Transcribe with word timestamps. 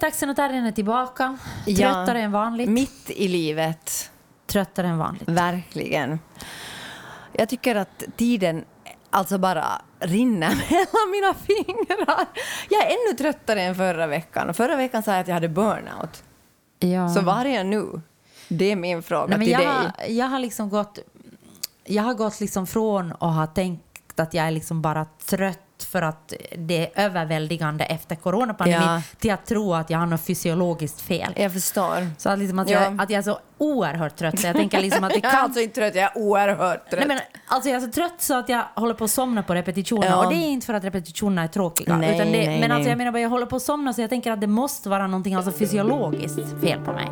taxen 0.00 0.30
och 0.30 0.36
terriern 0.36 0.66
är 0.66 0.72
tillbaka. 0.72 1.38
Ja. 1.66 1.76
Tröttare 1.76 2.20
än 2.20 2.32
vanligt. 2.32 2.68
Mitt 2.68 3.10
i 3.10 3.28
livet. 3.28 4.10
Tröttare 4.46 4.86
än 4.86 4.98
vanligt. 4.98 5.28
Verkligen. 5.28 6.18
Jag 7.32 7.48
tycker 7.48 7.76
att 7.76 8.02
tiden 8.16 8.64
alltså 9.10 9.38
bara 9.38 9.82
rinner 9.98 10.48
mellan 10.70 11.10
mina 11.10 11.34
fingrar. 11.34 12.26
Jag 12.70 12.82
är 12.82 12.86
ännu 12.86 13.18
tröttare 13.18 13.62
än 13.62 13.74
förra 13.74 14.06
veckan. 14.06 14.54
Förra 14.54 14.76
veckan 14.76 15.02
sa 15.02 15.12
jag 15.12 15.20
att 15.20 15.28
jag 15.28 15.34
hade 15.34 15.48
burnout. 15.48 16.22
Ja. 16.78 17.08
Så 17.08 17.20
var 17.20 17.44
är 17.44 17.56
jag 17.56 17.66
nu? 17.66 18.00
Det 18.48 18.72
är 18.72 18.76
min 18.76 19.02
fråga 19.02 19.26
Nej, 19.26 19.38
men 19.38 19.46
till 19.46 19.52
jag, 19.52 19.92
dig. 19.98 20.16
jag 20.16 20.26
har 20.26 20.38
liksom 20.38 20.68
gått, 20.70 20.98
jag 21.84 22.02
har 22.02 22.14
gått 22.14 22.40
liksom 22.40 22.66
från 22.66 23.12
att 23.12 23.34
ha 23.34 23.46
tänkt 23.46 24.20
att 24.20 24.34
jag 24.34 24.46
är 24.46 24.50
liksom 24.50 24.82
bara 24.82 25.04
trött 25.04 25.58
för 25.84 26.02
att 26.02 26.32
det 26.58 26.78
är 26.96 27.04
överväldigande 27.04 27.84
efter 27.84 28.16
coronapandemin 28.16 28.88
Ja. 28.88 29.02
till 29.18 29.30
att 29.32 29.46
tro 29.46 29.74
att 29.74 29.90
jag 29.90 29.98
har 29.98 30.06
något 30.06 30.20
fysiologiskt 30.20 31.00
fel. 31.00 31.32
Jag 31.36 31.52
förstår. 31.52 32.06
Så 32.18 32.30
att, 32.30 32.38
liksom 32.38 32.58
att, 32.58 32.70
Ja. 32.70 32.82
jag, 32.82 33.02
att 33.02 33.10
jag 33.10 33.18
är 33.18 33.22
så 33.22 33.38
oerhört 33.58 34.16
trött 34.16 34.40
så 34.40 34.46
jag 34.46 34.56
tänker 34.56 34.80
liksom 34.80 35.04
att 35.04 35.10
det 35.10 35.16
Jag 35.22 35.24
är 35.32 35.36
kan... 35.36 35.44
alltså 35.44 35.60
inte 35.60 35.74
trött, 35.74 35.94
jag 35.94 36.04
är 36.04 36.18
oerhört 36.18 36.90
trött. 36.90 36.98
Nej, 36.98 37.08
men, 37.08 37.20
alltså 37.46 37.68
jag 37.70 37.76
är 37.82 37.86
så 37.86 37.92
trött 37.92 38.14
så 38.22 38.38
att 38.38 38.48
jag 38.48 38.62
håller 38.74 38.94
på 38.94 39.04
att 39.04 39.10
somna 39.10 39.42
på 39.42 39.54
repetitionerna. 39.54 40.06
Ja. 40.10 40.24
Och 40.24 40.32
det 40.32 40.36
är 40.38 40.48
inte 40.48 40.66
för 40.66 40.74
att 40.74 40.84
repetitionerna 40.84 41.42
är 41.42 41.48
tråkiga. 41.48 41.96
Nej, 41.96 42.14
utan 42.14 42.26
det, 42.26 42.32
nej, 42.32 42.46
men 42.46 42.60
nej. 42.60 42.70
alltså 42.70 42.88
jag 42.88 42.98
menar 42.98 43.12
bara, 43.12 43.20
jag 43.20 43.30
håller 43.30 43.46
på 43.46 43.56
att 43.56 43.62
somna 43.62 43.92
så 43.92 44.00
jag 44.00 44.10
tänker 44.10 44.32
att 44.32 44.40
det 44.40 44.46
måste 44.46 44.88
vara 44.88 45.06
någonting 45.06 45.34
alltså 45.34 45.52
fysiologiskt 45.52 46.60
fel 46.60 46.80
på 46.84 46.92
mig. 46.92 47.08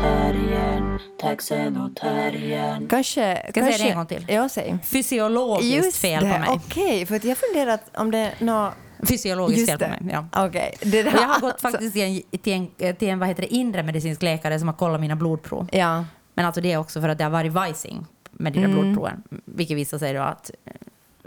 Terriern, 0.00 0.98
taxen 1.20 1.76
och 1.76 1.96
terriern. 1.96 2.88
Kanske... 2.88 3.36
Ska 3.36 3.46
jag 3.46 3.54
kanske, 3.54 3.72
säga 3.72 3.84
det 3.84 3.90
en 3.90 3.96
gång 3.96 4.06
till? 4.06 4.26
Ja, 4.28 4.48
säg. 4.48 4.78
Fysiologiskt 4.84 5.74
Just 5.74 5.96
fel 5.96 6.24
det, 6.24 6.32
på 6.32 6.38
mig. 6.38 6.48
okej. 6.50 7.06
för 7.06 7.16
att 7.16 7.24
jag 7.24 7.38
funderat 7.38 7.90
om 7.94 8.10
det 8.10 8.18
är 8.18 8.34
nå... 8.38 8.72
Fysiologiskt 9.08 9.68
fel 9.70 9.78
på 9.78 9.88
mig. 9.88 10.00
Ja. 10.12 10.46
Okej. 10.46 10.74
Det 10.82 11.02
där, 11.02 11.12
jag 11.12 11.20
har 11.28 11.40
gått 11.40 11.52
alltså- 11.52 11.68
faktiskt 11.68 11.92
till 11.92 12.02
en, 12.02 12.38
till 12.42 12.52
en, 12.52 12.96
till 12.96 13.08
en 13.08 13.18
vad 13.18 13.28
heter 13.28 13.42
det, 13.42 13.54
inre 13.54 13.82
medicinsk 13.82 14.22
läkare 14.22 14.58
som 14.58 14.68
har 14.68 14.74
kollat 14.74 15.00
mina 15.00 15.16
blodprov. 15.16 15.68
Ja. 15.72 16.04
Men 16.34 16.46
alltså 16.46 16.60
det 16.60 16.72
är 16.72 16.76
också 16.76 17.00
för 17.00 17.08
att 17.08 17.18
det 17.18 17.24
har 17.24 17.30
varit 17.30 17.52
vajsing 17.52 18.06
med 18.30 18.52
där 18.52 18.60
Mm. 18.64 18.70
blodproven. 18.80 19.22
Vilket 19.44 19.76
visar 19.76 19.98
sig 19.98 20.12
då 20.14 20.20
att 20.22 20.50
eh, 20.64 20.72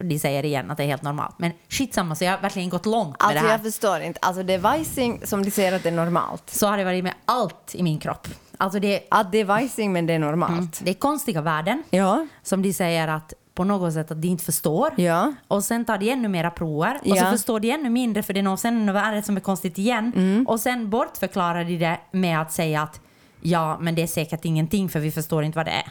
de 0.01 0.19
säger 0.19 0.45
igen 0.45 0.71
att 0.71 0.77
det 0.77 0.83
är 0.83 0.87
helt 0.87 1.01
normalt. 1.03 1.35
Men 1.39 1.51
skitsamma, 1.69 2.15
så 2.15 2.23
jag 2.23 2.31
har 2.31 2.39
verkligen 2.41 2.69
gått 2.69 2.85
långt 2.85 3.07
med 3.07 3.15
Alltså 3.19 3.33
det 3.43 3.47
här. 3.47 3.51
jag 3.53 3.63
förstår 3.63 3.99
inte. 4.01 4.19
Alltså 4.21 4.43
det 4.43 4.53
är 4.53 4.59
vajsing 4.59 5.21
som 5.25 5.43
de 5.43 5.51
säger 5.51 5.73
att 5.73 5.83
det 5.83 5.89
är 5.89 5.93
normalt. 5.93 6.49
Så 6.49 6.67
har 6.67 6.77
det 6.77 6.83
varit 6.83 7.03
med 7.03 7.13
allt 7.25 7.75
i 7.75 7.83
min 7.83 7.99
kropp. 7.99 8.27
Alltså 8.57 8.79
det, 8.79 9.07
Att 9.11 9.31
det 9.31 9.37
är 9.37 9.45
vajsing 9.45 9.93
men 9.93 10.05
det 10.05 10.13
är 10.13 10.19
normalt. 10.19 10.81
det 10.83 10.89
är 10.89 10.93
konstiga 10.93 11.41
värden 11.41 11.83
Ja. 11.89 12.27
som 12.43 12.61
de 12.61 12.73
säger 12.73 13.07
att 13.07 13.33
på 13.53 13.63
något 13.63 13.93
sätt 13.93 14.11
att 14.11 14.21
de 14.21 14.27
inte 14.27 14.43
förstår. 14.43 14.89
Ja. 14.97 15.33
Och 15.47 15.63
sen 15.63 15.85
tar 15.85 15.97
de 15.97 16.09
ännu 16.11 16.27
mera 16.27 16.51
prover 16.51 16.95
och 17.03 17.07
så 17.09 17.15
Ja. 17.23 17.31
förstår 17.31 17.59
de 17.59 17.71
ännu 17.71 17.89
mindre 17.89 18.23
för 18.23 18.33
det 18.33 18.39
är 18.39 18.43
något, 18.43 18.59
sen 18.59 18.85
något 18.85 18.95
värde 18.95 19.21
som 19.23 19.37
är 19.37 19.41
konstigt 19.41 19.77
igen. 19.77 20.11
Mm. 20.15 20.47
Och 20.47 20.59
sen 20.59 20.89
bortförklarar 20.89 21.63
de 21.63 21.77
det 21.77 21.99
med 22.11 22.41
att 22.41 22.51
säga 22.51 22.81
att 22.81 23.01
ja, 23.41 23.77
men 23.81 23.95
det 23.95 24.01
är 24.01 24.07
säkert 24.07 24.45
ingenting 24.45 24.89
för 24.89 24.99
vi 24.99 25.11
förstår 25.11 25.43
inte 25.43 25.55
vad 25.57 25.65
det 25.65 25.71
är. 25.71 25.87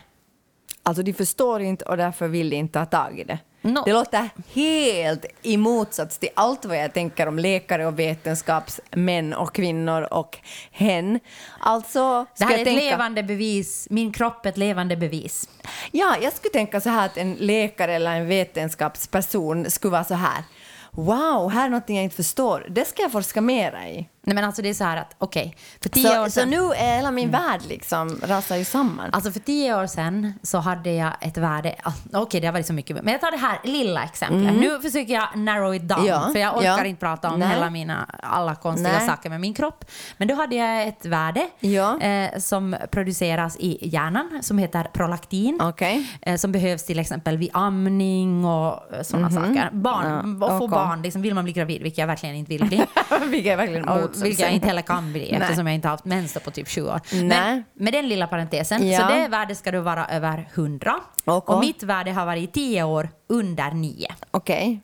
Alltså 0.82 1.02
de 1.02 1.12
förstår 1.12 1.60
inte 1.60 1.84
och 1.84 1.96
därför 1.96 2.28
vill 2.28 2.50
de 2.50 2.56
inte 2.56 2.78
ta 2.78 2.86
tag 2.86 3.18
i 3.18 3.24
det. 3.24 3.38
No. 3.62 3.82
Det 3.84 3.92
låter 3.92 4.30
helt 4.52 5.24
i 5.42 5.56
motsats 5.56 6.18
till 6.18 6.28
allt 6.34 6.64
vad 6.64 6.76
jag 6.76 6.92
tänker 6.92 7.26
om 7.26 7.38
läkare 7.38 7.86
och 7.86 7.98
vetenskapsmän 7.98 9.34
och 9.34 9.54
kvinnor 9.54 10.02
och 10.02 10.38
hen. 10.70 11.20
Alltså, 11.60 12.26
Det 12.38 12.44
här 12.44 12.54
är 12.54 12.58
ett 12.58 12.64
tänka, 12.64 12.80
levande 12.80 13.22
bevis. 13.22 13.86
Min 13.90 14.12
kropp 14.12 14.46
är 14.46 14.50
ett 14.50 14.56
levande 14.56 14.96
bevis. 14.96 15.48
Ja, 15.90 16.16
jag 16.22 16.32
skulle 16.32 16.52
tänka 16.52 16.80
så 16.80 16.90
här 16.90 17.06
att 17.06 17.16
en 17.16 17.34
läkare 17.34 17.94
eller 17.94 18.16
en 18.16 18.26
vetenskapsperson 18.26 19.70
skulle 19.70 19.92
vara 19.92 20.04
så 20.04 20.14
här. 20.14 20.44
Wow, 20.90 21.50
här 21.50 21.64
är 21.64 21.68
någonting 21.68 21.96
jag 21.96 22.04
inte 22.04 22.16
förstår. 22.16 22.66
Det 22.70 22.84
ska 22.84 23.02
jag 23.02 23.12
forska 23.12 23.40
mera 23.40 23.88
i. 23.88 24.08
Nej 24.24 24.34
men 24.34 24.44
alltså 24.44 24.62
det 24.62 24.68
är 24.68 24.74
så 24.74 24.84
här 24.84 24.96
att 24.96 25.14
okej, 25.18 25.56
för 25.82 25.88
tio 25.88 26.20
år 26.20 26.24
Så, 26.24 26.30
så 26.30 26.46
nu 26.46 26.56
är 26.72 26.96
hela 26.96 27.10
min 27.10 27.30
värld 27.30 27.60
liksom 27.68 28.20
rasar 28.22 28.56
ju 28.56 28.64
samman. 28.64 29.10
Alltså 29.12 29.32
för 29.32 29.40
tio 29.40 29.76
år 29.82 29.86
sedan 29.86 30.34
så 30.42 30.58
hade 30.58 30.92
jag 30.92 31.12
ett 31.20 31.36
värde, 31.36 31.74
ah, 31.82 31.92
okej 32.12 32.40
det 32.40 32.46
har 32.46 32.52
varit 32.52 32.66
så 32.66 32.72
mycket, 32.72 33.02
men 33.04 33.12
jag 33.12 33.20
tar 33.20 33.30
det 33.30 33.36
här 33.36 33.58
lilla 33.64 34.02
exemplet. 34.04 34.54
Nu 34.54 34.80
försöker 34.80 35.14
jag 35.14 35.28
narrow 35.36 35.74
it 35.74 35.82
down, 35.88 35.98
Mm. 36.02 36.08
Ja, 36.10 36.28
för 36.32 36.38
jag 36.38 36.56
orkar 36.56 36.78
ja. 36.78 36.84
inte 36.84 37.00
prata 37.00 37.30
om 37.30 37.40
Nej. 37.40 37.48
hela 37.48 37.70
mina, 37.70 38.06
alla 38.22 38.54
konstiga 38.54 38.92
Nej. 38.98 39.06
saker 39.08 39.30
med 39.30 39.40
min 39.40 39.54
kropp. 39.54 39.84
Men 40.16 40.28
då 40.28 40.34
hade 40.34 40.56
jag 40.56 40.88
ett 40.88 41.06
värde 41.06 41.48
Ja. 41.60 42.00
eh, 42.00 42.38
som 42.38 42.76
produceras 42.90 43.56
i 43.58 43.88
hjärnan 43.88 44.38
som 44.42 44.58
heter 44.58 44.84
prolaktin. 44.92 45.58
Okej. 45.62 46.06
Eh, 46.22 46.36
som 46.36 46.52
behövs 46.52 46.84
till 46.84 46.98
exempel 46.98 47.36
vid 47.36 47.50
amning 47.52 48.44
och 48.44 48.80
sådana 49.02 49.30
saker. 49.30 49.68
Barn. 49.72 50.38
Ja, 50.40 50.46
och 50.46 50.58
få 50.58 50.68
barn, 50.68 51.02
liksom, 51.02 51.22
vill 51.22 51.34
man 51.34 51.44
bli 51.44 51.52
gravid, 51.52 51.82
vilket 51.82 51.98
jag 51.98 52.06
verkligen 52.06 52.34
inte 52.36 52.48
vill 52.50 52.64
bli. 52.64 52.76
Vilket 53.26 53.52
är 53.52 53.56
verkligen 53.56 53.84
motsatsen. 53.86 54.11
Vilket 54.16 54.40
jag 54.40 54.52
inte 54.52 54.66
heller 54.66 54.82
kan 54.82 55.12
bli 55.12 55.30
eftersom 55.30 55.66
jag 55.66 55.74
inte 55.74 55.88
har 55.88 55.92
haft 55.92 56.04
mens 56.04 56.38
på 56.44 56.50
typ 56.50 56.68
20 56.68 56.90
år. 56.90 57.00
Nej. 57.12 57.22
Men 57.22 57.64
med 57.74 57.92
den 57.92 58.08
lilla 58.08 58.26
parentesen, 58.26 58.88
Ja. 58.90 59.00
så 59.00 59.14
det 59.14 59.28
värdet 59.28 59.58
ska 59.58 59.70
då 59.70 59.80
vara 59.80 60.06
över 60.06 60.48
100. 60.54 60.94
Okej. 61.24 61.54
Och 61.54 61.60
mitt 61.60 61.82
värde 61.82 62.12
har 62.12 62.26
varit 62.26 62.42
i 62.42 62.46
10 62.46 62.82
år 62.82 63.08
under 63.28 63.70
9. 63.70 64.08
Okej. 64.30 64.80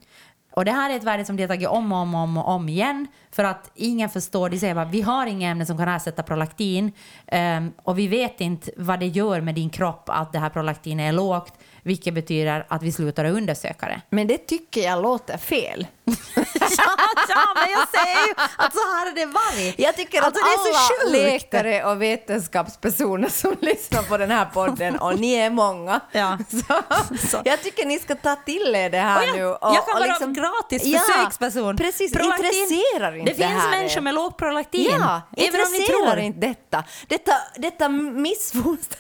Och 0.58 0.64
det 0.64 0.72
här 0.72 0.90
är 0.90 0.96
ett 0.96 1.04
värde 1.04 1.24
som 1.24 1.36
de 1.36 1.42
har 1.42 1.48
tagit 1.48 1.68
om 1.68 1.92
och 1.92 1.98
om, 1.98 2.14
om 2.14 2.36
och 2.36 2.48
om 2.48 2.68
igen 2.68 3.06
för 3.30 3.44
att 3.44 3.70
ingen 3.74 4.08
förstår. 4.08 4.48
De 4.50 4.58
säger 4.58 4.74
bara 4.74 4.84
vi 4.84 5.00
har 5.02 5.26
inga 5.26 5.50
ämnen 5.50 5.66
som 5.66 5.78
kan 5.78 5.88
ersätta 5.88 6.22
prolaktin 6.22 6.92
ehm, 7.26 7.72
och 7.82 7.98
vi 7.98 8.08
vet 8.08 8.40
inte 8.40 8.70
vad 8.76 9.00
det 9.00 9.06
gör 9.06 9.40
med 9.40 9.54
din 9.54 9.70
kropp 9.70 10.04
att 10.06 10.32
det 10.32 10.38
här 10.38 10.50
prolaktin 10.50 11.00
är 11.00 11.12
lågt 11.12 11.54
vilket 11.88 12.14
betyder 12.14 12.66
att 12.68 12.82
vi 12.82 12.92
slutar 12.92 13.24
att 13.24 13.32
undersöka 13.32 13.86
det. 13.86 14.00
Men 14.10 14.26
det 14.26 14.38
tycker 14.38 14.80
jag 14.80 15.02
låter 15.02 15.38
fel. 15.38 15.86
ja, 16.04 16.96
ja, 17.28 17.54
men 17.54 17.70
jag 17.70 17.88
säger 17.88 18.26
ju 18.26 18.34
att 18.56 18.72
så 18.72 18.78
här 18.78 19.06
har 19.06 19.14
det 19.14 19.26
varit. 19.26 19.74
Jag 19.78 19.96
tycker 19.96 20.22
Alltså, 20.22 20.40
att 20.40 20.46
det 20.46 20.68
är 20.70 20.72
så 20.72 20.78
alla 20.78 21.12
sjukt. 21.12 21.12
läkare 21.52 21.84
och 21.84 22.02
vetenskapspersoner 22.02 23.28
som 23.28 23.56
lyssnar 23.60 24.02
på 24.02 24.16
den 24.16 24.30
här 24.30 24.44
podden, 24.44 24.98
och 24.98 25.18
ni 25.20 25.32
är 25.34 25.50
många, 25.50 26.00
Ja. 26.12 26.38
så, 26.50 26.82
Så. 27.28 27.42
jag 27.44 27.62
tycker 27.62 27.86
ni 27.86 27.98
ska 27.98 28.14
ta 28.14 28.36
till 28.36 28.74
er 28.74 28.90
det 28.90 28.98
här 28.98 29.20
Och 29.22 29.28
jag, 29.28 29.34
nu. 29.36 29.40
jag 29.60 29.86
kan 29.88 29.94
vara 30.00 30.32
gratis 30.32 30.82
försöksperson. 30.82 31.76
Precis, 31.76 32.12
Prolaktin- 32.14 32.44
intresserar 32.44 33.16
inte 33.16 33.32
Det 33.32 33.36
finns 33.36 33.62
här 33.62 33.70
människor 33.70 34.00
med 34.00 34.14
låg 34.14 34.36
prolaktin. 34.36 34.88
Ja, 35.00 35.20
även 35.36 35.60
om 35.60 35.72
ni 35.72 35.86
tror. 35.86 36.18
inte 36.18 36.46
detta. 36.46 36.84
Detta, 37.08 37.32
detta 37.56 37.88
missfoster... 37.88 38.98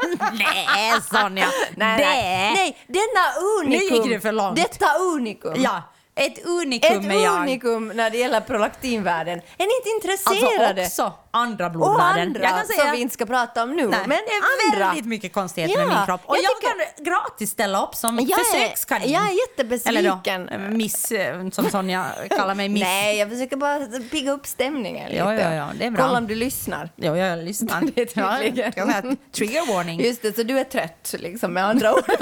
Nej, 0.32 1.00
Sonja. 1.12 1.46
nej, 1.76 1.98
det... 1.98 2.04
nej, 2.04 2.52
nej, 2.54 2.78
denna 2.86 3.24
unikum. 3.60 3.88
Nu 3.88 3.96
gick 3.96 4.14
du 4.14 4.20
för 4.20 4.32
långt. 4.32 4.56
Detta 4.56 4.86
unikum. 4.98 5.54
Ja, 5.56 5.82
ett 6.14 6.46
unikum 6.46 6.98
Ett 6.98 7.06
är 7.16 7.24
jag. 7.24 7.40
unikum 7.42 7.88
när 7.94 8.10
det 8.10 8.18
gäller 8.18 8.40
prolaktinvärden. 8.40 9.38
Är 9.38 9.42
ni 9.58 9.90
inte 9.98 10.08
Alltså 10.12 10.32
intresserade? 10.34 10.82
också 10.82 11.12
andra 11.30 11.66
och 11.66 11.72
blodvärden. 11.72 12.26
andra 12.26 12.40
jag 12.42 12.50
kan 12.50 12.66
säga, 12.66 12.82
som 12.82 12.90
vi 12.92 13.00
inte 13.00 13.14
ska 13.14 13.26
prata 13.26 13.62
om 13.62 13.70
nu. 13.76 13.86
Nej, 13.88 14.00
men 14.00 14.08
det 14.08 14.14
är 14.14 14.72
andra. 14.74 14.86
väldigt 14.86 15.06
mycket 15.06 15.32
konstigheter 15.32 15.74
Ja, 15.80 15.86
med 15.86 15.96
min 15.96 16.06
kropp. 16.06 16.20
Och 16.26 16.36
jag 16.36 16.42
jag, 16.44 16.56
tycker- 16.60 16.94
kan 16.96 17.04
gratis 17.04 17.50
ställa 17.50 17.82
upp 17.86 17.94
som 17.94 18.18
Jag 18.20 18.40
är- 18.40 18.44
försökskanin. 18.44 19.12
jag 19.12 19.22
är 19.22 19.32
jättebesviken. 19.48 20.48
Eller 20.48 20.68
då, 20.70 20.76
miss, 20.76 21.12
eh, 21.12 21.48
som 21.50 21.70
Sonja 21.70 22.06
kallar 22.30 22.54
mig, 22.54 22.68
miss. 22.68 22.82
Nej, 22.82 23.18
jag 23.18 23.30
försöker 23.30 23.56
bara 23.56 23.78
pigga 24.10 24.32
upp 24.32 24.46
stämningen 24.46 25.08
lite. 25.10 25.18
Ja, 25.18 25.34
ja, 25.34 25.54
ja, 25.54 25.68
det 25.78 25.86
är 25.86 25.90
bra. 25.90 26.04
Kolla 26.06 26.18
om 26.18 26.26
du 26.26 26.34
lyssnar. 26.34 26.90
Jo, 26.96 27.16
jag 27.16 27.38
lyssnar. 27.38 27.80
Det 27.94 28.00
är 28.16 28.38
tydligen. 28.42 28.72
Ja, 28.76 29.02
trigger 29.34 29.74
warning. 29.74 30.00
Just 30.00 30.22
det, 30.22 30.36
så 30.36 30.42
du 30.42 30.58
är 30.58 30.64
trött 30.64 31.14
liksom 31.18 31.52
med 31.52 31.64
andra 31.66 31.94
ord. 31.94 32.04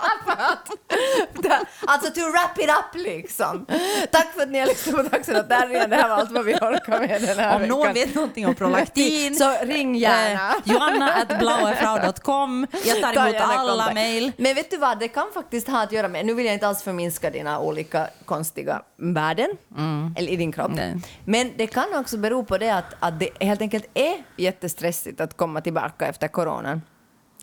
alltså 1.86 2.10
to 2.10 2.20
wrap 2.20 2.58
it 2.58 2.70
up 2.70 2.94
liksom. 3.04 3.66
Tack 4.12 4.32
för 4.34 4.42
att 4.42 4.48
ni 4.48 4.58
har 4.58 4.66
lyssnat 4.66 5.10
på 5.10 5.18
Terriern. 5.18 5.90
Det 5.90 5.96
här 5.96 6.08
var 6.08 6.16
allt 6.16 6.30
vad 6.30 6.44
vi 6.44 6.54
orkar 6.54 7.00
med 7.00 7.22
den 7.22 7.38
här 7.38 7.56
Om 7.56 7.62
någon 7.68 7.78
veckan. 7.80 7.94
vet 7.94 8.14
någonting 8.14 8.46
om 8.46 8.54
prolaktin, 8.54 9.34
Så 9.34 9.54
ring 9.62 9.94
gärna. 9.94 10.48
Eh, 10.50 10.54
Joanna 10.64 11.12
at 11.12 11.38
blauefrau.com. 11.38 12.66
Jag 12.84 13.00
tar 13.02 13.12
Ta 13.14 13.28
emot 13.28 13.40
alla 13.40 13.92
mejl. 13.94 14.32
Men 14.36 14.54
vet 14.54 14.70
du 14.70 14.76
vad, 14.76 14.98
det 14.98 15.08
kan 15.08 15.26
faktiskt 15.34 15.68
ha 15.68 15.82
att 15.82 15.92
göra 15.92 16.08
med, 16.08 16.26
nu 16.26 16.34
vill 16.34 16.46
jag 16.46 16.54
inte 16.54 16.68
alls 16.68 16.82
förminska 16.82 17.30
dina 17.30 17.60
olika 17.60 18.08
konstiga 18.24 18.82
värden 18.96 19.48
eller 20.16 20.28
i 20.32 20.36
din 20.36 20.52
kropp. 20.52 20.70
Mm. 20.72 20.90
Nej. 20.90 21.02
Men 21.24 21.52
det 21.56 21.66
kan 21.66 21.94
också 21.94 22.16
bero 22.16 22.44
på 22.44 22.58
det 22.58 22.70
att, 22.70 22.94
att 23.00 23.20
det 23.20 23.28
helt 23.40 23.60
enkelt 23.60 23.86
är 23.94 24.14
jättestressigt 24.36 25.20
att 25.20 25.36
komma 25.36 25.60
tillbaka 25.60 26.06
efter 26.06 26.28
coronan. 26.28 26.82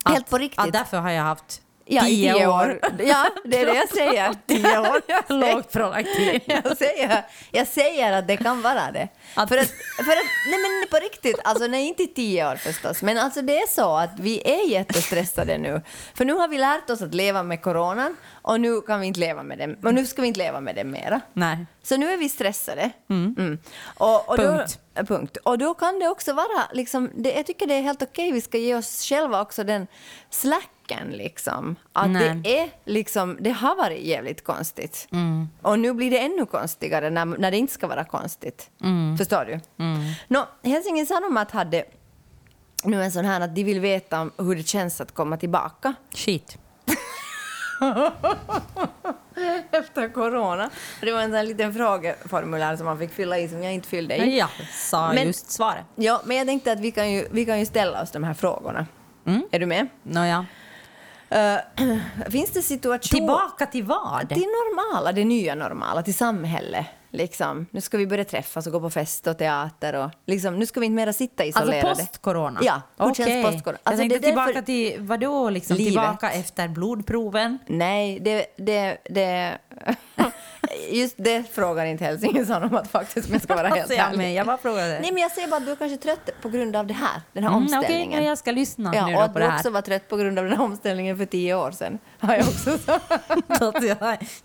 Helt 0.05 0.19
Att- 0.23 0.29
på 0.29 0.37
riktigt. 0.37 0.59
Att 0.59 0.73
därför 0.73 0.97
har 0.97 1.09
jag 1.09 1.23
haft 1.23 1.61
Ja, 1.89 2.01
tio, 2.01 2.33
tio 2.33 2.47
år. 2.47 2.53
år. 2.53 2.79
Ja, 2.99 3.25
det 3.45 3.57
är 3.61 3.65
det 3.65 3.73
jag 3.75 3.89
säger. 3.89 4.35
Tio 4.47 4.79
år. 4.79 5.01
Lågt 5.33 5.71
prolaktin. 5.71 6.39
Jag 6.63 6.77
säger, 6.77 7.23
jag 7.51 7.67
säger 7.67 8.13
att 8.13 8.27
det 8.27 8.37
kan 8.37 8.61
vara 8.61 8.91
det. 8.91 9.07
Att- 9.35 9.49
För, 9.49 9.57
att, 9.57 9.67
för 10.05 10.11
att, 10.11 10.27
nej 10.49 10.59
men 10.61 10.87
på 10.91 10.97
riktigt, 10.97 11.39
alltså 11.43 11.67
nej 11.67 11.87
inte 11.87 12.05
tio 12.07 12.51
år 12.51 12.55
förstås, 12.55 13.01
men 13.01 13.17
alltså 13.17 13.41
det 13.41 13.57
är 13.57 13.67
så 13.67 13.95
att 13.97 14.19
vi 14.19 14.41
är 14.45 14.69
jättestressade 14.69 15.57
nu. 15.57 15.81
För 16.13 16.25
nu 16.25 16.33
har 16.33 16.47
vi 16.47 16.57
lärt 16.57 16.89
oss 16.89 17.01
att 17.01 17.13
leva 17.13 17.43
med 17.43 17.61
coronan 17.61 18.15
och 18.41 18.61
nu 18.61 18.81
kan 18.81 18.99
vi 18.99 19.07
inte 19.07 19.19
leva 19.19 19.43
med 19.43 19.57
det, 19.57 19.87
och 19.87 19.93
nu 19.93 20.05
ska 20.05 20.21
vi 20.21 20.27
inte 20.27 20.39
leva 20.39 20.61
med 20.61 20.75
det 20.75 20.83
mera. 20.83 21.21
Nej. 21.33 21.65
Så 21.83 21.97
nu 21.97 22.11
är 22.13 22.17
vi 22.17 22.29
stressade. 22.29 22.89
Mm. 23.09 23.57
Och, 23.97 24.29
och 24.29 24.35
Punkt. 24.37 24.79
Då, 24.93 25.05
punkt. 25.05 25.37
Och 25.43 25.57
då 25.57 25.73
kan 25.73 25.99
det 25.99 26.07
också 26.07 26.33
vara, 26.33 26.67
liksom, 26.73 27.11
det, 27.15 27.31
jag 27.31 27.45
tycker 27.45 27.67
det 27.67 27.73
är 27.73 27.81
helt 27.81 28.01
okej, 28.03 28.31
vi 28.31 28.41
ska 28.41 28.57
ge 28.57 28.75
oss 28.75 29.03
själva 29.09 29.41
också 29.41 29.63
den 29.63 29.87
slack 30.29 30.69
chocken 30.87 31.09
liksom. 31.11 31.75
Att 31.93 32.09
Nej. 32.09 32.35
det 32.43 32.59
är 32.59 32.69
liksom, 32.85 33.37
det 33.39 33.49
har 33.51 33.75
varit 33.75 34.01
jävligt 34.01 34.43
konstigt. 34.43 35.07
Mm. 35.11 35.49
Och 35.61 35.79
nu 35.79 35.93
blir 35.93 36.11
det 36.11 36.19
ännu 36.19 36.45
konstigare 36.45 37.09
när, 37.09 37.25
när 37.25 37.51
det 37.51 37.57
inte 37.57 37.73
ska 37.73 37.87
vara 37.87 38.03
konstigt. 38.03 38.69
Mm. 38.83 39.17
Förstår 39.17 39.45
du? 39.45 39.59
Nå, 40.27 40.47
Helsingin 40.63 41.05
Sanomat 41.05 41.51
hade 41.51 41.85
nu 42.83 43.03
en 43.03 43.11
sån 43.11 43.25
här 43.25 43.41
att 43.41 43.55
de 43.55 43.63
vill 43.63 43.79
veta 43.79 44.29
hur 44.37 44.55
det 44.55 44.67
känns 44.67 45.01
att 45.01 45.11
komma 45.11 45.37
tillbaka 45.37 45.93
Shit. 46.13 46.57
efter 49.71 50.13
corona. 50.13 50.69
Det 51.01 51.11
var 51.11 51.21
en 51.21 51.31
sån 51.31 51.45
liten 51.45 51.73
frågeformulär 51.73 52.75
som 52.75 52.85
man 52.85 52.99
fick 52.99 53.11
fylla 53.11 53.39
i 53.39 53.49
som 53.49 53.63
jag 53.63 53.73
inte 53.73 53.87
fyllde 53.87 54.15
i. 54.15 54.37
Jag 54.37 54.49
sa 54.73 55.13
Men- 55.13 55.27
just 55.27 55.51
svaret. 55.51 55.85
Ja, 55.95 56.21
men 56.25 56.37
jag 56.37 56.47
tänkte 56.47 56.71
att 56.71 56.79
vi 56.79 56.91
kan 56.91 57.11
ju, 57.11 57.27
vi 57.31 57.45
kan 57.45 57.59
ju 57.59 57.65
ställa 57.65 58.01
oss 58.01 58.11
de 58.11 58.23
här 58.23 58.33
frågorna. 58.33 58.85
Mm. 59.25 59.43
Är 59.51 59.59
du 59.59 59.65
med? 59.65 59.87
Nåja. 60.03 60.45
Eh, 61.29 61.57
finns 62.29 62.51
det 62.51 62.61
situationer... 62.61 63.19
Tillbaka 63.19 63.65
till 63.65 63.83
vad? 63.83 64.29
Till 64.29 64.37
normala, 64.37 65.11
det 65.11 65.25
nya 65.25 65.55
normala, 65.55 66.03
till 66.03 66.15
samhället. 66.15 66.85
Liksom. 67.11 67.65
Nu 67.71 67.81
ska 67.81 67.97
vi 67.97 68.07
börja 68.07 68.25
träffas 68.25 68.67
och 68.67 68.73
gå 68.73 68.79
på 68.79 68.89
fest 68.89 69.27
och 69.27 69.37
teater. 69.37 69.93
Och, 69.95 70.11
liksom, 70.25 70.59
nu 70.59 70.65
ska 70.65 70.79
vi 70.79 70.85
inte 70.85 70.95
mera 70.95 71.13
sitta 71.13 71.45
isolerade. 71.45 71.89
Alltså 71.89 72.05
post-corona? 72.05 72.59
Ja, 72.63 72.81
hur 72.97 73.05
känns 73.05 73.19
Okej. 73.19 73.43
post-corona? 73.43 73.79
Alltså, 73.83 74.03
jag 74.03 74.11
tänkte 74.11 74.27
tillbaka 74.27 74.61
till, 74.61 74.95
vadå, 74.99 75.49
liksom, 75.49 75.77
Livet. 75.77 75.93
tillbaka 75.93 76.31
efter 76.31 76.67
blodproven? 76.67 77.59
Nej, 77.67 78.19
det... 78.19 78.45
det, 78.57 78.97
det 79.09 79.57
just 80.91 81.15
det 81.17 81.43
frågar 81.51 81.85
inte 81.85 82.03
Helsingin 82.03 82.45
Sanomat 82.45 82.87
faktiskt, 82.87 83.27
om 83.27 83.33
jag 83.33 83.41
ska 83.43 83.55
vara 83.55 83.67
helt 83.67 83.79
Alltså, 83.79 83.93
jag, 83.93 84.05
ärlig. 84.07 84.17
men 84.17 84.33
jag 84.33 84.45
bara 84.45 84.57
frågade. 84.57 84.99
Nej, 84.99 85.11
men 85.11 85.21
jag 85.21 85.31
säger 85.31 85.47
bara 85.47 85.57
att 85.57 85.65
du 85.65 85.71
är 85.71 85.75
kanske 85.75 85.97
trött 85.97 86.29
på 86.41 86.49
grund 86.49 86.75
av 86.75 86.87
det 86.87 86.93
här, 86.93 87.21
den 87.33 87.43
här 87.43 87.49
Mm, 87.51 87.63
Okej, 87.63 87.77
omställningen. 87.77 88.19
men 88.19 88.27
jag 88.29 88.37
ska 88.37 88.51
lyssna 88.51 88.91
nu 88.91 88.97
Ja, 88.97 89.05
och 89.05 89.11
då 89.13 89.19
att 89.19 89.33
på 89.33 89.39
du 89.39 89.45
det 89.45 89.51
här. 89.51 89.57
också 89.57 89.69
var 89.69 89.81
trött 89.81 90.07
på 90.09 90.17
grund 90.17 90.39
av 90.39 90.45
den 90.45 90.53
här 90.57 90.63
omställningen 90.63 91.17
för 91.17 91.25
tio 91.25 91.55
år 91.55 91.71
sedan. 91.71 91.99
Har 92.19 92.35
jag 92.35 92.47
också 92.47 92.77
Så 93.59 93.67
att 93.69 93.83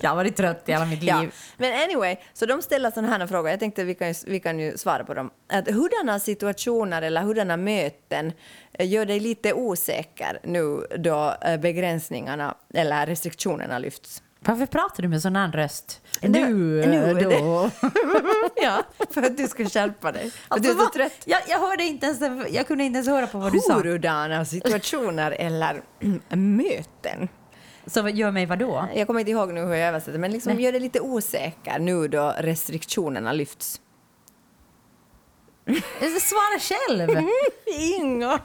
jag, 0.00 0.08
har 0.10 0.16
varit 0.16 0.36
trött 0.36 0.68
i 0.68 0.72
hela 0.72 0.84
mitt 0.84 1.02
liv. 1.02 1.14
Ja. 1.14 1.26
Men 1.56 1.82
anyway, 1.82 2.16
så 2.32 2.46
de 2.46 2.62
ställer 2.62 2.90
sådana 2.90 3.18
här 3.18 3.26
frågor. 3.26 3.50
Jag 3.50 3.60
tänkte 3.60 3.84
vi 3.84 3.94
kan 3.94 4.14
vi 4.26 4.40
kan 4.40 4.58
ju 4.58 4.76
svara 4.78 5.04
på 5.04 5.14
dem. 5.14 5.30
Att 5.52 5.68
hurdana 5.68 6.18
situationer 6.18 7.02
eller 7.02 7.22
hurdana 7.22 7.56
möten 7.56 8.32
eh, 8.72 8.88
gör 8.88 9.06
dig 9.06 9.20
lite 9.20 9.52
osäker 9.52 10.38
nu 10.44 10.86
då 10.98 11.34
eh, 11.40 11.56
begränsningarna 11.60 12.54
eller 12.74 13.06
restriktionerna 13.06 13.78
lyfts? 13.78 14.22
Varför 14.44 14.66
pratar 14.66 15.02
du 15.02 15.08
med 15.08 15.22
sån 15.22 15.36
här 15.36 15.52
röst? 15.52 16.00
Det- 16.20 16.28
Nu, 16.28 16.52
nu 16.86 17.14
det- 17.14 17.38
då. 17.38 17.70
ja, 18.56 18.82
för 19.10 19.22
att 19.22 19.36
du 19.36 19.48
ska 19.48 19.64
skärpa 19.68 20.12
dig. 20.12 20.32
Alltså, 20.48 20.72
du 20.74 20.80
är 20.80 20.84
så 20.86 20.90
trött. 20.92 21.22
Jag, 21.24 21.40
jag 21.48 21.58
hörde 21.58 21.84
inte 21.84 22.06
ens, 22.06 22.20
jag 22.54 22.66
kunde 22.66 22.84
inte 22.84 22.96
ens 22.96 23.08
höra 23.08 23.26
på 23.26 23.38
vad 23.38 23.52
du 23.52 23.58
sa. 23.60 23.74
Hurdana 23.74 24.44
situationer 24.44 25.30
eller 25.30 25.82
möten? 26.36 27.28
Så 27.86 28.08
gör 28.08 28.30
mig 28.30 28.46
vad 28.46 28.58
då? 28.58 28.88
Jag 28.94 29.06
kommer 29.06 29.20
inte 29.20 29.30
ihåg 29.32 29.52
nu 29.52 29.60
hur 29.60 29.74
jag 29.74 29.88
översätter, 29.88 30.18
men 30.18 30.32
liksom 30.32 30.52
Nej. 30.54 30.64
gör 30.64 30.72
dig 30.72 30.80
lite 30.80 31.00
osäker 31.00 31.78
nu 31.78 32.08
då 32.08 32.34
restriktionerna 32.38 33.32
lyfts. 33.32 33.80
Svara 36.20 36.58
själv! 36.60 37.10
Inga. 37.78 38.40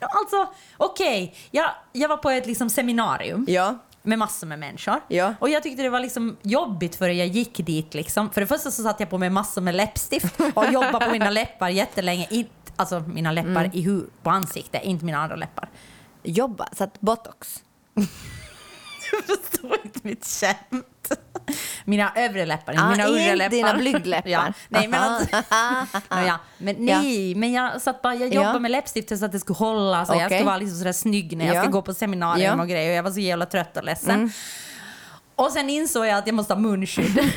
Alltså, 0.00 0.52
okej, 0.76 1.34
jag, 1.50 1.70
jag 1.92 2.08
var 2.08 2.16
på 2.16 2.30
ett 2.30 2.46
liksom, 2.46 2.70
seminarium 2.70 3.44
Ja, 3.48 3.78
med 4.04 4.18
massor 4.18 4.46
med 4.46 4.58
människor. 4.58 5.00
Ja. 5.08 5.34
Och 5.40 5.48
jag 5.48 5.62
tyckte 5.62 5.82
det 5.82 5.88
var 5.90 6.00
liksom 6.00 6.36
jobbigt 6.42 6.96
för 6.96 7.08
jag 7.08 7.26
gick 7.26 7.56
dit. 7.66 7.94
Liksom. 7.94 8.30
För 8.30 8.40
det 8.40 8.46
första 8.46 8.70
så 8.70 8.82
satt 8.82 9.00
jag 9.00 9.10
på 9.10 9.18
mig 9.18 9.30
massor 9.30 9.60
med 9.60 9.74
läppstift 9.74 10.34
och 10.54 10.66
jobbade 10.72 11.04
på 11.06 11.12
mina 11.12 11.30
läppar 11.30 11.68
jättelänge. 11.68 12.26
Inte, 12.30 12.50
alltså 12.76 13.00
mina 13.00 13.32
läppar 13.32 13.50
Mm. 13.64 13.70
i 13.74 13.86
hu- 13.86 14.06
på 14.22 14.30
ansiktet, 14.30 14.82
inte 14.84 15.04
mina 15.04 15.18
andra 15.18 15.36
läppar. 15.36 15.68
jobba, 16.22 16.68
satt 16.72 17.00
botox. 17.00 17.62
Du 19.10 19.22
förstår 19.36 19.76
inte 19.84 20.00
mitt 20.02 20.24
skämt. 20.26 21.12
Mina 21.84 22.12
övre 22.16 22.46
läppar, 22.46 22.72
inte 22.72 22.84
Ah, 22.84 22.90
mina 22.90 23.06
undre 23.06 23.34
läppar. 23.36 23.50
dina 23.50 23.74
blygdläppar. 23.78 24.30
Ja. 24.30 24.44
Nej, 24.68 24.88
men, 24.88 25.12
Nåja, 26.10 26.38
men 26.58 26.76
nej, 26.78 27.34
men 27.34 27.52
jag 27.52 27.82
satt 27.82 28.02
bara, 28.02 28.14
jag 28.14 28.34
jobbade 28.34 28.52
Ja. 28.54 28.58
med 28.58 28.70
läppstiftet 28.70 29.18
så 29.18 29.24
att 29.24 29.32
det 29.32 29.40
skulle 29.40 29.56
hålla, 29.56 30.06
så 30.06 30.12
jag 30.12 30.16
Okej. 30.26 30.38
skulle 30.38 30.46
vara 30.46 30.58
liksom 30.58 30.78
sådär 30.78 30.92
snygg 30.92 31.36
när 31.36 31.46
jag 31.46 31.54
Ja. 31.56 31.62
ska 31.62 31.70
gå 31.70 31.82
på 31.82 31.94
seminarium 31.94 32.44
Ja. 32.44 32.48
Mm. 32.52 32.60
och 32.60 32.68
grejer. 32.68 32.90
Och 32.90 32.96
jag 32.96 33.02
var 33.02 33.10
så 33.10 33.20
jävla 33.20 33.46
trött 33.46 33.76
och 33.76 33.84
ledsen. 33.84 34.32
Och 35.36 35.50
sen 35.50 35.70
insåg 35.70 36.06
jag 36.06 36.18
att 36.18 36.26
jag 36.26 36.34
måste 36.34 36.54
ha 36.54 36.60
munskydd. 36.60 37.30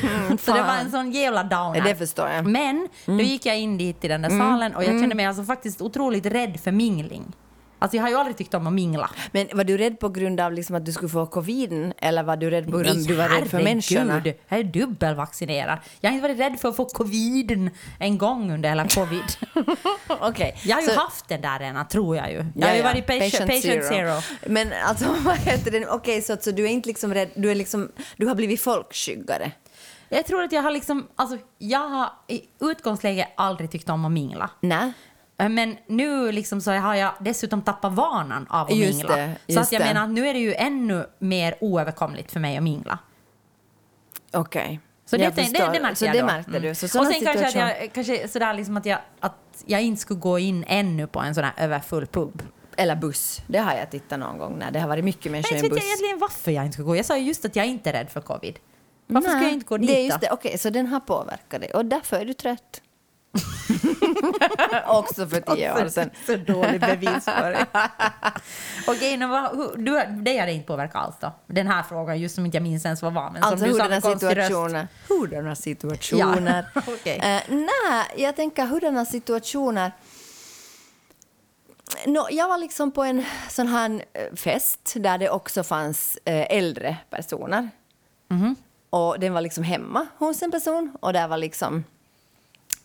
så 0.44 0.52
det 0.54 0.62
var 0.62 0.76
en 0.84 0.90
sån 0.90 1.10
jävla 1.12 1.44
downer. 1.44 1.80
Det 1.80 1.96
förstår 1.96 2.28
jag. 2.28 2.46
Men 2.46 2.88
då 3.06 3.20
gick 3.20 3.46
jag 3.46 3.58
in 3.58 3.78
dit 3.78 4.04
i 4.04 4.08
den 4.08 4.22
där 4.22 4.28
salen 4.30 4.74
och 4.74 4.84
jag 4.84 5.00
kände 5.00 5.14
mig 5.14 5.26
alltså 5.26 5.44
faktiskt 5.44 5.80
otroligt 5.80 6.26
rädd 6.26 6.60
för 6.64 6.72
mingling. 6.72 7.32
Alltså 7.78 7.96
jag 7.96 8.04
har 8.04 8.10
ju 8.10 8.16
aldrig 8.16 8.36
tyckt 8.36 8.54
om 8.54 8.66
att 8.66 8.72
mingla. 8.72 9.10
Men 9.32 9.48
var 9.54 9.64
du 9.64 9.76
rädd 9.78 10.00
på 10.00 10.08
grund 10.08 10.40
av 10.40 10.52
liksom 10.52 10.76
att 10.76 10.84
du 10.86 10.92
skulle 10.92 11.08
få 11.08 11.26
covid 11.26 11.92
eller 11.98 12.22
var 12.22 12.36
du 12.36 12.50
rädd 12.50 12.64
på 12.64 12.70
grund 12.70 12.86
av 12.88 12.96
att 12.96 13.06
du 13.08 13.14
var 13.14 13.28
rädd 13.28 13.50
för 13.50 13.62
människorna? 13.62 14.22
Jag 14.48 14.58
är 14.60 14.64
dubbelvaccinerad. 14.64 15.78
Jag 16.00 16.10
har 16.10 16.14
inte 16.16 16.28
varit 16.28 16.38
rädd 16.40 16.60
för 16.60 16.68
att 16.68 16.76
få 16.76 16.84
covid 16.84 17.70
en 17.98 18.18
gång 18.18 18.52
under 18.52 18.68
hela 18.68 18.88
covid. 18.88 19.22
Okej. 20.08 20.56
Jag 20.64 20.76
har 20.76 20.82
ju 20.82 20.88
så- 20.88 21.00
haft 21.00 21.28
den 21.28 21.40
där 21.40 21.58
redan, 21.58 21.88
tror 21.88 22.16
jag 22.16 22.30
ju. 22.30 22.36
Jag 22.36 22.46
Ja, 22.54 22.66
har 22.68 22.74
ju 22.74 22.82
varit 22.82 23.06
patient, 23.06 23.46
patient, 23.46 23.84
zero. 23.84 24.22
Men 24.46 24.68
alltså, 24.84 25.04
vad 25.24 25.36
heter 25.36 25.70
det? 25.70 25.86
Okej, 25.86 26.22
så, 26.22 26.36
så 26.40 26.50
du 26.50 26.64
är 26.64 26.68
inte 26.70 26.88
liksom 26.88 27.14
rädd, 27.14 27.28
du 27.34 27.50
är 27.50 27.54
liksom, 27.54 27.92
du 28.16 28.26
har 28.26 28.34
blivit 28.34 28.60
folkskyggare? 28.60 29.52
Jag 30.10 30.26
tror 30.26 30.42
att 30.42 30.52
jag 30.52 30.62
har 30.62 30.70
liksom, 30.70 31.06
alltså 31.16 31.38
jag 31.58 31.88
har 31.88 32.10
i 32.28 32.40
utgångsläge 32.60 33.28
aldrig 33.36 33.70
tyckt 33.70 33.88
om 33.88 34.04
att 34.04 34.12
mingla. 34.12 34.50
Nej. 34.60 34.92
Eh, 35.38 35.48
Men 35.48 35.76
nu 35.86 36.32
liksom 36.32 36.60
så 36.60 36.72
har 36.72 36.94
jag 36.94 37.12
dessutom 37.20 37.62
tappat 37.62 37.92
vanan 37.92 38.46
av 38.50 38.66
att 38.66 38.76
Just 38.76 38.98
mingla. 38.98 39.16
det, 39.16 39.54
så 39.54 39.60
att 39.60 39.72
jag 39.72 39.80
det. 39.82 39.84
menar, 39.86 40.06
nu 40.06 40.28
är 40.28 40.34
det 40.34 40.40
ju 40.40 40.54
ännu 40.54 41.06
mer 41.18 41.54
oöverkomligt 41.60 42.32
för 42.32 42.40
mig 42.40 42.56
att 42.56 42.62
mingla. 42.62 42.98
Okej. 44.32 44.80
Så 45.06 45.16
det, 45.16 45.30
det, 45.36 45.42
det, 45.52 45.80
märkte 45.80 45.96
så 45.96 46.04
jag 46.04 46.16
då. 46.18 46.26
märkte 46.26 46.50
Mm. 46.50 46.62
du. 46.62 46.74
Så 46.74 47.00
och 47.00 47.06
sen 47.06 47.24
kanske 47.24 47.46
att 47.48 47.54
jag, 47.54 47.92
kanske 47.94 48.28
sådär 48.28 48.54
liksom 48.54 48.76
att 48.76 48.86
jag, 48.86 48.98
att 49.20 49.62
jag 49.66 49.82
inte 49.82 50.00
skulle 50.00 50.20
gå 50.20 50.38
in 50.38 50.64
ännu 50.68 51.06
på 51.06 51.20
en 51.20 51.34
sån 51.34 51.44
här 51.44 51.52
överfull 51.56 52.06
pub. 52.06 52.42
Eller 52.76 52.96
buss. 52.96 53.42
Det 53.46 53.58
har 53.58 53.74
jag 53.74 53.90
tittat 53.90 54.18
någon 54.18 54.38
gång 54.38 54.58
när 54.58 54.70
det 54.70 54.80
har 54.80 54.88
varit 54.88 55.04
mycket 55.04 55.32
människor 55.32 55.52
i 55.52 55.56
en 55.56 55.62
vet 55.62 55.70
jag 55.70 55.76
buss. 55.78 55.84
egentligen 55.86 56.18
varför 56.18 56.50
jag 56.50 56.64
inte 56.64 56.74
ska 56.74 56.82
gå. 56.82 56.96
Jag 56.96 57.04
sa 57.04 57.16
ju 57.16 57.24
just 57.24 57.44
att 57.44 57.56
jag 57.56 57.66
inte 57.66 57.90
är 57.90 57.92
rädd 57.92 58.10
för 58.10 58.20
covid. 58.20 58.58
Varför 59.06 59.28
ska 59.28 59.36
Nej, 59.38 59.46
jag 59.46 59.52
inte 59.52 59.66
gå 59.66 59.76
dit 59.78 59.88
Det 59.88 59.96
är 60.00 60.04
just 60.06 60.20
det. 60.20 60.30
Okej, 60.30 60.58
så 60.58 60.70
den 60.70 60.86
har 60.86 61.00
påverkat 61.00 61.60
dig 61.60 61.70
och 61.70 61.84
därför 61.84 62.16
är 62.16 62.24
du 62.24 62.32
trött. 62.32 62.82
Också 64.86 65.26
för 65.26 65.40
tio 65.54 65.72
år 65.84 65.88
sedan. 65.88 66.10
Så 66.26 66.36
dålig 66.36 66.80
bevisföring. 66.80 67.64
Okej, 68.88 69.16
nu 69.16 69.26
vad- 69.26 69.56
hur- 69.56 69.76
du, 69.76 70.22
det 70.22 70.38
hade 70.38 70.52
inte 70.52 70.66
påverkat 70.66 70.96
alls 71.04 71.16
då? 71.20 71.32
Den 71.46 71.66
här 71.66 71.82
frågan, 71.82 72.18
just 72.20 72.34
som 72.34 72.46
inte 72.46 72.56
jag 72.56 72.62
minns 72.62 72.84
ens 72.84 73.02
vad 73.02 73.12
var. 73.14 73.30
Men 73.30 73.42
som 73.42 73.50
Alltså 73.52 73.66
du 73.66 73.72
sa 73.72 73.82
hurdana 73.82 73.96
röst. 73.96 74.20
situationer. 74.20 74.88
Hurdana 75.08 75.54
situationer. 75.54 76.64
Ja, 76.74 76.82
okej. 76.86 77.16
Eh, 77.22 77.40
nej, 77.48 78.06
jag 78.16 78.36
tänker 78.36 78.66
hurdana 78.66 79.04
situationer. 79.04 79.92
Nå, 82.06 82.28
jag 82.30 82.48
var 82.48 82.58
liksom 82.58 82.90
på 82.92 83.02
en 83.04 83.24
sån 83.48 83.66
här 83.66 83.90
eh, 84.12 84.34
fest 84.36 84.92
där 84.96 85.18
det 85.18 85.30
också 85.30 85.62
fanns 85.64 86.18
eh, 86.24 86.56
äldre 86.56 86.96
personer. 87.10 87.70
Mhm. 88.28 88.56
Och 88.90 89.20
den 89.20 89.32
var 89.32 89.40
liksom 89.40 89.64
hemma 89.64 90.06
hos 90.18 90.42
en 90.42 90.50
person 90.50 90.96
och 91.00 91.12
där 91.12 91.28
var 91.28 91.36
liksom 91.36 91.84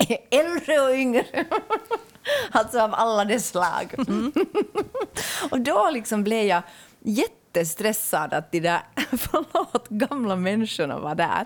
äldre 0.32 0.80
och 0.80 0.96
yngre. 0.96 1.26
alltså 2.52 2.80
av 2.80 2.94
alla 2.94 3.26
dess 3.26 3.48
slag. 3.48 3.96
och 5.52 5.62
då 5.62 5.90
liksom 5.90 6.24
blev 6.24 6.44
jag 6.46 6.62
jättestressad 7.04 8.34
att 8.34 8.52
de 8.52 8.60
där, 8.60 8.82
förlåt, 9.18 9.88
gamla 9.90 10.36
människorna 10.36 11.00
var 11.00 11.16
där. 11.16 11.42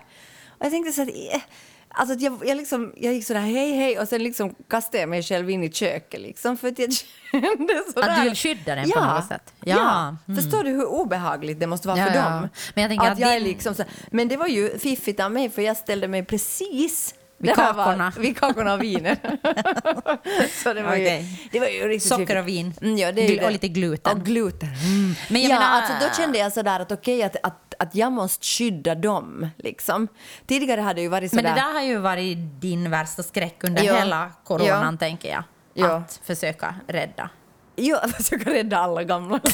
Och 0.48 0.66
jag 0.66 0.72
tänkte 0.72 0.92
så 0.92 1.02
att, 1.02 1.08
eh, 1.08 1.42
alltså 1.90 2.16
att 2.16 2.22
jag, 2.22 2.42
jag, 2.46 2.58
liksom, 2.58 2.94
jag 2.98 3.14
gick 3.14 3.26
sådär 3.26 3.40
hej 3.40 3.72
hej 3.72 4.00
och 4.00 4.08
sen 4.08 4.24
liksom 4.24 4.56
kastade 4.70 4.98
jag 4.98 5.10
mig 5.10 5.24
själv 5.24 5.50
in 5.50 5.64
i 5.64 5.72
köket 5.72 6.22
liksom 6.22 6.58
för 6.58 6.68
att 6.68 6.80
jag 6.80 6.94
kände 7.32 7.84
sådär. 7.94 8.10
Att 8.10 8.18
du 8.18 8.24
vill 8.24 8.36
skydda 8.36 8.76
den 8.76 8.84
på 8.84 8.92
ja, 8.96 9.14
något 9.14 9.28
sätt? 9.28 9.54
Ja. 9.60 9.76
Ja. 9.76 10.16
Mm. 10.28 10.42
Förstår 10.42 10.64
du 10.64 10.70
hur 10.70 10.86
obehagligt 10.86 11.60
det 11.60 11.68
måste 11.68 11.88
vara 11.88 11.98
Ja, 11.98 12.06
för 12.06 12.14
dem? 12.14 12.50
Men 12.74 12.82
jag 12.82 12.92
tänker 12.92 13.06
att 13.06 13.14
att 13.14 13.20
jag 13.20 13.32
din- 13.32 13.44
liksom 13.44 13.76
så, 13.76 13.84
men 14.12 14.28
det 14.28 14.38
var 14.38 14.48
ju 14.48 14.80
fiffigt 14.80 15.20
av 15.20 15.32
mig 15.32 15.50
för 15.50 15.62
jag 15.62 15.78
ställde 15.78 16.08
mig 16.08 16.26
precis 16.26 17.16
Vid 17.39 17.51
här 17.58 17.74
var- 17.74 17.84
kakorna. 17.86 18.13
Vid 18.20 18.38
kakorna 18.38 18.74
och 18.74 18.84
vinet. 18.84 19.20
så 20.63 20.74
det 20.74 20.82
var, 20.84 20.96
ju, 20.96 21.06
Okej. 21.06 21.50
det 21.51 21.60
var 21.60 21.67
ju 21.67 21.88
riktigt 21.88 22.10
Socker 22.10 22.38
och 22.38 22.48
vin. 22.48 22.74
Mm, 22.82 22.98
ja, 22.98 23.12
det 23.12 23.22
är 23.25 23.29
ju 23.29 23.39
Gl- 23.39 23.46
och 23.46 23.51
lite 23.51 23.67
gluten. 23.67 24.17
Och 24.17 24.25
gluten. 24.25 24.70
Mm. 24.70 25.15
Men 25.29 25.41
jag 25.41 25.51
ja, 25.51 25.56
menar- 25.60 25.72
alltså 25.82 25.94
då 26.08 26.13
kände 26.24 26.38
jag 26.38 26.53
sådär 26.53 26.79
att 26.79 26.91
okej 26.91 27.24
att, 27.24 27.36
att, 27.44 27.74
att 27.79 27.96
jag 27.96 28.12
måste 28.12 28.46
skydda 28.46 28.96
dem. 28.96 29.50
Liksom. 29.58 30.08
Tidigare 30.48 30.82
hade 30.82 30.94
det 30.94 31.01
ju 31.01 31.08
varit 31.08 31.29
sådär... 31.32 31.44
Men 31.44 31.56
det 31.56 31.62
där 31.62 31.74
har 31.74 31.82
ju 31.82 31.98
varit 31.98 32.38
din 32.62 32.89
värsta 32.91 33.24
skräck 33.24 33.63
under 33.63 33.84
Ja. 33.84 33.96
hela 33.96 34.32
coronan, 34.44 34.94
Ja. 34.94 34.98
tänker 35.00 35.29
jag. 35.29 35.44
Ja. 35.74 35.91
Att 35.96 36.20
försöka 36.24 36.75
rädda. 36.88 37.29
Jo, 37.78 37.98
jag 38.02 38.12
försöker 38.12 38.52
rädda 38.52 38.78
alla 38.78 39.04
gamla. 39.04 39.40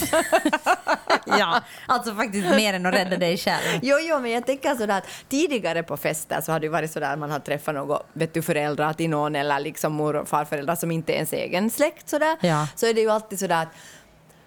Ja, 1.26 1.62
alltså 1.86 2.16
faktiskt 2.16 2.50
mer 2.50 2.74
än 2.74 2.86
att 2.86 2.94
rädda 2.94 3.18
dig 3.18 3.38
själv. 3.38 3.80
Jo, 3.82 3.98
jo, 4.02 4.20
men 4.20 4.32
jag 4.32 4.46
tänker 4.46 4.76
sådär 4.76 4.98
att 4.98 5.08
tidigare 5.30 5.84
på 5.84 5.98
fester 5.98 6.42
så 6.42 6.52
har 6.52 6.60
det 6.60 6.70
varit 6.70 6.92
sådär 6.92 7.14
att 7.14 7.20
man 7.20 7.32
har 7.32 7.40
träffat 7.40 7.76
något, 7.76 8.08
vet 8.14 8.34
du, 8.34 8.42
föräldrar 8.42 8.94
till 8.94 9.10
någon 9.10 9.36
eller 9.36 9.60
liksom 9.60 9.94
mor 9.94 10.16
och 10.16 10.28
farföräldrar 10.28 10.76
som 10.76 10.92
inte 10.92 11.12
är 11.12 11.16
ens 11.16 11.34
egen 11.34 11.70
släkt 11.70 12.10
sådär. 12.10 12.38
Ja. 12.42 12.68
Så 12.76 12.86
är 12.86 12.94
det 12.94 13.02
ju 13.02 13.10
alltid 13.10 13.40
sådär 13.40 13.62
att 13.64 13.70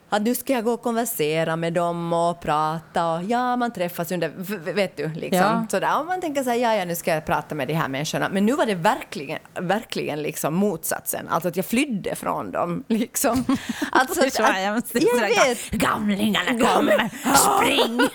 att 0.08 0.22
nu 0.22 0.34
ska 0.34 0.52
jag 0.52 0.64
gå 0.64 0.72
och 0.72 0.82
konversera 0.82 1.56
med 1.56 1.72
dem 1.72 2.12
och 2.12 2.40
prata 2.40 3.12
och 3.14 3.22
ja, 3.22 3.56
man 3.56 3.72
träffas 3.72 4.12
under, 4.12 4.28
vet 4.72 4.96
du, 4.96 5.08
liksom 5.08 5.38
Ja. 5.40 5.66
sådär. 5.70 6.00
Och 6.00 6.06
man 6.06 6.20
tänker 6.20 6.42
så 6.42 6.50
här, 6.50 6.56
ja, 6.56 6.74
ja, 6.74 6.84
nu 6.84 6.96
ska 6.96 7.14
jag 7.14 7.24
prata 7.26 7.54
med 7.54 7.68
de 7.68 7.74
här 7.74 7.88
människorna. 7.88 8.28
Men 8.28 8.46
nu 8.46 8.52
var 8.52 8.66
det 8.66 8.74
verkligen, 8.74 9.38
verkligen 9.60 10.22
liksom 10.22 10.54
motsatsen. 10.54 11.28
Alltså 11.28 11.48
att 11.48 11.56
jag 11.56 11.66
flydde 11.66 12.14
från 12.14 12.50
dem, 12.50 12.84
liksom. 12.88 13.44
Alltså, 13.92 14.20
Det 14.20 14.26
är 14.26 14.30
så 14.30 14.42
att- 14.42 14.54
hemskt. 14.54 14.94
jag 14.94 15.02
Sådär, 15.02 15.48
vet. 15.48 15.70
Gamlingarna 15.70 16.50
kommer, 16.74 17.10
spring! 17.36 18.00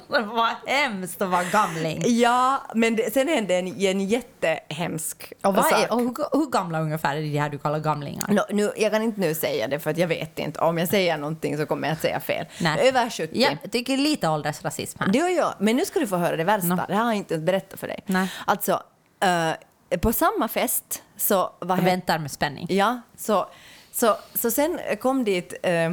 var 0.08 0.70
hemskt 0.70 1.22
att 1.22 1.28
vara 1.30 1.44
gamling. 1.44 2.02
Ja, 2.06 2.62
men 2.74 2.96
det, 2.96 3.12
sen 3.14 3.28
hände 3.28 3.54
en, 3.54 3.66
en 3.80 4.00
jättehemsk 4.00 5.32
Och, 5.42 5.54
vad 5.54 5.64
sak. 5.64 5.72
är, 5.82 5.92
och 5.92 5.98
hur, 6.00 6.38
hur 6.38 6.50
gamla 6.50 6.80
ungefär 6.80 7.16
är 7.16 7.20
det 7.22 7.38
här 7.38 7.48
du 7.50 7.58
kallar 7.58 7.78
gamlingar? 7.78 8.26
Nå, 8.28 8.42
nu, 8.50 8.70
jag 8.76 8.92
kan 8.92 9.02
inte 9.02 9.20
nu 9.20 9.34
säga 9.34 9.68
det 9.68 9.78
för 9.80 9.90
att 9.90 9.98
jag 9.98 10.08
vet 10.08 10.29
inte. 10.38 10.60
Om 10.60 10.78
jag 10.78 10.88
säger 10.88 11.18
någonting 11.18 11.56
så 11.56 11.66
kommer 11.66 11.88
jag 11.88 11.92
att 11.94 12.00
säga 12.00 12.20
fel. 12.20 12.46
Nej. 12.60 12.88
Över 12.88 13.10
70. 13.10 13.28
Ja, 13.32 13.50
jag 13.62 13.72
tycker 13.72 13.96
lite 13.96 14.28
åldersrasism 14.28 14.98
här. 15.00 15.08
Det 15.08 15.18
gör 15.18 15.28
jag. 15.28 15.54
Men 15.58 15.76
nu 15.76 15.84
ska 15.84 16.00
du 16.00 16.06
få 16.06 16.16
höra 16.16 16.36
det 16.36 16.44
värsta. 16.44 16.68
Nå. 16.68 16.84
Det 16.88 16.94
här 16.94 17.02
har 17.02 17.10
jag 17.10 17.16
inte 17.16 17.34
ens 17.34 17.46
berättat 17.46 17.80
för 17.80 17.86
dig. 17.86 18.00
Nej. 18.06 18.32
Alltså, 18.46 18.82
eh, 19.20 19.98
på 19.98 20.12
samma 20.12 20.48
fest 20.48 21.02
så... 21.16 21.52
Vad 21.58 21.78
Jag 21.78 21.84
väntar 21.84 22.18
med 22.18 22.30
spänning. 22.30 22.66
Ja, 22.70 23.00
så, 23.16 23.46
så, 23.92 24.16
så 24.34 24.50
sen 24.50 24.78
kom 25.00 25.24
dit 25.24 25.54
eh, 25.62 25.92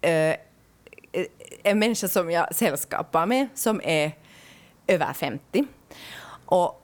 eh, 0.00 0.36
en 1.62 1.78
människa 1.78 2.08
som 2.08 2.30
jag 2.30 2.54
sällskapar 2.54 3.26
med 3.26 3.48
som 3.54 3.80
är 3.84 4.12
över 4.86 5.12
50. 5.12 5.64
Och 6.46 6.81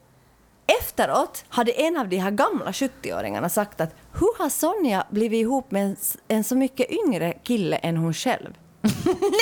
efteråt 0.81 1.45
hade 1.49 1.73
en 1.73 1.97
av 1.97 2.09
de 2.09 2.17
här 2.17 2.31
gamla 2.31 2.71
70-åringarna 2.71 3.49
sagt 3.49 3.81
att 3.81 3.95
hur 4.13 4.39
har 4.39 4.49
Sonja 4.49 5.07
blivit 5.11 5.41
ihop 5.41 5.71
med 5.71 5.83
en, 5.83 5.97
en 6.29 6.45
så 6.45 6.57
mycket 6.57 6.91
yngre 6.91 7.33
kille 7.33 7.77
än 7.77 7.97
hon 7.97 8.15
själv? 8.15 8.55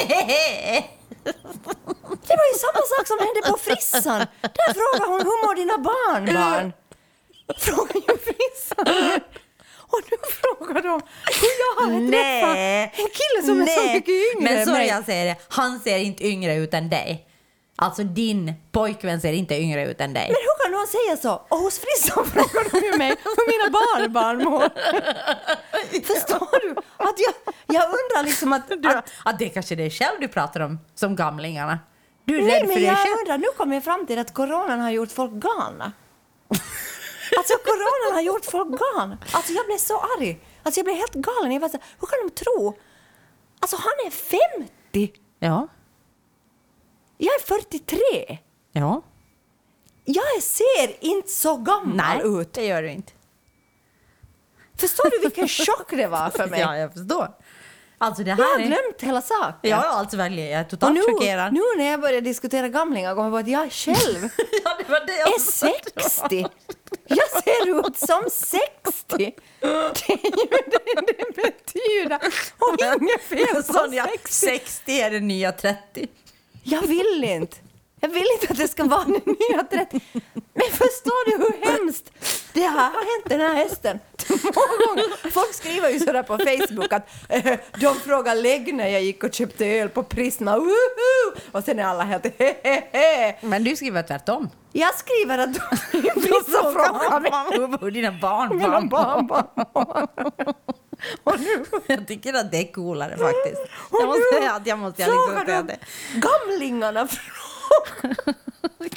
Nej! 0.09 0.99
Det 2.27 2.37
var 2.37 2.47
ju 2.53 2.59
samma 2.59 2.83
sak 2.97 3.07
som 3.07 3.19
hände 3.19 3.51
på 3.51 3.57
frissan. 3.59 4.19
Där 4.41 4.73
frågade 4.75 5.11
hon 5.13 5.21
hur 5.21 5.47
mår 5.47 5.55
dina 5.55 5.79
barnbarn? 5.79 6.73
Frågar 7.59 7.95
ju 7.95 8.19
frissan. 8.19 9.21
Och 9.89 10.01
nu 10.11 10.17
frågar 10.31 10.83
de 10.83 11.01
hur 11.41 11.55
jag 11.63 11.83
har 11.83 12.11
träffat 12.11 12.57
en 12.99 13.11
kille 13.21 13.47
som 13.47 13.61
är 13.63 13.67
så 13.67 13.93
mycket 13.93 14.09
yngre 14.09 14.67
Men 14.67 14.87
jag 14.87 15.05
säger 15.05 15.25
det, 15.25 15.37
han 15.49 15.81
ser 15.81 15.99
inte 15.99 16.27
yngre 16.27 16.55
ut 16.55 16.75
än 16.75 16.89
dig. 16.91 17.26
Alltså 17.77 18.03
din 18.05 18.55
pojkvän 18.73 19.21
ser 19.21 19.33
inte 19.33 19.55
yngre 19.55 19.87
ut 19.91 20.01
än 20.01 20.13
dig. 20.13 20.27
Men 20.29 20.37
hur 20.37 20.65
kan 20.65 20.73
någon 20.73 20.87
säga 20.87 21.17
så? 21.17 21.47
Och 21.49 21.59
hos 21.59 21.79
frissan 21.79 22.25
frågar 22.27 22.71
de 22.71 22.87
ju 22.87 22.99
mig 22.99 23.09
hur 23.09 23.47
mina 23.53 23.71
barnbarn 23.71 24.45
mår. 24.45 24.61
Förstår 26.15 26.61
du? 26.61 26.71
Att 26.97 27.19
jag, 27.19 27.35
jag 27.67 27.85
undrar 27.85 28.25
liksom 28.25 28.53
att... 28.53 28.69
Du, 28.69 28.89
att 28.89 29.11
att 29.25 29.39
det 29.39 29.49
kanske 29.49 29.75
är 29.75 29.77
dig 29.77 29.91
själv 29.91 30.21
du 30.21 30.29
pratar 30.29 30.61
om 30.61 30.79
som 30.95 31.17
gamlingarna. 31.17 31.79
Du 32.25 32.39
är 32.39 32.43
nej, 32.43 32.51
rädd 32.53 32.61
för 32.61 32.67
men 32.67 32.75
dig 32.77 32.85
jag 32.85 32.97
själv. 32.99 33.17
undrar, 33.21 33.39
nu 33.39 33.47
kommer 33.57 33.75
jag 33.75 33.85
fram 33.85 34.07
till 34.07 34.19
att 34.19 34.35
coronan 34.35 34.81
har 34.81 34.91
gjort 34.91 35.13
folk 35.13 35.33
galna. 35.33 35.93
Alltså 37.39 37.55
coronan 37.65 38.15
har 38.15 38.21
gjort 38.21 38.45
folk 38.45 38.69
galna. 38.69 39.19
Alltså 39.33 39.53
jag 39.53 39.67
blev 39.67 39.77
så 39.79 39.99
arg. 40.01 40.41
Alltså 40.63 40.79
jag 40.79 40.85
blev 40.85 40.97
helt 40.97 41.15
galen. 41.15 41.53
Jag 41.53 41.61
var 41.61 41.69
så, 41.69 41.79
hur 42.01 42.07
kan 42.07 42.19
de 42.29 42.45
tro? 42.45 42.79
Alltså 43.61 43.77
han 43.77 44.07
är 44.07 44.11
50. 44.11 45.13
Ja, 45.39 45.69
Jag 47.17 47.35
är 47.35 47.41
43. 47.47 48.39
ja. 48.73 49.03
Jag 50.09 50.43
ser 50.43 51.05
inte 51.05 51.29
så 51.29 51.57
gammal 51.57 51.97
Nej, 51.97 52.41
ut. 52.41 52.53
det 52.53 52.65
gör 52.67 52.83
du 52.83 52.91
inte. 52.91 53.13
Förstår 54.79 55.11
du 55.11 55.19
vilken 55.21 55.49
chock 55.49 55.91
det 55.91 56.07
var 56.07 56.31
för 56.31 56.47
mig? 56.51 56.61
Ja, 56.61 56.77
jag 56.77 56.93
förstår. 56.93 57.29
Alltså 57.99 58.23
det 58.23 58.31
Jag 58.31 58.37
här 58.37 58.45
har 58.53 58.61
är... 58.61 58.67
glömt 58.67 59.01
hela 59.03 59.23
saken. 59.23 59.71
Ja, 59.71 59.77
alltså 59.77 60.17
verkligen. 60.17 60.49
Jag 60.51 60.61
är 60.61 60.65
Och 60.65 60.71
totalt 60.71 60.95
nu, 60.95 61.03
chockerad. 61.03 61.53
nu 61.53 61.61
när 61.77 61.91
jag 61.91 62.01
börjar 62.01 62.21
diskutera 62.21 62.69
gamlingar 62.69 63.15
kommer 63.15 63.25
jag 63.27 63.33
på 63.33 63.37
att 63.39 63.49
jag 63.49 63.73
själv 63.73 64.23
ja, 64.65 64.71
det 64.79 64.89
var 64.93 65.07
det 65.07 65.17
jag 65.19 65.29
är 65.35 65.39
60. 65.39 66.47
Jag 67.09 67.31
ser 67.45 67.87
ut 67.89 67.97
som 67.99 68.23
60. 68.33 69.17
Det 69.17 69.25
är 69.25 70.27
ju 70.27 70.49
det 70.71 71.03
det 71.07 71.37
betyder. 71.37 72.17
Och 72.59 73.03
inget 73.03 73.23
fel 73.23 73.47
på 73.63 73.73
Sonja, 73.73 74.07
60. 74.07 74.33
60 74.33 75.01
är 75.01 75.11
det 75.11 75.21
nya 75.21 75.53
30. 75.53 76.09
Jag 76.69 76.83
vill 76.83 77.25
inte. 77.25 77.57
Jag 78.01 78.09
vill 78.09 78.27
inte 78.41 78.53
att 78.53 78.59
det 78.59 78.69
ska 78.69 78.85
vara 78.85 79.05
nya 79.05 79.65
30. 79.71 80.01
Men 80.33 80.71
förstår 80.71 81.31
du 81.31 81.45
hur 81.45 81.67
hemskt 81.73 82.13
det 82.53 82.61
här 82.61 82.91
har 82.91 83.17
hänt 83.17 83.25
den 83.29 83.41
här 83.41 83.55
hästen? 83.55 83.99
Folk 85.33 85.55
skriver 85.55 85.91
ju 85.91 85.99
sådär 86.01 86.23
på 86.23 86.39
Facebook 86.39 86.93
att 86.93 87.09
eh, 87.29 87.59
de 87.81 87.95
frågar 87.95 88.35
lägg 88.35 88.75
när 88.75 88.89
jag 88.89 89.03
gick 89.03 89.25
och 89.25 89.35
köpte 89.35 89.67
öl 89.67 89.89
på 89.89 90.03
Prisma. 90.03 90.59
Woho! 90.59 91.37
Och 91.53 91.65
sen 91.65 91.79
är 91.79 91.85
alla 91.85 92.05
helt 92.05 92.39
hehehe. 92.39 93.37
Men 93.41 93.65
du 93.65 93.77
skriver 93.77 94.03
tvärtom. 94.03 94.51
Jag 94.73 94.95
skriver 94.95 95.39
att 95.39 95.55
de 95.55 95.61
vissa 96.21 96.73
frågar 96.73 97.21
mig 97.83 97.91
dina 97.91 98.11
mina 98.11 98.81
barnbarn? 98.81 99.47
Barnbarn. 101.25 101.25
Och 101.25 101.41
nu 101.41 101.81
Jag 101.97 102.09
tycker 102.09 102.35
att 102.35 102.51
det 102.51 102.57
är 102.59 102.73
coolare 102.73 103.17
faktiskt. 103.19 103.61
Och 103.91 104.01
Jag 104.01 104.07
måste 104.09 104.23
säga 104.39 104.53
att 104.53 104.67
jag 104.67 104.79
måste 104.79 105.03
jag 105.03 105.11
liksom 105.11 105.47
säga 105.47 105.63
de 105.63 105.67
det. 105.73 105.79
Gamlingarna. 106.15 107.09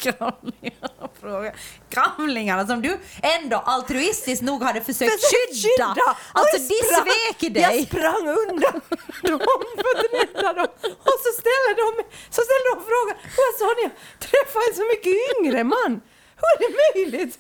Gamlingarna 0.04 1.10
frågar. 1.22 1.56
Gamlingarna 1.90 2.68
som 2.68 2.82
du 2.82 2.98
ändå 3.24 3.58
altruistiskt 3.58 4.42
nog 4.44 4.64
hade 4.64 4.82
försökt 4.82 5.12
Försökt 5.12 5.54
skydda. 5.64 5.92
Och 5.92 6.40
Alltså 6.40 6.58
jag 6.58 7.06
de 7.06 7.12
svek 7.12 7.38
Jag 7.40 7.54
dig. 7.54 7.86
sprang 7.86 8.28
undan 8.28 8.82
dem 9.24 9.40
för 9.82 9.90
att 9.96 10.06
rädda 10.14 10.54
dem. 10.54 10.68
Och 11.10 11.18
så 11.26 11.32
ställer 11.42 11.74
de, 11.82 12.04
så 12.30 12.42
ställer 12.48 12.76
de 12.76 12.84
frågan, 12.90 13.16
hur 13.36 13.44
har 13.48 13.54
Sonja 13.60 13.90
träffat 14.20 14.64
en 14.70 14.76
så 14.76 14.84
mycket 14.92 15.14
yngre 15.40 15.64
man? 15.64 16.02
Hur 16.40 16.50
är 16.56 16.60
det 16.60 16.76
möjligt? 16.96 17.40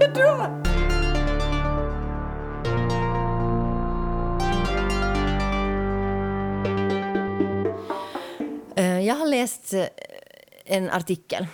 Jag 0.00 0.14
dör! 0.14 0.85
Jag 9.06 9.14
har 9.14 9.26
läst 9.26 9.72
eh, 9.74 9.84
en 10.64 10.90
artikel. 10.90 11.46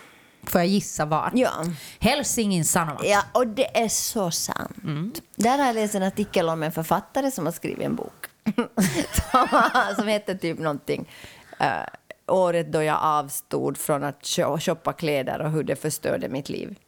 Får 0.42 0.60
jag 0.60 0.68
gissa 0.68 1.04
var? 1.04 1.30
Ja. 1.34 1.50
Helsingin 2.00 2.64
Sanomat. 2.64 3.02
Ja, 3.04 3.22
och 3.32 3.46
det 3.46 3.78
är 3.78 3.88
så 3.88 4.30
sant. 4.30 5.22
Där 5.36 5.58
har 5.58 5.66
jag 5.66 5.74
läst 5.74 5.94
en 5.94 6.02
artikel 6.02 6.48
om 6.48 6.62
en 6.62 6.72
författare 6.72 7.30
som 7.30 7.44
har 7.44 7.52
skrivit 7.52 7.86
en 7.86 7.96
bok. 7.96 8.26
som, 9.96 10.08
heter 10.08 10.34
typ 10.34 10.58
någonting 10.58 11.08
eh, 11.60 11.68
Året 12.26 12.72
då 12.72 12.82
jag 12.82 12.98
avstod 13.02 13.78
från 13.78 14.04
att 14.04 14.22
sho- 14.22 14.58
shoppa 14.60 14.92
kläder 14.92 15.40
och 15.40 15.50
hur 15.50 15.62
det 15.62 15.76
förstörde 15.76 16.28
mitt 16.28 16.48
liv. 16.48 16.78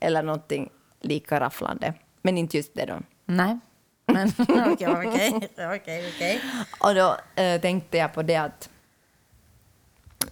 Eller 0.00 0.22
någonting 0.22 0.70
lika 1.00 1.40
rafflande. 1.40 1.94
Men 2.22 2.38
inte 2.38 2.56
just 2.56 2.74
det 2.74 2.84
då. 2.86 2.98
Nej. 3.26 3.58
Men 4.06 4.32
okej, 4.72 5.50
okej, 5.74 6.12
okej. 6.14 6.40
Och 6.80 6.94
då 6.94 7.16
eh, 7.42 7.60
tänkte 7.60 7.98
jag 7.98 8.14
på 8.14 8.22
det 8.22 8.36
att, 8.36 8.70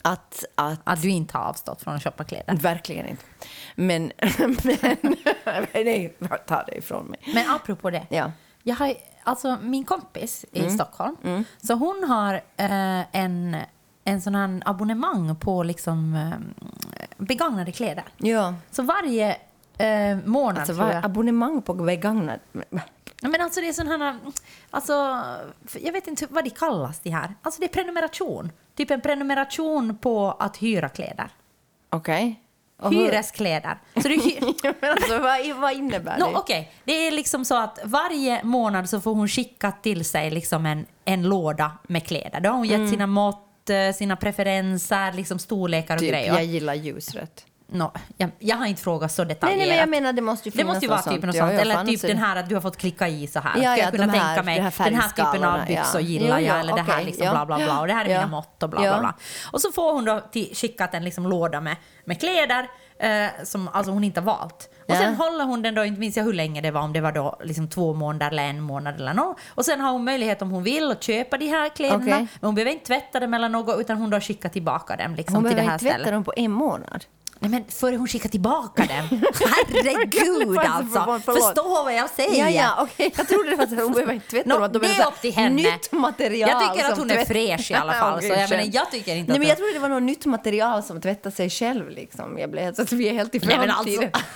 att, 0.02 0.44
att 0.54 0.80
Att 0.84 1.02
du 1.02 1.08
inte 1.08 1.38
har 1.38 1.44
avstått 1.44 1.82
från 1.82 1.94
att 1.94 2.02
shoppa 2.02 2.24
kläder. 2.24 2.54
Verkligen 2.56 3.06
inte. 3.06 3.24
Men, 3.74 4.12
men 4.38 4.96
nej, 5.74 6.16
ta 6.46 6.62
det 6.62 6.78
ifrån 6.78 7.06
mig. 7.06 7.20
Men 7.34 7.50
apropå 7.50 7.90
det. 7.90 8.06
Ja. 8.10 8.32
Jag 8.62 8.76
har, 8.76 8.94
alltså 9.22 9.58
min 9.62 9.84
kompis 9.84 10.44
i 10.52 10.70
Stockholm, 10.70 11.16
så 11.62 11.74
hon 11.74 12.04
har 12.08 12.34
eh, 12.56 13.16
en, 13.16 13.56
en 14.04 14.20
sån 14.20 14.34
här 14.34 14.62
abonnemang 14.64 15.36
på 15.36 15.62
liksom, 15.62 16.14
eh, 16.14 17.06
begagnade 17.16 17.72
kläder. 17.72 18.04
Ja. 18.16 18.54
Så 18.70 18.82
varje 18.82 19.36
eh, 19.78 20.16
månad 20.24 20.58
Alltså, 20.58 20.72
jag. 20.92 21.04
abonnemang 21.04 21.62
på 21.62 21.74
begagnat. 21.74 22.40
Ja, 23.20 23.28
Men 23.28 23.40
alltså 23.40 23.60
det 23.60 23.66
är 23.68 23.98
här, 23.98 24.16
alltså, 24.70 25.24
jag 25.80 25.92
vet 25.92 26.06
inte 26.06 26.26
vad 26.30 26.44
de 26.44 26.50
kallas 26.50 27.00
de 27.00 27.10
här. 27.10 27.34
Alltså 27.42 27.60
det 27.60 27.66
är 27.66 27.68
prenumeration. 27.68 28.52
Typ 28.76 28.90
en 28.90 29.00
prenumeration 29.00 29.98
på 29.98 30.30
att 30.38 30.56
hyra 30.56 30.88
kläder. 30.88 31.28
Okej. 31.90 32.42
Hur- 32.82 32.90
Hyreskläder. 32.90 33.78
Så 33.94 34.00
du 34.08 34.14
hyr... 34.14 34.74
Men 34.80 34.90
alltså, 34.92 35.18
vad, 35.18 35.56
vad 35.56 35.72
innebär 35.72 36.18
No, 36.18 36.24
det? 36.30 36.36
Okej, 36.36 36.72
det 36.84 36.92
är 36.92 37.10
liksom 37.10 37.44
så 37.44 37.56
att 37.56 37.78
varje 37.84 38.44
månad 38.44 38.88
så 38.90 39.00
får 39.00 39.14
hon 39.14 39.28
skicka 39.28 39.72
till 39.72 40.04
sig 40.04 40.30
liksom 40.30 40.66
en, 40.66 40.86
en 41.04 41.22
låda 41.28 41.72
med 41.88 42.06
kläder. 42.06 42.40
Då 42.40 42.48
har 42.50 42.56
hon 42.56 42.66
gett 42.66 42.76
Mm. 42.78 42.90
sina 42.90 43.06
mått, 43.06 43.70
eh, 43.70 43.92
sina 43.94 44.16
preferenser, 44.16 45.12
liksom 45.12 45.38
storlekar 45.38 45.94
och 45.94 46.00
Typ, 46.00 46.10
grejer. 46.10 46.34
jag 46.34 46.44
gillar 46.44 46.74
ljusrött. 46.74 47.46
No, 47.68 47.92
jag, 48.16 48.30
jag 48.38 48.56
har 48.56 48.66
inte 48.66 48.82
frågat 48.82 49.12
så 49.12 49.24
Nej, 49.24 49.28
detaljerat. 49.28 49.58
nej, 49.58 49.68
men 49.68 49.78
jag 49.78 49.88
menar 49.88 50.12
det 50.12 50.22
måste 50.22 50.48
ju 50.48 50.50
det 50.50 50.58
finnas 50.58 50.74
måste 50.74 50.84
ju 50.86 50.90
vara 50.90 51.02
typ 51.02 51.22
något 51.22 51.36
sånt. 51.36 51.52
ja, 51.52 51.60
eller 51.60 51.84
typ 51.84 52.02
den 52.02 52.18
här 52.18 52.36
att 52.36 52.48
du 52.48 52.54
har 52.54 52.62
fått 52.62 52.76
klicka 52.76 53.08
i 53.08 53.26
så 53.26 53.40
här. 53.40 53.56
Ja, 53.56 53.62
ja, 53.62 53.76
jag 53.76 53.90
kunna 53.90 54.06
de 54.06 54.18
här- 54.18 54.34
tänka 54.34 54.42
mig 54.42 54.56
den 54.56 54.94
här 54.94 55.08
typen 55.08 55.44
av 55.44 55.66
byxor 55.66 56.00
ja. 56.00 56.06
gillar 56.06 56.38
jag. 56.38 56.42
ja, 56.42 56.60
eller 56.60 56.74
det 56.74 56.82
här 56.82 57.04
liksom 57.04 57.30
bla 57.30 57.46
bla 57.46 57.56
bla. 57.56 57.80
Och 57.80 57.86
det 57.86 57.92
här 57.92 58.04
är 58.04 58.08
mina 58.08 58.26
mått 58.26 58.62
och 58.62 58.70
bla 58.70 58.80
bla 58.80 58.98
bla. 59.00 59.14
Och 59.52 59.60
så 59.60 59.72
får 59.72 59.92
hon 59.92 60.04
då 60.04 60.20
till, 60.32 60.54
skickat 60.54 60.94
en 60.94 61.04
liksom 61.04 61.26
låda 61.26 61.60
med, 61.60 61.76
med 62.04 62.20
kläder 62.20 62.68
eh, 62.98 63.44
som 63.44 63.68
alltså 63.72 63.92
hon 63.92 64.04
inte 64.04 64.20
har 64.20 64.26
valt. 64.26 64.70
Och 64.88 64.94
sen 64.94 65.14
håller 65.14 65.44
hon 65.44 65.62
den 65.62 65.74
då, 65.74 65.84
inte 65.84 66.00
minns 66.00 66.16
jag 66.16 66.24
hur 66.24 66.32
länge 66.32 66.60
det 66.60 66.70
var, 66.70 66.80
om 66.80 66.92
det 66.92 67.00
var 67.00 67.12
då 67.12 67.38
liksom 67.44 67.68
två 67.68 67.94
månader 67.94 68.30
eller 68.30 68.42
en 68.42 68.60
månad 68.60 68.94
eller 68.94 69.14
något. 69.14 69.38
Och 69.48 69.64
sen 69.64 69.80
har 69.80 69.92
hon 69.92 70.04
möjlighet 70.04 70.42
om 70.42 70.50
hon 70.50 70.62
vill 70.62 70.90
att 70.90 71.02
köpa 71.02 71.36
de 71.38 71.46
här 71.46 71.68
kläderna. 71.68 72.04
Okej. 72.04 72.26
Men 72.40 72.48
hon 72.48 72.54
behöver 72.54 72.72
inte 72.72 72.86
tvätta 72.86 73.20
dem 73.20 73.34
eller 73.34 73.48
något 73.48 73.80
utan 73.80 73.96
hon 73.96 74.10
då 74.10 74.20
skickar 74.20 74.48
tillbaka 74.48 74.96
dem 74.96 75.14
liksom 75.14 75.34
Hon 75.34 75.44
till 75.44 75.50
det 75.50 75.54
behöver 75.54 75.68
här 75.68 75.74
inte 75.74 75.84
tvätta 75.84 75.94
stället. 75.94 76.12
dem 76.12 76.24
på 76.24 76.32
en 76.36 76.50
månad. 76.50 77.04
Nej 77.38 77.50
men 77.50 77.64
före 77.68 77.96
hon 77.96 78.08
skickar 78.08 78.28
tillbaka 78.28 78.82
dem. 78.86 79.08
Herregud 79.40 80.22
Förlåt, 80.46 80.64
alltså. 80.64 81.00
förlåt, 81.04 81.22
förlåt. 81.24 81.44
Förstå 81.44 81.68
vad 81.84 81.94
jag 81.94 82.10
säger. 82.10 82.44
Ja, 82.44 82.50
ja, 82.50 82.76
okej. 82.82 83.12
Jag 83.16 83.28
trodde 83.28 83.50
det 83.50 83.56
var 83.56 83.66
så 83.66 83.74
att 83.74 83.82
hon 83.82 83.92
behöver 83.92 84.12
inte 84.12 84.28
tvätta 84.28 84.48
Nå, 84.48 84.58
dem. 84.58 84.72
de 84.72 84.78
det 84.78 84.86
är 84.88 85.06
upp 85.08 85.20
till 85.20 85.34
henne. 85.34 85.62
Nytt 85.62 85.92
material 85.92 86.50
Jag 86.50 86.74
tycker 86.74 86.92
att 86.92 86.98
hon 86.98 87.10
är 87.10 87.24
fräsch 87.24 87.70
i 87.70 87.74
alla 87.74 87.92
fall. 87.92 88.22
så 88.22 88.28
jag, 88.28 88.50
menar, 88.50 88.68
jag 88.72 88.90
tycker 88.90 89.16
inte 89.16 89.30
Nej, 89.32 89.38
men 89.38 89.48
jag 89.48 89.56
trodde 89.58 89.72
det 89.72 89.78
var 89.78 89.88
något 89.88 90.02
nytt 90.02 90.26
material 90.26 90.82
som 90.82 91.00
tvättar 91.00 91.30
sig 91.30 91.50
själv. 91.50 91.90
Liksom. 91.90 92.38
Jag 92.38 92.50
blev 92.50 92.74
så 92.74 92.82
att 92.82 92.92
vi 92.92 93.08
är 93.08 93.12
helt 93.12 93.34
i 93.34 93.38
Nej, 93.38 93.58
men 93.58 93.68
framtiden. 93.68 94.10
alltså- 94.12 94.26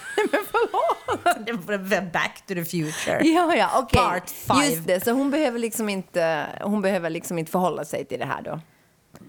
Det 1.46 1.52
var 1.52 2.00
Back 2.12 2.42
to 2.46 2.54
the 2.54 2.64
future. 2.64 3.20
Ja, 3.28 3.54
ja, 3.56 3.70
okej. 3.74 3.98
Part 4.00 4.30
five. 4.30 4.66
Just 4.74 4.86
det, 4.86 5.04
så 5.04 5.10
hon 5.12 5.30
behöver, 5.30 5.58
liksom 5.58 5.88
inte, 5.88 6.46
hon 6.62 6.82
behöver 6.82 7.10
liksom 7.10 7.38
inte 7.38 7.50
förhålla 7.50 7.84
sig 7.84 8.04
till 8.04 8.18
det 8.18 8.24
här 8.26 8.42
då? 8.42 8.60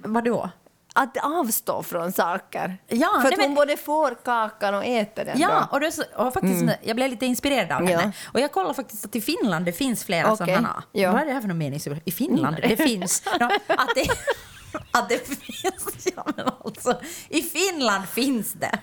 Vadå? 0.04 0.50
Att 0.94 1.18
avstå 1.24 1.84
från 1.84 2.12
saker? 2.12 2.78
Ja, 2.88 3.08
För 3.16 3.24
nej, 3.24 3.34
att 3.34 3.38
men- 3.38 3.48
hon 3.48 3.56
både 3.56 3.78
får 3.78 4.16
kakan 4.26 4.76
och 4.76 4.86
äter 4.86 5.26
den 5.26 5.40
Ja, 5.40 5.50
då? 5.72 5.76
och, 5.76 5.80
det 5.80 5.92
så, 5.92 6.04
och 6.16 6.34
faktiskt, 6.34 6.66
jag 6.82 6.96
blev 6.96 7.10
lite 7.10 7.26
inspirerad 7.26 7.72
av 7.72 7.80
Mm. 7.82 7.92
Ja. 7.94 8.00
henne. 8.00 8.14
Och 8.26 8.40
jag 8.40 8.52
kollar 8.52 8.74
faktiskt 8.74 9.06
att 9.06 9.16
i 9.16 9.22
Finland 9.22 9.66
det 9.66 9.72
finns 9.72 10.04
flera 10.04 10.32
Okej, 10.34 10.48
sådana. 10.48 10.84
ja. 10.92 11.12
Vad 11.12 11.22
är 11.22 11.26
det 11.26 11.34
här 11.34 11.42
för 11.42 11.48
någon 11.48 11.58
mening? 11.58 11.80
I 12.06 12.12
Finland, 12.12 12.56
det 12.62 12.78
finns. 12.78 13.24
Ja, 13.40 13.52
att, 13.68 13.90
det, 13.96 14.08
att 14.92 15.10
det 15.10 15.28
finns. 15.28 16.08
Ja, 16.16 16.26
men 16.36 16.46
alltså, 16.66 17.00
I 17.30 17.42
Finland 17.42 18.06
finns 18.10 18.54
det. 18.54 18.80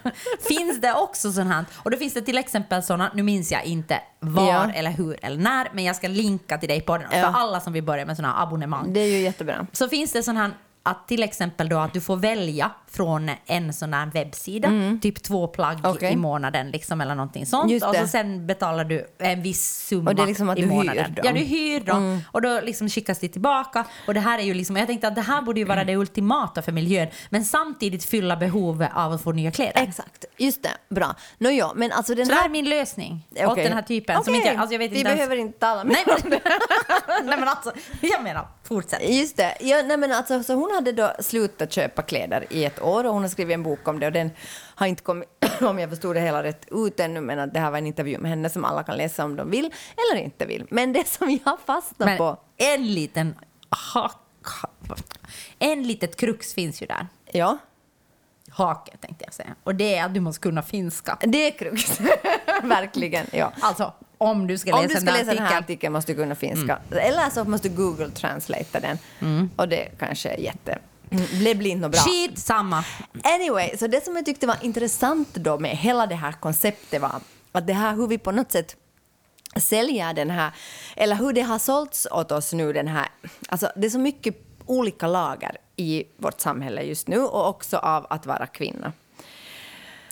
Finns 0.49 0.81
det 0.81 0.95
också 0.95 1.33
sånt 1.33 1.49
här. 1.53 1.65
Och 1.77 1.91
då 1.91 1.97
finns 1.97 2.15
det 2.15 2.23
till 2.23 2.39
exempel 2.39 2.83
sådana, 2.83 3.11
nu 3.15 3.23
minns 3.23 3.53
jag 3.53 3.65
inte 3.65 4.01
var 4.21 4.47
Ja. 4.53 4.71
eller 4.75 4.91
hur 4.91 5.19
eller 5.25 5.37
när, 5.43 5.69
men 5.73 5.85
jag 5.85 5.97
ska 5.97 6.09
linka 6.09 6.59
till 6.59 6.69
dig 6.69 6.81
på 6.81 6.99
den. 6.99 7.07
Ja. 7.13 7.33
För 7.33 7.39
alla 7.41 7.61
som 7.61 7.73
vill 7.73 7.83
börja 7.85 8.07
med 8.07 8.17
sådana 8.17 8.43
abonnemang. 8.43 8.93
Det 8.93 9.01
är 9.01 9.07
ju 9.07 9.19
jättebra. 9.19 9.67
Så 9.73 9.89
finns 9.89 10.13
det 10.13 10.23
sån 10.23 10.37
här 10.37 10.51
att 10.91 11.09
till 11.09 11.23
exempel 11.23 11.69
då 11.69 11.79
att 11.79 11.93
du 11.93 12.01
får 12.01 12.17
välja 12.17 12.71
från 12.91 13.31
en 13.47 13.73
sån 13.73 13.93
här 13.95 14.07
webbsida, 14.07 14.71
typ 15.03 15.23
två 15.23 15.47
plagg 15.49 15.79
Mm. 15.79 15.91
Okej. 15.91 16.13
i 16.13 16.17
månaden 16.17 16.71
liksom, 16.71 17.01
eller 17.01 17.15
någonting 17.15 17.47
sånt. 17.47 17.73
Och 17.73 17.81
så 17.81 17.93
det. 18.03 18.09
sen 18.09 18.47
betalar 18.47 18.85
du 18.85 19.07
en 19.19 19.43
viss 19.43 19.87
summa 19.87 20.11
Och 20.11 20.17
det 20.17 20.23
är 20.23 20.27
liksom 20.27 20.49
att 20.49 20.59
i 20.59 20.63
du 20.63 20.69
hyr 20.69 20.85
dem. 20.95 21.15
Ja, 21.25 21.33
du 21.33 21.41
hyr 21.41 21.81
dem 21.81 21.97
Mm. 21.99 22.21
och 22.33 22.43
då 22.43 22.61
liksom 22.61 22.89
skickas 22.89 23.19
det 23.19 23.29
tillbaka. 23.29 23.85
Och 24.07 24.15
det 24.15 24.21
här 24.21 24.39
är 24.39 24.43
ju 24.43 24.55
liksom, 24.55 24.77
jag 24.77 24.87
tänkte 24.87 25.09
att 25.09 25.15
det 25.15 25.21
här 25.23 25.43
borde 25.43 25.61
ju 25.61 25.67
vara 25.67 25.85
det 25.85 25.97
ultimata 25.97 26.63
för 26.63 26.73
miljön, 26.73 27.09
men 27.31 27.45
samtidigt 27.45 28.05
fylla 28.05 28.37
behovet 28.37 28.91
av 28.95 29.13
att 29.13 29.23
få 29.23 29.33
nya 29.33 29.51
kläder. 29.51 29.83
Exakt, 29.83 30.25
just 30.37 30.63
det. 30.63 30.95
Bra. 30.95 31.15
Nå 31.39 31.51
ja, 31.51 31.73
men 31.77 31.93
alltså 31.93 32.15
den 32.15 32.27
Så 32.27 32.31
det 32.31 32.35
här 32.35 32.43
här... 32.43 32.49
är 32.49 32.53
min 32.53 32.69
lösning 32.69 33.27
åt 33.37 33.47
Okej. 33.47 33.65
den 33.65 33.73
här 33.73 33.83
typen. 33.83 34.25
Som 34.25 34.35
Okej, 34.35 34.49
inte, 34.49 34.61
alltså 34.61 34.75
jag 34.75 34.79
vet 34.79 34.93
vi 34.93 34.97
inte 34.99 35.09
ens- 35.09 35.19
behöver 35.19 35.37
inte 35.37 35.59
tala 35.59 35.85
mer 35.85 35.97
Nej 36.07 36.17
men, 36.25 36.31
nej 37.27 37.39
men 37.39 37.49
alltså, 37.49 37.73
jag 38.01 38.23
menar, 38.23 38.47
fortsätt. 38.65 39.09
Just 39.09 39.37
det. 39.37 39.57
Ja, 39.61 39.83
nej, 39.87 39.97
men 39.97 40.13
alltså, 40.13 40.43
så 40.43 40.55
hon 40.55 40.71
hade 40.75 40.93
då 40.93 41.13
slutat 41.21 41.73
köpa 41.73 42.03
kläder 42.03 42.47
i 42.51 42.65
ett 42.65 42.78
år 42.81 43.05
och 43.07 43.13
hon 43.13 43.23
har 43.23 43.29
skrivit 43.29 43.55
en 43.55 43.63
bok 43.63 43.89
om 43.89 44.01
det 44.01 44.07
och 44.07 44.13
den 44.13 44.31
har 44.75 44.87
inte 44.87 45.03
kommit, 45.03 45.29
om 45.63 45.79
jag 45.79 45.91
förstod 45.91 46.17
det 46.17 46.21
hela 46.21 46.43
rätt, 46.43 46.67
ut 46.71 47.01
ännu 47.01 47.21
men 47.21 47.39
att 47.39 47.55
det 47.55 47.61
här 47.61 47.71
var 47.71 47.79
en 47.79 47.87
intervju 47.87 48.19
med 48.19 48.31
henne 48.31 48.51
som 48.51 48.65
alla 48.65 48.83
kan 48.83 48.97
läsa 48.97 49.25
om 49.25 49.37
de 49.37 49.51
vill 49.51 49.71
eller 49.97 50.21
inte 50.23 50.47
vill. 50.47 50.67
Men 50.71 50.93
det 50.93 51.09
som 51.09 51.39
jag 51.45 51.59
fastnar 51.67 52.07
Men 52.07 52.19
på, 52.19 52.37
en 52.57 52.95
liten 52.95 53.35
hak... 53.69 54.13
En 55.59 55.83
litet 55.83 56.17
krux 56.17 56.55
finns 56.55 56.83
ju 56.83 56.87
där. 56.87 57.07
ja, 57.33 57.59
Hake 58.51 58.97
tänkte 58.97 59.25
jag 59.25 59.35
säga. 59.35 59.55
Och 59.65 59.75
det 59.75 59.95
är 59.95 60.05
att 60.05 60.15
du 60.15 60.21
måste 60.21 60.43
kunna 60.43 60.63
finska. 60.63 61.19
det 61.21 61.47
är 61.47 61.51
krux. 61.51 62.01
Verkligen, 62.63 63.27
ja. 63.33 63.53
Alltså, 63.61 63.93
om 64.19 64.47
du 64.47 64.59
ska 64.59 64.75
Om 64.77 64.83
läsa 64.83 64.95
du 64.95 65.01
ska 65.01 65.05
den 65.05 65.15
här 65.15 65.25
läsa 65.25 65.35
den 65.35 65.47
här 65.47 65.59
artikeln. 65.59 65.93
måste 65.93 66.13
du 66.13 66.17
kunna 66.17 66.35
finska. 66.35 66.79
Eller 66.91 67.31
så 67.31 67.45
måste 67.45 67.69
du 67.69 67.77
Google 67.77 68.11
translata 68.11 68.81
den. 68.81 68.99
Och 69.57 69.69
det 69.69 69.89
kanske 69.99 70.29
är 70.29 70.39
jätte... 70.39 70.79
Blev 71.11 71.59
blind 71.59 71.85
och 71.85 71.91
bra. 71.91 72.01
Skit 72.01 72.39
samma. 72.39 72.85
Anyway, 73.23 73.77
så 73.77 73.87
det 73.87 74.05
som 74.05 74.17
jag 74.17 74.27
tyckte 74.27 74.47
var 74.47 74.57
intressant 74.63 75.35
då 75.35 75.59
med 75.59 75.77
hela 75.77 76.07
det 76.07 76.15
här 76.15 76.33
konceptet 76.33 77.03
var 77.03 77.21
att 77.53 77.67
det 77.67 77.73
här 77.73 77.95
hur 77.95 78.07
vi 78.07 78.19
på 78.19 78.33
något 78.33 78.53
sätt 78.53 78.77
säljer 79.57 80.15
den 80.15 80.31
här, 80.31 80.53
eller 80.97 81.17
hur 81.17 81.33
det 81.33 81.41
har 81.41 81.59
sålts 81.59 82.07
åt 82.11 82.33
oss 82.33 82.53
nu 82.53 82.73
den 82.73 82.89
här, 82.89 83.09
alltså 83.49 83.71
det 83.77 83.87
är 83.87 83.91
så 83.91 83.99
mycket 83.99 84.37
olika 84.67 85.07
lager 85.07 85.57
i 85.77 86.05
vårt 86.17 86.41
samhälle 86.41 86.83
just 86.83 87.09
nu 87.09 87.19
och 87.19 87.49
också 87.49 87.77
av 87.77 88.07
att 88.11 88.27
vara 88.27 88.47
kvinna. 88.47 88.93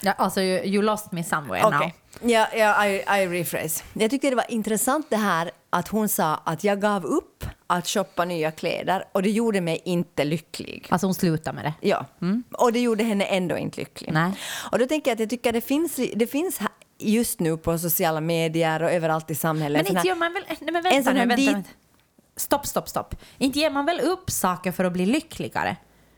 Ja, 0.01 0.13
alltså, 0.13 0.41
you, 0.41 0.65
you 0.65 0.83
lost 0.83 1.13
me 1.13 1.25
somewhere 1.25 1.63
now. 1.63 1.75
Okej. 1.75 1.95
Ja, 2.23 2.47
ja 2.55 2.87
I, 2.87 3.23
I 3.23 3.27
rephrase. 3.27 3.85
Jag 3.93 4.11
tyckte 4.11 4.31
det 4.31 4.37
var 4.37 4.51
intressant 4.51 5.07
det 5.11 5.17
här 5.17 5.51
att 5.71 5.89
hon 5.89 6.09
sa 6.09 6.35
att 6.45 6.65
jag 6.65 6.81
gav 6.81 7.05
upp 7.05 7.45
att 7.67 7.89
shoppa 7.89 8.25
nya 8.25 8.51
kläder 8.51 9.05
och 9.13 9.23
det 9.23 9.31
gjorde 9.31 9.61
mig 9.61 9.81
inte 9.85 10.25
lycklig. 10.25 10.87
Alltså 10.89 11.07
hon 11.07 11.15
slutar 11.15 11.53
med 11.53 11.65
det. 11.65 11.75
Ja, 11.81 12.07
och 12.53 12.73
det 12.73 12.81
gjorde 12.81 13.05
henne 13.05 13.25
ändå 13.25 13.57
inte 13.57 13.81
lycklig. 13.81 14.13
Nej. 14.13 14.33
Och 14.73 14.79
då 14.79 14.87
tänker 14.87 15.11
jag 15.11 15.17
att 15.17 15.21
jag 15.21 15.31
tycker 15.31 15.51
att 15.51 15.55
det 15.55 15.61
finns, 15.61 16.01
det 16.15 16.27
finns 16.27 16.61
just 16.99 17.41
nu 17.41 17.57
på 17.57 17.79
sociala 17.79 18.21
medier 18.21 18.83
och 18.83 18.93
överallt 18.93 19.31
i 19.31 19.35
samhället. 19.35 19.83
Men 19.89 19.97
inte 19.97 20.09
gör 20.09 20.15
man 20.15 20.33
väl... 20.33 20.45
Nej 20.49 20.59
men 20.73 20.77
en 20.77 20.83
vänta 20.83 21.13
nu, 21.13 21.27
vänta, 21.27 21.53
vänta. 21.53 21.71
Stopp, 22.37 22.67
stopp, 22.67 22.89
stopp. 22.89 23.15
Inte 23.39 23.59
ger 23.59 23.71
man 23.71 23.87
väl 23.87 24.01
upp 24.01 24.31
saker 24.31 24.73
för 24.73 24.85
att 24.85 24.93
bli 24.93 25.07
lyckligare? 25.07 25.77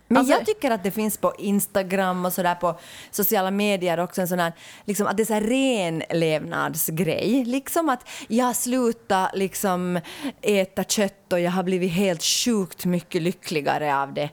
Men 0.08 0.18
Alltså- 0.18 0.32
jag 0.32 0.46
tycker 0.46 0.70
att 0.70 0.84
det 0.84 0.90
finns 0.90 1.18
på 1.18 1.34
Instagram 1.38 2.24
och 2.24 2.32
sådär 2.32 2.54
på 2.54 2.78
sociala 3.10 3.50
medier 3.50 4.00
också 4.00 4.20
en 4.20 4.28
sån 4.28 4.38
här, 4.38 4.52
liksom 4.84 5.06
att 5.06 5.16
det 5.16 5.22
är 5.22 5.24
så 5.24 5.34
här 5.34 5.40
renlevnadsgrej. 5.40 7.44
Liksom 7.44 7.88
att 7.88 8.08
jag 8.28 8.56
slutar 8.56 9.30
liksom 9.34 10.00
äta 10.42 10.84
kött 10.84 11.32
och 11.32 11.40
jag 11.40 11.50
har 11.50 11.62
blivit 11.62 11.92
helt 11.92 12.22
sjukt 12.22 12.84
mycket 12.84 13.22
lyckligare 13.22 13.96
av 13.96 14.14
det. 14.14 14.30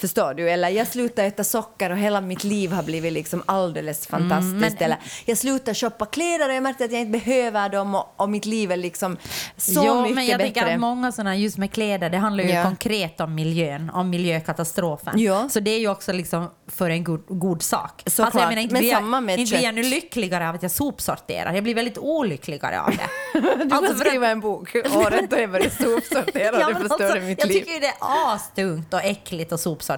Förstår 0.00 0.34
du? 0.34 0.50
Eller 0.50 0.68
jag 0.68 0.86
slutar 0.86 1.24
äta 1.24 1.44
socker 1.44 1.90
och 1.90 1.98
hela 1.98 2.20
mitt 2.20 2.44
liv 2.44 2.72
har 2.72 2.82
blivit 2.82 3.12
liksom 3.12 3.42
alldeles 3.46 4.06
fantastiskt. 4.06 4.54
men- 4.54 4.76
Eller 4.78 4.96
jag 5.24 5.38
slutar 5.38 5.74
shoppa 5.74 6.06
kläder 6.06 6.48
och 6.48 6.54
jag 6.54 6.62
märkte 6.62 6.84
att 6.84 6.92
jag 6.92 7.00
inte 7.00 7.18
behöver 7.18 7.68
dem 7.68 7.94
och, 7.94 8.14
och 8.16 8.30
mitt 8.30 8.44
liv 8.46 8.72
är 8.72 8.76
liksom 8.76 9.16
så 9.56 9.82
jo, 9.86 10.00
mycket 10.02 10.14
men 10.14 10.26
jag 10.26 10.38
bättre. 10.38 10.52
tänker 10.52 10.74
att 10.74 10.80
många 10.80 11.12
sådana, 11.12 11.36
just 11.36 11.58
med 11.58 11.72
kläder, 11.72 12.10
det 12.10 12.16
handlar 12.18 12.44
ju 12.44 12.50
Ja. 12.50 12.62
konkret 12.62 13.20
om 13.20 13.34
miljön, 13.34 13.90
om 13.90 14.10
miljökatastrofen. 14.10 15.18
Ja. 15.20 15.48
Så 15.48 15.60
det 15.60 15.70
är 15.70 15.78
ju 15.78 15.88
också 15.88 16.12
liksom 16.12 16.50
för 16.68 16.90
en 16.90 17.04
god, 17.04 17.24
god 17.28 17.62
sak. 17.62 18.02
Alltså, 18.04 18.24
Såklart. 18.24 18.42
jag 18.42 18.48
menar, 18.48 18.62
inte 18.62 18.72
Men 18.74 18.80
blir 18.80 18.90
jag, 18.90 18.98
samma 18.98 19.20
med 19.20 19.38
inte 19.38 19.52
blir 19.56 19.64
jag 19.64 19.74
nu 19.74 19.82
lyckligare 19.82 20.48
av 20.48 20.54
att 20.54 20.62
jag 20.62 20.70
sopsorterar, 20.72 21.52
jag 21.54 21.64
blir 21.64 21.74
väldigt 21.74 21.98
olyckligare 21.98 22.80
av 22.80 22.90
det. 22.90 22.98
Du 23.40 23.40
kan 23.68 23.72
Alltså, 23.72 23.92
att- 23.92 23.98
skriva 24.00 24.28
en 24.28 24.40
bok, 24.40 24.74
året 24.74 25.30
då 25.30 25.38
jag 25.38 25.50
började 25.50 25.70
sopsortera 25.70 26.56
och 26.56 26.62
Ja, 26.62 26.68
men 26.72 26.80
förstörde 26.88 27.04
alltså, 27.12 27.20
mitt 27.20 27.38
jag 27.38 27.48
liv. 27.48 27.54
tycker 27.60 27.72
ju 27.72 27.78
det 27.80 27.86
är 27.86 27.94
astungt 28.34 28.94
och 28.94 29.04
äckligt 29.04 29.52
att 29.52 29.60
sopsortera. 29.60 29.89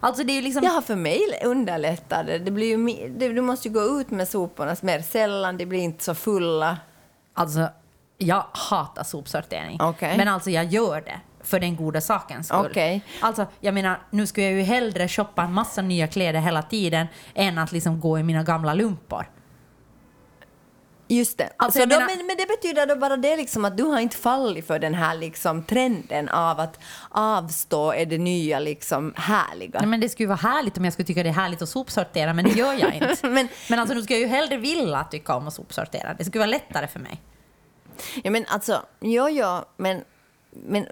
Alltså 0.00 0.24
det 0.24 0.38
är 0.38 0.42
liksom... 0.42 0.64
Ja, 0.64 0.82
för 0.86 0.96
mig 0.96 1.20
underlättar 1.44 2.24
det. 2.24 2.38
det, 2.38 2.50
blir 2.50 2.66
ju. 2.66 3.08
Du 3.34 3.40
måste 3.40 3.68
ju 3.68 3.74
gå 3.74 4.00
ut 4.00 4.10
med 4.10 4.28
soporna 4.28 4.76
mer 4.80 5.00
sällan, 5.00 5.56
de 5.56 5.66
blir 5.66 5.80
inte 5.80 6.04
så 6.04 6.14
fulla. 6.14 6.78
Alltså, 7.34 7.68
jag 8.18 8.44
hatar 8.52 9.04
sopsortering. 9.04 9.78
Okej. 9.80 10.16
Men 10.16 10.28
alltså 10.28 10.50
jag 10.50 10.64
gör 10.64 11.00
det 11.00 11.20
för 11.42 11.60
den 11.60 11.76
goda 11.76 12.00
sakens 12.00 12.48
skull. 12.48 12.66
Okej. 12.70 13.04
Alltså, 13.20 13.46
jag 13.60 13.74
menar, 13.74 13.98
nu 14.10 14.26
skulle 14.26 14.46
jag 14.46 14.54
ju 14.54 14.62
hellre 14.62 15.08
shoppa 15.08 15.42
en 15.42 15.52
massa 15.52 15.82
nya 15.82 16.06
kläder 16.06 16.40
hela 16.40 16.62
tiden 16.62 17.06
än 17.34 17.58
att 17.58 17.72
liksom 17.72 18.00
gå 18.00 18.18
i 18.18 18.22
mina 18.22 18.42
gamla 18.42 18.74
lumpor. 18.74 19.26
Just 21.12 21.38
det. 21.38 21.48
Alltså, 21.56 21.76
så 21.76 21.80
jag 21.82 21.88
då, 21.88 21.98
men, 22.06 22.26
men 22.26 22.36
det 22.36 22.46
betyder 22.46 22.86
då 22.86 22.96
bara 22.96 23.16
det 23.16 23.36
liksom 23.36 23.64
att 23.64 23.76
du 23.76 23.82
har 23.82 24.00
inte 24.00 24.16
fallit 24.16 24.66
för 24.66 24.78
den 24.78 24.94
här 24.94 25.14
liksom 25.16 25.62
trenden 25.64 26.28
av 26.28 26.60
att 26.60 26.78
avstå 27.10 27.92
är 27.92 28.06
det 28.06 28.18
nya 28.18 28.58
liksom 28.58 29.14
härliga. 29.16 29.78
Nej, 29.80 29.88
men 29.88 30.00
det 30.00 30.08
skulle 30.08 30.24
ju 30.24 30.28
vara 30.28 30.38
härligt 30.38 30.78
om 30.78 30.84
jag 30.84 30.92
skulle 30.92 31.06
tycka 31.06 31.22
det 31.22 31.28
är 31.28 31.32
härligt 31.32 31.62
att 31.62 31.68
sopsortera, 31.68 32.32
men 32.32 32.44
det 32.44 32.50
gör 32.50 32.72
jag 32.72 32.94
inte. 32.94 33.16
Men- 33.28 33.48
men 33.70 33.78
alltså, 33.78 33.94
nu 33.94 34.02
skulle 34.02 34.18
jag 34.18 34.28
ju 34.28 34.34
hellre 34.36 34.56
vilja 34.56 35.04
tycka 35.04 35.34
om 35.34 35.48
att 35.48 35.54
sopsortera. 35.54 36.14
Det 36.14 36.24
skulle 36.24 36.40
vara 36.40 36.50
lättare 36.50 36.86
för 36.86 37.00
mig. 37.00 37.22
Ja, 38.24 38.30
men 38.30 38.44
alltså, 38.48 38.82
jo, 39.00 39.28
jo, 39.28 39.58
men, 39.76 40.04
men 40.50 40.86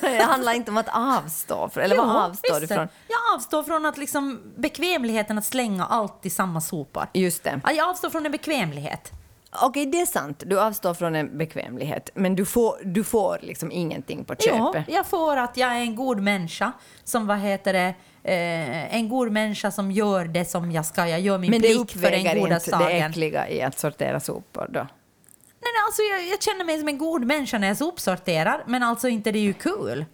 det 0.00 0.22
handlar 0.28 0.52
inte 0.54 0.70
om 0.70 0.76
att 0.76 0.88
avstå. 0.92 1.68
För, 1.68 1.80
eller 1.80 1.96
vad 1.96 2.06
Jo, 2.06 2.12
avstår 2.12 2.60
du 2.60 2.66
från? 2.66 2.88
Jag 3.08 3.34
avstår 3.36 3.62
från 3.62 3.86
att 3.86 3.98
liksom 3.98 4.40
bekvämligheten 4.56 5.38
att 5.38 5.44
slänga 5.46 5.86
allt 5.86 6.26
i 6.26 6.30
samma 6.30 6.60
sopor. 6.60 7.06
Just 7.12 7.44
det. 7.44 7.60
Ja, 7.64 7.72
Jag 7.72 7.88
avstår 7.88 8.10
från 8.10 8.26
en 8.26 8.32
bekvämlighet. 8.32 9.12
Okej, 9.62 9.86
det 9.86 10.00
är 10.00 10.06
sant. 10.06 10.42
Du 10.46 10.60
avstår 10.60 10.94
från 10.94 11.14
en 11.14 11.38
bekvämlighet, 11.38 12.10
men 12.14 12.34
du 12.36 12.44
får, 12.44 12.78
du 12.84 13.04
får 13.04 13.38
liksom 13.42 13.72
ingenting 13.72 14.24
på 14.24 14.34
Ja, 14.38 14.72
köpet. 14.72 14.94
jag 14.94 15.06
får 15.06 15.36
att 15.36 15.56
jag 15.56 15.70
är 15.72 15.80
en 15.80 15.96
god 15.96 16.20
människa 16.20 16.72
som, 17.04 17.26
vad 17.26 17.38
heter 17.38 17.72
det, 17.72 17.94
eh, 18.22 18.94
en 18.96 19.08
god 19.08 19.32
människa 19.32 19.70
som 19.70 19.90
gör 19.92 20.24
det 20.24 20.44
som 20.44 20.72
jag 20.72 20.86
ska. 20.86 21.06
Jag 21.08 21.20
gör 21.20 21.38
min 21.38 21.50
Men 21.50 21.60
det 21.60 21.68
plikt 21.68 21.92
för 21.92 22.10
den 22.10 22.22
goda 22.24 22.40
inte 22.40 22.54
det 22.54 22.60
saken. 22.60 23.10
äckliga 23.10 23.48
i 23.48 23.62
att 23.62 23.78
sortera 23.78 24.20
sopor 24.20 24.66
då? 24.70 24.80
Nej, 24.80 25.72
nej, 25.74 25.82
alltså 25.86 26.02
jag, 26.02 26.26
jag 26.28 26.42
känner 26.42 26.64
mig 26.64 26.78
som 26.78 26.88
en 26.88 26.98
god 26.98 27.24
människa 27.24 27.58
när 27.58 27.68
jag 27.68 27.76
sopsorterar, 27.76 28.64
men 28.66 28.82
alltså 28.82 29.08
inte 29.08 29.32
det 29.32 29.38
är 29.38 29.40
ju 29.40 29.52
kul. 29.52 30.04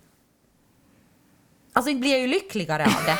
Alltså 1.73 1.91
inte 1.91 2.01
blir 2.01 2.11
jag 2.11 2.21
ju 2.21 2.27
lyckligare 2.27 2.85
av 2.85 3.05
det. 3.07 3.17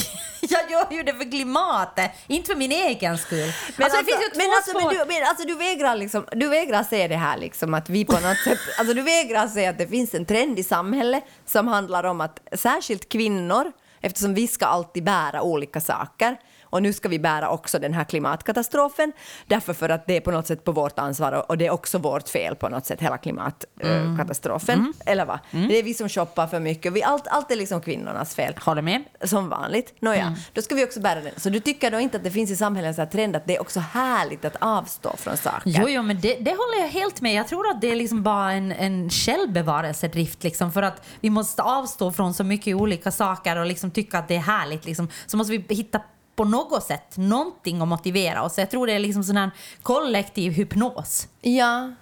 jag 0.48 0.70
gör 0.70 0.86
ju 0.90 1.02
det 1.02 1.14
för 1.14 1.30
klimatet, 1.30 2.10
inte 2.26 2.46
för 2.46 2.56
min 2.56 2.72
egen 2.72 3.18
skull. 3.18 3.38
Men 3.38 3.46
alltså, 3.46 3.82
alltså, 3.82 3.98
det 3.98 4.04
finns 4.04 4.22
ju 4.22 4.28
två 4.28 4.38
men 4.38 4.56
alltså, 4.56 4.72
men 4.72 4.82
spår. 4.82 4.90
du, 4.90 5.14
men 5.14 5.28
alltså 5.28 5.46
du 5.46 5.54
vägrar 5.54 5.96
liksom, 5.96 6.26
du 6.32 6.48
vägrar 6.48 6.82
se 6.82 7.08
det 7.08 7.16
här 7.16 7.38
liksom 7.38 7.74
att 7.74 7.88
vi 7.88 8.04
på 8.04 8.12
något 8.12 8.38
sätt, 8.44 8.58
alltså 8.78 8.94
du 8.94 9.02
vägrar 9.02 9.48
se 9.48 9.66
att 9.66 9.78
det 9.78 9.86
finns 9.86 10.14
en 10.14 10.26
trend 10.26 10.58
i 10.58 10.62
samhället 10.62 11.24
som 11.46 11.68
handlar 11.68 12.04
om 12.04 12.20
att 12.20 12.40
särskilt 12.52 13.08
kvinnor, 13.08 13.72
eftersom 14.00 14.34
vi 14.34 14.48
ska 14.48 14.66
alltid 14.66 15.04
bära 15.04 15.42
olika 15.42 15.80
saker, 15.80 16.36
och 16.70 16.82
nu 16.82 16.92
ska 16.92 17.08
vi 17.08 17.18
bära 17.18 17.48
också 17.50 17.78
den 17.78 17.94
här 17.94 18.04
klimatkatastrofen, 18.04 19.12
därför 19.46 19.72
för 19.74 19.88
att 19.88 20.06
det 20.06 20.16
är 20.16 20.20
på 20.20 20.30
något 20.30 20.46
sätt 20.46 20.64
på 20.64 20.72
vårt 20.72 20.98
ansvar 20.98 21.50
och- 21.50 21.58
det 21.58 21.66
är 21.66 21.70
också 21.70 21.98
vårt 21.98 22.28
fel 22.28 22.56
på 22.56 22.68
något 22.68 22.86
sätt, 22.86 23.00
hela 23.00 23.18
klimatkatastrofen. 23.18 24.92
Eller 25.06 25.24
vad? 25.24 25.38
Det 25.50 25.78
är 25.78 25.82
vi 25.82 25.94
som 25.94 26.08
shoppar 26.08 26.46
för 26.46 26.60
mycket, 26.60 26.92
vi, 26.92 27.02
allt, 27.02 27.26
allt 27.26 27.50
är 27.50 27.56
liksom 27.56 27.80
kvinnornas 27.80 28.34
fel. 28.34 28.54
Håller 28.60 28.82
med. 28.82 29.02
Som 29.24 29.48
vanligt. 29.48 29.94
Nåja, 30.00 30.20
Mm. 30.22 30.34
då 30.54 30.62
ska 30.62 30.74
vi 30.74 30.84
också 30.84 31.00
bära 31.00 31.20
den. 31.20 31.32
Så 31.36 31.50
du 31.50 31.60
tycker 31.60 31.90
då 31.90 32.00
inte 32.00 32.16
att 32.16 32.24
det 32.24 32.30
finns 32.30 32.50
i 32.50 32.56
samhället 32.56 32.88
en 32.88 32.94
sån 32.94 33.04
här 33.04 33.10
trend 33.12 33.36
att 33.36 33.46
det 33.46 33.56
är 33.56 33.60
också 33.60 33.80
härligt 33.80 34.44
att 34.44 34.56
avstå 34.60 35.16
från 35.16 35.36
saker? 35.36 35.62
Jo, 35.64 35.88
jo, 35.88 36.02
men 36.02 36.20
det, 36.20 36.34
det 36.34 36.50
håller 36.50 36.80
jag 36.80 36.88
helt 36.88 37.20
med. 37.20 37.34
Jag 37.34 37.48
tror 37.48 37.70
att 37.70 37.80
det 37.80 37.90
är 37.90 37.96
liksom 37.96 38.22
bara 38.22 38.52
en, 38.52 38.72
en 38.72 39.10
självbevarelsedrift. 39.10 40.42
Liksom, 40.44 40.72
för 40.72 40.82
att 40.82 41.02
vi 41.20 41.30
måste 41.30 41.62
avstå 41.62 42.12
från 42.12 42.34
så 42.34 42.44
mycket 42.44 42.76
olika 42.76 43.10
saker 43.10 43.56
och 43.58 43.66
liksom 43.66 43.90
tycka 43.90 44.18
att 44.18 44.28
det 44.28 44.36
är 44.36 44.40
härligt. 44.40 44.84
Liksom. 44.84 45.08
Så 45.26 45.36
måste 45.36 45.56
vi 45.56 45.74
hitta 45.74 46.00
på 46.40 46.44
något 46.44 46.84
sätt 46.84 47.16
någonting 47.16 47.82
att 47.82 47.88
motivera 47.88 48.42
oss. 48.42 48.58
Jag 48.58 48.70
tror 48.70 48.86
det 48.86 48.92
är 48.92 48.98
liksom 48.98 49.24
sån 49.24 49.36
här 49.36 49.50
kollektiv 49.82 50.52
hypnos. 50.52 51.28
Ja, 51.40 51.92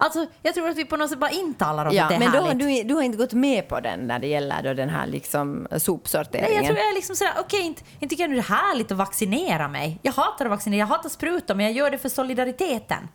Alltså, 0.00 0.26
jag 0.42 0.54
tror 0.54 0.68
att 0.68 0.76
vi 0.76 0.84
på 0.84 0.96
något 0.96 1.10
sätt 1.10 1.18
bara 1.18 1.30
intalar 1.30 1.86
oss 1.86 1.90
att 1.90 1.96
ja 1.96 2.08
det 2.08 2.14
är 2.14 2.18
men 2.18 2.28
härligt. 2.28 2.58
du, 2.58 2.82
du 2.88 2.94
har 2.94 3.02
inte 3.02 3.18
gått 3.18 3.32
med 3.32 3.68
på 3.68 3.80
den 3.80 4.06
när 4.06 4.18
det 4.18 4.26
gäller 4.26 4.62
då 4.62 4.74
den 4.74 4.88
här 4.88 5.06
liksom 5.06 5.66
Nej, 5.70 5.80
sopsorteringen? 5.80 6.54
jag 6.54 6.64
tror 6.64 6.78
jag 6.78 6.88
är 6.90 6.94
liksom 6.94 7.16
sådär, 7.16 7.32
okej, 7.40 7.60
inte, 7.60 7.82
inte 8.00 8.12
tycker 8.12 8.22
jag 8.22 8.30
det 8.30 8.38
är 8.38 8.42
härligt 8.42 8.92
att 8.92 8.98
vaccinera 8.98 9.68
mig. 9.68 9.98
Jag 10.02 10.12
hatar 10.12 10.44
att 10.44 10.50
vaccinera, 10.50 10.78
jag 10.78 10.86
hatar 10.86 11.08
sprutor, 11.08 11.54
men 11.54 11.66
jag 11.66 11.74
gör 11.74 11.90
det 11.90 11.98
för 11.98 12.08
solidariteten. 12.08 13.08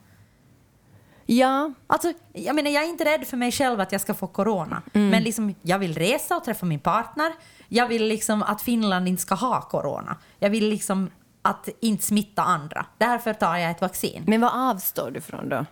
Ja, 1.26 1.72
Alltså, 1.88 2.14
jag 2.34 2.56
menar, 2.56 2.72
jag 2.72 2.84
är 2.84 2.88
inte 2.88 3.06
rädd 3.06 3.28
för 3.28 3.38
mig 3.38 3.52
själv 3.52 3.80
att 3.80 3.92
jag 3.92 4.02
ska 4.02 4.14
få 4.14 4.28
corona. 4.28 4.82
Mm. 4.94 5.10
Men 5.10 5.24
liksom, 5.24 5.56
jag 5.62 5.80
vill 5.80 5.94
resa 5.94 6.38
och 6.38 6.44
träffa 6.44 6.66
min 6.66 6.80
partner. 6.80 7.34
Jag 7.68 7.88
vill 7.88 8.04
liksom 8.08 8.44
att 8.44 8.62
Finland 8.62 9.08
inte 9.08 9.22
ska 9.22 9.36
ha 9.36 9.62
corona. 9.62 10.18
Jag 10.40 10.50
vill 10.50 10.70
liksom 10.70 11.10
att 11.42 11.70
inte 11.80 12.04
smitta 12.06 12.42
andra. 12.44 12.86
Därför 12.98 13.34
tar 13.34 13.56
jag 13.58 13.72
ett 13.72 13.82
vaccin. 13.82 14.24
men 14.28 14.42
vad 14.42 14.52
avstår 14.54 15.12
du 15.12 15.22
från 15.22 15.50
då? 15.50 15.66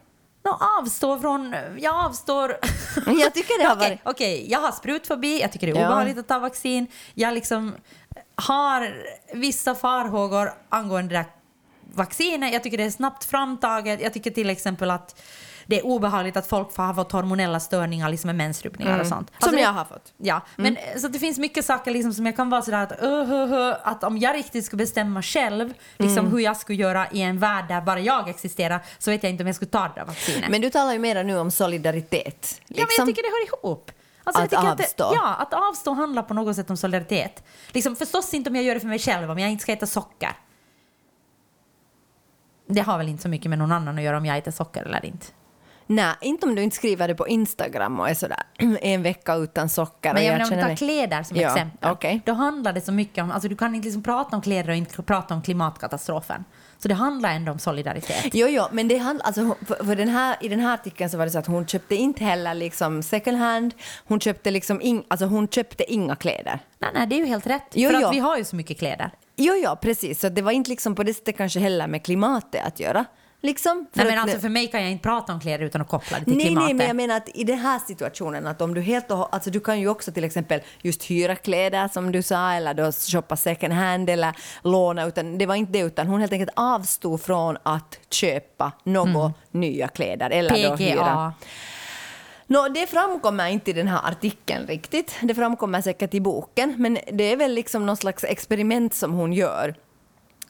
Nå, 0.44 0.58
avstå 0.80 1.20
från... 1.20 1.56
Jag 1.78 2.06
avstår... 2.06 2.50
Jag 3.22 3.34
tycker 3.34 3.62
det 3.62 3.68
har 3.68 3.76
Okej, 3.76 3.90
varit... 3.90 4.16
okej, 4.16 4.52
jag 4.52 4.60
har 4.60 4.72
sprutfobi, 4.72 5.42
jag 5.42 5.52
tycker 5.52 5.68
det 5.68 5.74
är 5.74 5.82
Ja. 5.82 5.88
obehagligt 5.88 6.18
att 6.18 6.28
ta 6.28 6.40
vaccin. 6.40 6.88
Jag 7.14 7.34
liksom 7.34 7.76
har 8.36 8.94
vissa 9.34 9.76
farhågor 9.76 10.52
angående 10.70 11.16
det 11.16 11.26
vaccinet. 11.94 12.54
Jag 12.54 12.64
tycker 12.64 12.78
det 12.78 12.84
är 12.84 12.90
snabbt 12.90 13.24
framtaget. 13.24 14.02
Jag 14.02 14.14
tycker 14.14 14.32
till 14.32 14.50
exempel 14.50 14.92
att 14.92 15.22
det 15.66 15.80
är 15.80 15.86
obehagligt 15.86 16.38
att 16.38 16.48
folk 16.48 16.78
har 16.78 16.94
fått 16.94 17.12
hormonella 17.12 17.60
störningar 17.60 18.10
liksom 18.10 18.28
med 18.28 18.36
mensrubbningar 18.36 19.00
och 19.00 19.08
sånt. 19.08 19.32
Mm. 19.42 19.50
Som 19.50 19.60
jag 19.60 19.74
har 19.74 19.86
fått. 19.86 20.14
Ja, 20.18 20.42
men 20.56 20.78
så 20.98 21.08
det 21.08 21.20
finns 21.20 21.40
mycket 21.40 21.66
saker 21.66 21.92
liksom 21.92 22.14
som 22.14 22.26
jag 22.26 22.36
kan 22.36 22.50
vara 22.50 22.62
sådär 22.62 22.84
att, 22.84 23.04
uh, 23.04 23.32
uh, 23.32 23.54
uh, 23.54 23.76
att 23.84 24.04
om 24.04 24.18
jag 24.18 24.36
riktigt 24.36 24.66
skulle 24.66 24.84
bestämma 24.84 25.22
själv 25.22 25.74
liksom 25.98 26.18
Mm. 26.18 26.32
hur 26.32 26.40
jag 26.40 26.58
skulle 26.58 26.78
göra 26.78 27.08
i 27.12 27.22
en 27.22 27.40
värld 27.40 27.66
där 27.68 27.82
bara 27.82 28.00
jag 28.00 28.30
existerar 28.30 28.80
så 29.00 29.12
vet 29.12 29.24
jag 29.24 29.30
inte 29.30 29.44
om 29.44 29.48
jag 29.48 29.56
skulle 29.56 29.72
ta 29.72 29.82
det 29.82 29.92
där 29.96 30.06
vaccinet. 30.06 30.50
Men 30.50 30.62
du 30.62 30.70
talar 30.70 30.94
ju 30.94 31.00
mera 31.00 31.24
nu 31.24 31.38
om 31.38 31.52
solidaritet. 31.52 32.60
Ja, 32.60 32.66
men 32.68 32.78
jag 32.78 32.88
liksom. 32.88 33.08
tycker 33.08 33.22
det 33.22 33.30
hör 33.30 33.68
ihop. 33.70 33.92
Alltså, 34.24 34.42
Att 34.42 34.54
avstå. 34.54 35.04
Att 35.04 35.16
ja, 35.16 35.36
att 35.36 35.54
avstå 35.54 35.94
handlar 35.94 36.24
på 36.24 36.34
något 36.34 36.56
sätt 36.56 36.70
om 36.70 36.78
solidaritet. 36.78 37.44
Liksom, 37.72 37.96
förstås 37.96 38.34
inte 38.34 38.50
om 38.50 38.56
jag 38.56 38.66
gör 38.66 38.74
det 38.74 38.80
för 38.80 38.88
mig 38.88 39.00
själv, 39.00 39.32
om 39.32 39.40
jag 39.40 39.50
inte 39.50 39.62
ska 39.62 39.74
äta 39.74 39.86
socker. 39.86 40.32
Det 42.74 42.82
har 42.82 42.98
väl 42.98 43.10
inte 43.10 43.24
så 43.24 43.30
mycket 43.30 43.50
med 43.50 43.60
någon 43.60 43.72
annan 43.72 43.98
att 43.98 44.04
göra 44.04 44.18
om 44.18 44.26
jag 44.26 44.38
äter 44.38 44.52
socker 44.52 44.84
eller 44.84 45.06
inte. 45.06 45.26
Nej, 45.88 46.14
inte 46.22 46.46
om 46.46 46.56
du 46.56 46.62
inte 46.62 46.76
skriver 46.76 47.08
det 47.08 47.16
på 47.16 47.28
Instagram 47.28 48.00
och 48.00 48.10
är 48.10 48.14
sådär 48.14 48.44
en 48.82 49.04
vecka 49.04 49.36
utan 49.36 49.70
socker. 49.70 50.14
Men 50.14 50.24
jag 50.26 50.32
menar 50.34 50.46
om 50.46 50.50
du 50.52 50.62
tar 50.62 50.68
mig- 50.68 50.78
kläder 50.78 51.24
som 51.24 51.38
Ja, 51.38 51.50
exempel. 51.50 51.92
okej. 51.92 52.22
Då 52.26 52.34
handlar 52.34 52.74
det 52.74 52.82
så 52.82 52.92
mycket 52.92 53.24
om, 53.24 53.32
alltså 53.32 53.50
du 53.50 53.56
kan 53.56 53.76
inte 53.76 53.86
liksom 53.86 54.04
prata 54.04 54.36
om 54.36 54.42
kläder 54.42 54.70
och 54.70 54.76
inte 54.76 55.02
prata 55.04 55.34
om 55.34 55.42
klimatkatastrofen. 55.42 56.44
Så 56.82 56.88
det 56.88 56.94
handlar 56.94 57.30
ändå 57.30 57.52
om 57.52 57.60
solidaritet. 57.60 58.34
Jo, 58.34 58.48
jo, 58.48 58.64
men 58.72 58.88
det 58.88 58.98
handlar, 58.98 59.26
alltså, 59.26 59.56
för, 59.68 59.86
för 59.86 59.96
den 59.96 60.10
här, 60.10 60.38
i 60.42 60.48
den 60.48 60.60
här 60.60 60.74
artikeln 60.74 61.10
så 61.10 61.18
var 61.18 61.26
det 61.26 61.32
så 61.32 61.40
att 61.40 61.48
hon 61.48 61.68
köpte 61.68 61.96
inte 61.96 62.24
heller 62.24 62.54
liksom 62.54 63.04
second 63.04 63.38
hand, 63.38 63.74
hon 64.08 64.20
köpte 64.20 64.52
liksom 64.52 64.82
in, 64.82 65.04
alltså 65.08 65.26
hon 65.26 65.48
köpte 65.48 65.94
inga 65.94 66.16
kläder. 66.16 66.60
Nej, 66.80 66.92
nej, 66.94 67.08
det 67.08 67.16
är 67.16 67.18
ju 67.18 67.26
helt 67.26 67.48
rätt. 67.48 67.68
Jo, 67.74 67.90
för 67.90 68.00
jo. 68.00 68.08
att 68.08 68.14
vi 68.14 68.20
har 68.20 68.38
ju 68.38 68.44
så 68.44 68.56
mycket 68.56 68.80
kläder. 68.80 69.12
Jo, 69.36 69.54
jo, 69.66 69.76
precis, 69.82 70.20
så 70.20 70.30
det 70.30 70.42
var 70.42 70.52
inte 70.52 70.70
liksom 70.70 70.96
på 70.96 71.04
det 71.04 71.14
sättet 71.14 71.38
kanske 71.38 71.60
heller 71.60 71.88
med 71.88 72.04
klimatet 72.04 72.66
att 72.66 72.80
göra. 72.80 73.06
Liksom, 73.44 73.88
Nej, 73.94 74.06
men 74.06 74.20
alltså 74.20 74.40
för 74.40 74.50
mig 74.50 74.68
kan 74.68 74.82
jag 74.82 74.92
inte 74.92 75.04
prata 75.04 75.34
om 75.34 75.40
kläder 75.40 75.66
utan 75.66 75.82
att 75.82 75.88
koppla 75.88 76.20
det 76.20 76.26
till 76.26 76.38
Nej, 76.38 76.46
klimatet. 76.46 76.68
nej, 76.68 76.74
men 76.74 76.88
jag 76.88 76.96
menar 76.96 77.18
att 77.18 77.30
i 77.34 77.44
den 77.44 77.60
här 77.60 77.80
situationen 77.80 78.48
att 78.48 78.62
om 78.62 78.74
du 78.74 78.82
helt 78.82 79.12
och 79.12 79.36
alltså 79.36 79.50
du 79.50 79.60
kan 79.60 79.80
ju 79.80 79.88
också 79.88 80.12
till 80.12 80.24
exempel 80.24 80.62
just 80.82 81.04
hyra 81.04 81.36
kläder 81.36 81.88
som 81.88 82.12
du 82.12 82.22
sa 82.22 82.54
eller 82.54 82.74
då 82.74 82.92
shoppa 82.92 83.38
second 83.38 83.74
hand 83.74 84.10
eller 84.10 84.36
låna 84.64 85.06
utan 85.06 85.38
det 85.38 85.46
var 85.46 85.56
inte 85.56 85.72
det 85.72 85.80
utan 85.80 86.08
hon 86.08 86.20
helt 86.20 86.34
enkelt 86.34 86.52
avstod 86.56 87.22
från 87.22 87.58
att 87.64 88.00
köpa 88.10 88.72
några 88.84 89.34
nya 89.52 89.88
kläder 89.88 90.30
eller 90.30 90.50
då 90.50 90.76
hyra. 90.76 90.96
PGA. 90.96 91.34
Nå, 92.48 92.68
det 92.68 92.88
framkommer 92.88 93.48
inte 93.48 93.70
i 93.70 93.74
den 93.74 93.88
här 93.88 94.02
artikeln 94.12 94.68
riktigt. 94.68 95.16
Det 95.22 95.36
framkommer 95.36 95.82
säkert 95.82 96.14
i 96.14 96.22
boken, 96.22 96.76
men 96.78 96.98
det 97.12 97.24
är 97.24 97.38
väl 97.38 97.54
liksom 97.54 97.86
någon 97.86 97.98
slags 97.98 98.24
experiment 98.24 98.94
som 98.94 99.14
hon 99.14 99.34
gör. 99.34 99.76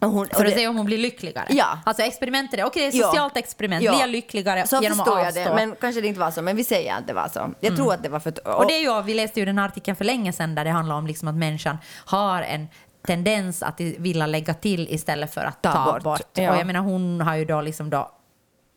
Och 0.02 0.10
hon, 0.12 0.28
och 0.28 0.36
För 0.38 0.46
att 0.46 0.54
se 0.54 0.68
om 0.68 0.78
hon 0.78 0.86
blir 0.86 0.98
lyckligare. 0.98 1.46
Ja. 1.50 1.80
Alltså 1.86 2.04
experimentet 2.04 2.60
är, 2.60 2.64
okej 2.66 2.86
ett 2.88 2.94
Ja. 2.94 3.06
socialt 3.08 3.38
experiment, 3.38 3.84
Ja. 3.84 3.92
blir 3.92 4.00
jag 4.02 4.10
lyckligare 4.10 4.68
så 4.68 4.82
genom 4.82 5.00
att 5.00 5.06
förstår 5.06 5.20
jag 5.20 5.28
avstå? 5.28 5.44
det, 5.44 5.56
men 5.56 5.76
kanske 5.82 6.02
det 6.02 6.08
inte 6.08 6.20
var 6.20 6.32
så. 6.32 6.42
Men 6.42 6.56
vi 6.56 6.64
säger 6.64 6.94
att 6.96 7.08
det 7.08 7.14
var 7.14 7.28
så. 7.34 7.50
Jag 7.60 7.76
tror 7.76 7.94
att 7.94 8.04
det 8.04 8.10
var 8.10 8.20
för... 8.20 8.30
att- 8.30 8.38
Och 8.40 8.68
det 8.68 8.74
är 8.74 8.80
ju, 8.98 9.02
vi 9.04 9.14
läste 9.14 9.40
ju 9.40 9.46
den 9.46 9.60
artikeln 9.60 9.96
för 9.98 10.06
länge 10.06 10.34
sedan 10.34 10.56
där 10.56 10.64
det 10.64 10.70
handlar 10.70 10.96
om 10.96 11.08
liksom 11.08 11.28
att 11.28 11.36
människan 11.36 11.78
har 12.06 12.42
en 12.42 12.68
tendens 13.08 13.64
att 13.64 13.80
vilja 13.80 14.26
lägga 14.28 14.54
till 14.54 14.88
istället 14.90 15.34
för 15.34 15.42
att 15.42 15.62
ta, 15.62 15.72
Ta 15.74 15.86
bort. 15.94 16.04
bort, 16.04 16.22
ja. 16.34 16.52
Och 16.52 16.58
jag 16.58 16.68
menar 16.68 16.80
hon 16.80 17.22
har 17.22 17.36
ju 17.36 17.46
då 17.46 17.62
liksom 17.62 17.90
då 17.90 18.12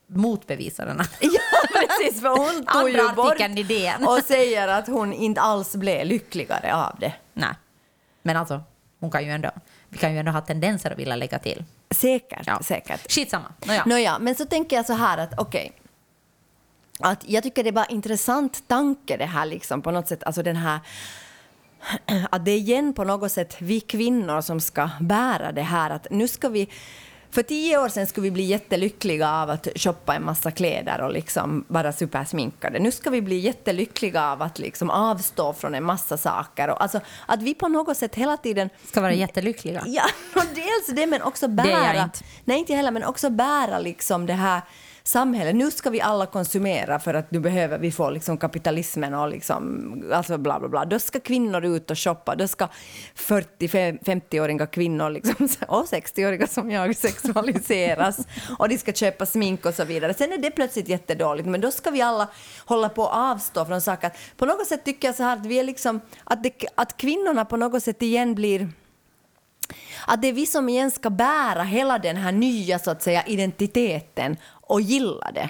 motbevisat 0.09 0.87
den. 0.87 0.99
Ja, 1.21 1.81
precis. 1.81 2.21
För 2.21 2.29
hon 2.29 2.67
tog 2.67 2.91
ju 2.91 3.09
bort 3.15 3.27
artikeln 3.31 3.59
i 3.59 3.63
DN. 3.63 4.05
och 4.07 4.19
säger 4.25 4.69
att 4.69 4.87
hon 4.87 5.13
inte 5.13 5.41
alls 5.41 5.77
blev 5.77 6.07
lyckligare 6.07 6.75
av 6.75 6.97
det. 7.01 7.13
Nej. 7.33 7.51
Men 8.23 8.37
alltså, 8.37 8.63
hon 9.01 9.11
kan 9.11 9.25
ju 9.25 9.31
ändå, 9.31 9.51
vi 9.95 9.99
kan 9.99 10.13
ju 10.13 10.19
ändå 10.19 10.33
ha 10.33 10.41
tendenser 10.41 10.91
att 10.91 10.99
vilja 10.99 11.17
lägga 11.17 11.39
till. 11.39 11.65
Säkert, 11.91 12.47
Ja. 12.47 12.61
säkert. 12.63 13.13
Skitsamma. 13.13 13.53
Nåja. 13.67 13.83
Nåja, 13.87 14.19
men 14.19 14.35
så 14.35 14.45
tänker 14.47 14.77
jag 14.77 14.87
så 14.87 14.93
här 14.93 15.19
att 15.19 15.39
okej. 15.39 15.73
att 16.99 17.29
jag 17.29 17.43
tycker 17.43 17.63
det 17.63 17.71
är 17.71 17.73
bara 17.73 17.87
intressant 17.87 18.69
tanke 18.69 19.17
det 19.17 19.25
här 19.27 19.47
liksom 19.47 19.83
på 19.83 19.91
något 19.91 20.09
sätt, 20.09 20.25
alltså 20.25 20.43
den 20.43 20.57
här 20.57 20.81
att 22.31 22.45
det 22.45 22.51
är 22.51 22.57
igen 22.57 22.93
på 22.95 23.05
något 23.05 23.33
sätt 23.33 23.57
vi 23.59 23.81
kvinnor 23.81 24.41
som 24.41 24.61
ska 24.61 24.91
bära 25.01 25.53
det 25.53 25.63
här 25.63 25.91
att 25.91 26.07
nu 26.11 26.29
ska 26.29 26.49
vi 26.49 26.69
för 27.35 27.43
tio 27.43 27.79
år 27.79 27.89
sedan 27.89 28.07
skulle 28.07 28.25
vi 28.25 28.31
bli 28.31 28.43
jättelyckliga 28.43 29.31
av 29.31 29.51
att 29.51 29.69
shoppa 29.77 30.15
en 30.15 30.25
massa 30.25 30.51
kläder 30.51 31.01
och 31.03 31.13
liksom 31.13 31.65
vara 31.69 31.93
supersminkade. 31.93 32.79
Nu 32.79 32.93
ska 32.93 33.11
vi 33.11 33.23
bli 33.23 33.39
jättelyckliga 33.39 34.25
av 34.31 34.43
att 34.43 34.59
liksom 34.59 34.91
avstå 34.91 35.53
från 35.53 35.75
en 35.75 35.85
massa 35.85 36.17
saker. 36.17 36.69
Och 36.71 36.83
alltså, 36.83 37.01
att 37.27 37.43
vi 37.43 37.55
på 37.55 37.69
något 37.69 37.97
sätt 37.97 38.15
hela 38.15 38.37
tiden 38.37 38.71
Ska 38.89 39.01
vara 39.01 39.13
jättelyckliga. 39.13 39.83
Ja, 39.87 40.03
och 40.35 40.47
dels 40.55 40.87
det, 40.97 41.07
men 41.07 41.23
också 41.23 41.49
Det 41.49 41.63
är 41.63 41.67
jag 41.67 41.81
bära... 41.81 42.03
inte. 42.03 42.19
Nej, 42.45 42.59
inte 42.59 42.75
heller, 42.75 42.91
men 42.91 43.05
också 43.05 43.31
bära 43.31 43.79
liksom 43.79 44.27
det 44.27 44.33
här 44.33 44.63
samhälle. 45.07 45.53
Nu 45.53 45.71
ska 45.71 45.91
vi 45.91 46.01
alla 46.01 46.27
konsumera 46.27 46.99
för 46.99 47.15
att 47.15 47.31
nu 47.31 47.41
behöver 47.41 47.79
vi 47.79 47.93
få 47.93 48.11
liksom 48.11 48.39
kapitalismen 48.39 49.15
och 49.15 49.29
liksom, 49.29 49.93
alltså 50.13 50.39
bla 50.39 50.59
bla 50.59 50.69
bla. 50.69 50.85
Då 50.85 50.99
ska 50.99 51.21
kvinnor 51.21 51.65
ut 51.65 51.91
och 51.91 51.99
shoppa. 51.99 52.35
Då 52.35 52.49
ska 52.49 52.69
40-50-åriga 53.15 54.67
kvinnor 54.67 55.11
liksom, 55.11 55.49
och 55.69 55.87
60-åriga 55.87 56.47
som 56.47 56.71
jag 56.71 56.97
sexualiseras 56.97 58.19
och 58.59 58.69
de 58.69 58.79
ska 58.79 58.93
köpa 58.93 59.27
smink 59.27 59.67
och 59.67 59.75
så 59.75 59.85
vidare. 59.85 60.15
Sen 60.15 60.33
är 60.33 60.39
det 60.39 60.51
plötsligt 60.51 60.89
jättedåligt, 60.89 61.49
men 61.49 61.61
då 61.61 61.71
ska 61.71 61.91
vi 61.91 62.03
alla 62.03 62.29
hålla 62.67 62.89
på 62.89 63.03
och 63.03 63.17
avstå 63.17 63.65
från 63.65 63.81
saker. 63.81 64.11
På 64.37 64.47
något 64.47 64.67
sätt 64.67 64.85
tycker 64.85 65.09
jag 65.09 65.15
så 65.15 65.23
här 65.23 65.37
att 65.37 65.47
vi 65.47 65.59
är 65.59 65.65
liksom, 65.65 66.01
att, 66.25 66.43
det, 66.43 66.65
att 66.75 66.97
kvinnorna 66.97 67.45
på 67.45 67.57
något 67.57 67.83
sätt 67.83 68.03
igen 68.03 68.35
blir 68.35 68.69
att 70.07 70.23
det 70.23 70.29
är 70.29 70.33
vi 70.33 70.47
som 70.47 70.69
igen 70.69 70.91
ska 70.91 71.11
bära 71.11 71.63
hela 71.63 71.99
den 71.99 72.17
här 72.17 72.33
nya 72.33 72.79
så 72.79 72.91
att 72.91 73.03
säga 73.03 73.23
identiteten 73.27 74.37
och 74.67 74.81
gilla 74.81 75.31
det. 75.35 75.49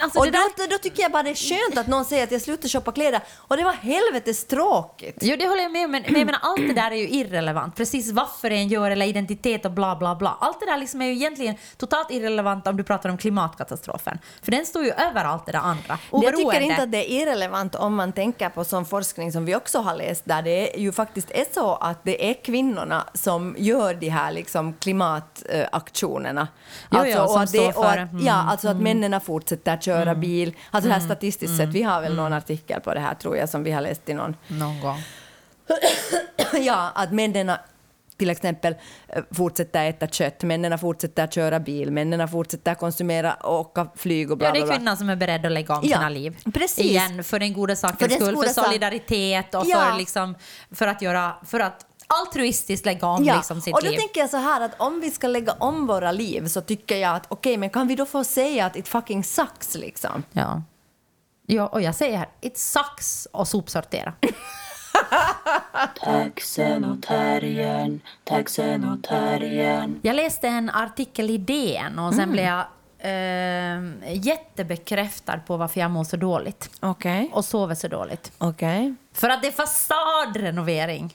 Alltså 0.00 0.18
och 0.18 0.24
det 0.24 0.30
då, 0.30 0.38
där- 0.56 0.70
då 0.70 0.78
tycker 0.78 1.02
jag 1.02 1.12
bara 1.12 1.22
det 1.22 1.30
är 1.30 1.34
skönt 1.34 1.78
att 1.78 1.86
någon 1.86 2.04
säger 2.04 2.24
att 2.24 2.32
jag 2.32 2.40
slutar 2.42 2.68
shoppa 2.68 2.92
kläder 2.92 3.20
och 3.36 3.56
det 3.56 3.64
var 3.64 3.72
helvetes 3.72 4.46
tråkigt. 4.46 5.16
Jo, 5.20 5.36
det 5.38 5.46
håller 5.48 5.62
jag 5.62 5.72
med 5.72 5.84
om, 5.84 5.90
men, 5.90 6.02
men 6.02 6.14
jag 6.16 6.26
menar, 6.26 6.40
allt 6.42 6.68
det 6.68 6.72
där 6.74 6.90
är 6.90 6.96
ju 6.96 7.08
irrelevant. 7.08 7.76
Precis 7.76 8.12
varför 8.12 8.50
en 8.50 8.68
gör 8.68 8.90
eller 8.90 9.06
identitet 9.06 9.64
och 9.64 9.70
bla 9.70 9.96
bla 9.96 10.14
bla. 10.14 10.36
Allt 10.40 10.60
det 10.60 10.66
där 10.66 10.78
liksom 10.78 11.02
är 11.02 11.06
ju 11.06 11.12
egentligen 11.12 11.54
totalt 11.76 12.10
irrelevant 12.10 12.66
om 12.66 12.76
du 12.76 12.84
pratar 12.84 13.08
om 13.10 13.18
klimatkatastrofen. 13.18 14.18
För 14.42 14.50
den 14.52 14.66
står 14.66 14.84
ju 14.84 14.90
över 14.90 15.24
allt 15.24 15.46
det 15.46 15.52
där 15.52 15.58
andra. 15.58 15.98
Jag 16.12 16.20
tycker 16.22 16.34
Oberoende. 16.34 16.62
inte 16.64 16.82
att 16.82 16.92
det 16.92 17.12
är 17.12 17.22
irrelevant 17.22 17.74
om 17.74 17.94
man 17.94 18.12
tänker 18.12 18.48
på 18.48 18.64
sån 18.64 18.84
forskning 18.86 19.32
som 19.32 19.44
vi 19.44 19.56
också 19.56 19.78
har 19.78 19.96
läst 19.96 20.24
där 20.24 20.42
det 20.42 20.76
är 20.76 20.80
ju 20.80 20.92
faktiskt 20.92 21.30
är 21.30 21.44
så 21.54 21.74
att 21.74 22.04
det 22.04 22.30
är 22.30 22.34
kvinnorna 22.44 23.04
som 23.14 23.54
gör 23.58 23.93
de 24.00 24.08
här 24.08 24.32
liksom 24.32 24.72
klimataktionerna. 24.74 26.48
Jo, 26.90 27.04
ja, 27.06 27.26
som 27.26 27.36
och 27.36 27.42
att 27.42 27.48
står 27.48 27.78
och 27.78 27.90
att, 27.90 27.94
det. 27.94 28.00
Mm, 28.00 28.26
Ja, 28.26 28.32
alltså 28.34 28.68
att 28.68 28.76
männen 28.76 29.20
fortsätter 29.20 29.76
köra 29.76 30.14
bil. 30.14 30.54
Alltså 30.70 30.88
det 30.88 30.94
här 30.94 31.00
statistiskt 31.00 31.56
sett, 31.56 31.68
vi 31.68 31.82
har 31.82 32.00
väl 32.00 32.14
någon 32.16 32.32
artikel 32.32 32.80
på 32.80 32.94
det 32.94 33.00
här 33.00 33.14
tror 33.14 33.36
jag 33.36 33.48
som 33.48 33.64
vi 33.64 33.70
har 33.72 33.80
läst 33.80 34.08
i 34.08 34.14
någon 34.14 34.36
Någon 34.48 34.80
gång. 34.80 35.02
ja, 36.64 36.92
att 36.94 37.12
männen 37.12 37.52
till 38.16 38.30
exempel 38.30 38.74
eh, 39.08 39.22
fortsätter 39.30 39.84
äta 39.88 40.06
kött, 40.06 40.42
männen 40.42 40.78
fortsätter 40.78 41.26
köra 41.26 41.60
bil, 41.60 41.90
männen 41.90 42.28
fortsätter 42.28 42.74
konsumera 42.74 43.34
och 43.34 43.60
åka 43.60 43.86
flyg 43.96 44.30
och 44.30 44.38
bla 44.38 44.46
Ja, 44.48 44.52
det 44.52 44.58
bla 44.58 44.62
är 44.64 44.66
bla. 44.66 44.76
kvinnan 44.76 44.96
som 44.96 45.08
är 45.08 45.16
beredd 45.16 45.46
att 45.46 45.52
lägga 45.52 45.74
om 45.74 45.80
Ja, 45.84 45.96
sina 45.96 46.08
liv. 46.08 46.36
precis. 46.54 46.78
Igen, 46.84 47.24
för 47.24 47.38
den 47.38 47.52
goda 47.52 47.76
sakens 47.76 48.12
För 48.16 48.20
skull, 48.24 48.36
för 48.36 48.48
solidaritet 48.62 49.54
och 49.54 49.64
Ja. 49.66 49.80
för, 49.90 49.98
liksom, 49.98 50.34
för 50.70 50.86
att 50.86 51.02
göra... 51.02 51.34
För 51.44 51.60
att 51.60 51.86
altruistiskt 52.06 52.86
lägga 52.86 53.06
om 53.06 53.24
Ja, 53.24 53.36
liksom, 53.36 53.60
sitt 53.60 53.74
och 53.74 53.82
då 53.82 53.90
liv. 53.90 53.98
tänker 53.98 54.20
jag 54.20 54.30
så 54.30 54.36
här 54.36 54.60
att 54.60 54.80
om 54.80 55.00
vi 55.00 55.10
ska 55.10 55.26
lägga 55.26 55.52
om 55.52 55.86
våra 55.86 56.12
liv 56.12 56.48
så 56.48 56.60
tycker 56.60 56.96
jag 56.96 57.16
att 57.16 57.26
okej, 57.28 57.56
men 57.56 57.70
kan 57.70 57.88
vi 57.88 57.96
då 57.96 58.06
få 58.06 58.24
säga 58.24 58.66
att 58.66 58.76
it 58.76 58.88
fucking 58.88 59.24
sucks 59.24 59.74
liksom? 59.74 60.22
Ja. 60.32 60.62
ja. 61.46 61.66
Och 61.66 61.82
jag 61.82 61.94
säger 61.94 62.18
här, 62.18 62.28
it 62.40 62.58
sucks 62.58 63.28
att 63.32 63.48
sopsortera. 63.48 64.12
Taxen 66.00 66.84
och 66.84 67.02
terriern, 67.02 68.00
taxen 68.24 68.84
och 68.84 69.02
terriern. 69.02 70.00
Jag 70.02 70.16
läste 70.16 70.48
en 70.48 70.70
artikel 70.70 71.30
i 71.30 71.38
DN 71.38 71.98
och 71.98 72.14
sen 72.14 72.32
blev 72.32 72.44
jag 72.44 72.64
eh, 72.98 74.14
jättebekräftad 74.26 75.38
på 75.46 75.56
varför 75.56 75.80
jag 75.80 75.90
mår 75.90 76.04
så 76.04 76.16
dåligt 76.16 76.70
Okej. 76.80 77.30
och 77.32 77.44
sover 77.44 77.74
så 77.74 77.88
dåligt. 77.88 78.32
Okej. 78.38 78.94
För 79.12 79.28
att 79.28 79.42
det 79.42 79.48
är 79.48 79.52
fasadrenovering. 79.52 81.14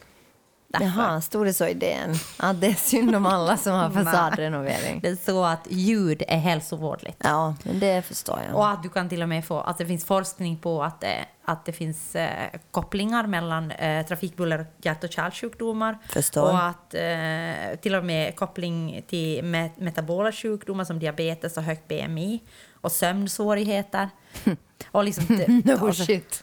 Därför. 0.74 0.86
Jaha, 0.86 1.22
stod 1.22 1.46
det 1.46 1.54
så 1.54 1.68
i 1.68 1.74
DN? 1.74 2.16
Ja, 2.42 2.54
det 2.54 2.68
är 2.68 2.74
synd 2.74 3.16
om 3.16 3.26
alla 3.26 3.58
som 3.58 3.74
har 3.74 3.90
fasadrenovering. 4.04 5.00
Det 5.02 5.08
är 5.08 5.16
så 5.16 5.44
att 5.46 5.68
ljud 5.70 6.24
är 6.28 6.38
hälsovådligt. 6.38 7.18
Ja, 7.24 7.56
det 7.64 8.02
förstår 8.06 8.40
jag. 8.48 8.56
Och 8.56 8.70
att 8.70 8.84
du 8.84 8.90
kan 8.90 9.10
till 9.10 9.22
och 9.22 9.30
med 9.30 9.46
få, 9.46 9.60
att 9.60 9.78
det 9.78 9.86
finns 9.86 10.06
forskning 10.06 10.58
på 10.58 10.84
att 10.84 11.02
det, 11.02 11.26
att 11.46 11.66
det 11.66 11.74
finns 11.74 12.16
eh, 12.16 12.30
kopplingar 12.72 13.28
mellan 13.28 13.72
eh, 13.72 14.06
trafikbuller 14.06 14.60
och 14.60 14.86
hjärt 14.86 15.04
och 15.04 15.12
kärlsjukdomar. 15.12 15.98
Förstår. 16.10 16.44
Och 16.44 16.64
att 16.64 16.94
eh, 16.94 17.80
till 17.82 17.96
och 17.96 18.06
med 18.06 18.36
koppling 18.36 19.02
till 19.08 19.44
met 19.44 19.78
metabola 19.78 20.32
sjukdomar 20.32 20.84
som 20.84 21.00
diabetes 21.00 21.58
och 21.58 21.64
högt 21.64 21.88
BMI 21.88 22.40
och 22.82 22.92
sömnsvårigheter. 22.92 24.10
och 24.92 25.04
liksom, 25.04 25.26
No 25.66 25.88
alltså- 25.88 26.06
shit. 26.06 26.42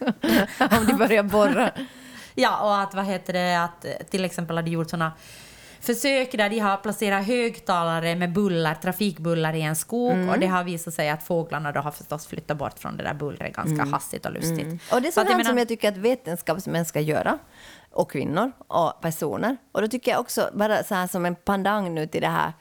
om 0.58 0.86
de 0.86 0.92
börjar 0.96 1.22
borra. 1.22 1.70
Ja, 2.38 2.60
och 2.60 2.80
att 2.80 2.94
vad 2.94 3.04
heter 3.04 3.32
det, 3.32 3.62
att 3.62 3.84
eh, 3.84 3.90
till 4.10 4.24
exempel 4.24 4.56
har 4.56 4.62
de 4.62 4.70
gjort 4.70 4.90
såna 4.90 5.12
försök 5.80 6.32
där 6.32 6.48
de 6.50 6.58
har 6.58 6.76
placerat 6.76 7.26
högtalare 7.26 8.16
med 8.16 8.32
bullar, 8.32 8.74
trafikbullar 8.74 9.52
i 9.54 9.62
en 9.62 9.76
skog 9.76 10.12
Mm. 10.12 10.28
och 10.28 10.38
det 10.38 10.46
har 10.46 10.64
visat 10.64 10.94
sig 10.94 11.08
att 11.10 11.22
fåglarna 11.22 11.72
då 11.72 11.80
har 11.80 11.90
förstås 11.90 12.26
flyttat 12.26 12.56
bort 12.56 12.78
från 12.78 12.96
det 12.96 13.02
där 13.04 13.14
bullret 13.14 13.52
ganska 13.56 13.84
hastigt 13.84 14.26
och 14.26 14.32
lustigt. 14.32 14.62
Mm. 14.62 14.78
Och 14.92 15.02
det 15.02 15.08
är 15.08 15.12
Så 15.12 15.20
att 15.20 15.26
sånt 15.26 15.28
här 15.28 15.44
som 15.44 15.54
menar- 15.54 15.58
jag 15.60 15.68
tycker 15.68 15.88
att 15.88 15.96
vetenskapsmän 15.96 16.84
ska 16.84 17.00
göra. 17.00 17.38
Och 17.90 18.10
kvinnor 18.10 18.52
och 18.68 19.00
personer. 19.00 19.56
Och 19.72 19.80
då 19.82 19.88
tycker 19.88 20.10
jag 20.10 20.20
också, 20.20 20.50
bara 20.54 20.84
så 20.84 20.94
här 20.94 21.06
som 21.06 21.26
en 21.26 21.34
pandang 21.36 21.94
nu 21.94 22.06
till 22.06 22.20
det 22.20 22.28
här 22.28 22.52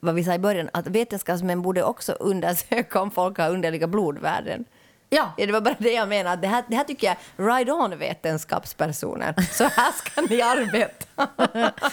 vad 0.00 0.14
vi 0.14 0.24
sa 0.24 0.34
i 0.34 0.38
början, 0.38 0.70
att 0.72 0.86
vetenskapsmän 0.86 1.62
borde 1.62 1.82
också 1.82 2.12
undersöka 2.20 3.00
om 3.00 3.10
folk 3.10 3.38
har 3.38 3.50
underliga 3.50 3.86
blodvärden. 3.86 4.64
Ja, 5.10 5.32
Ja, 5.36 5.46
det 5.46 5.52
var 5.52 5.60
bara 5.60 5.74
det 5.78 5.92
jag 5.92 6.08
menade. 6.08 6.42
Det 6.42 6.48
här, 6.48 6.64
det 6.68 6.76
här 6.76 6.84
tycker 6.84 7.06
jag, 7.06 7.16
ride 7.56 7.72
on 7.72 7.98
vetenskapspersoner. 7.98 9.34
Så 9.52 9.64
här 9.64 9.92
ska 9.92 10.20
ni 10.20 10.42
arbeta. 10.42 11.28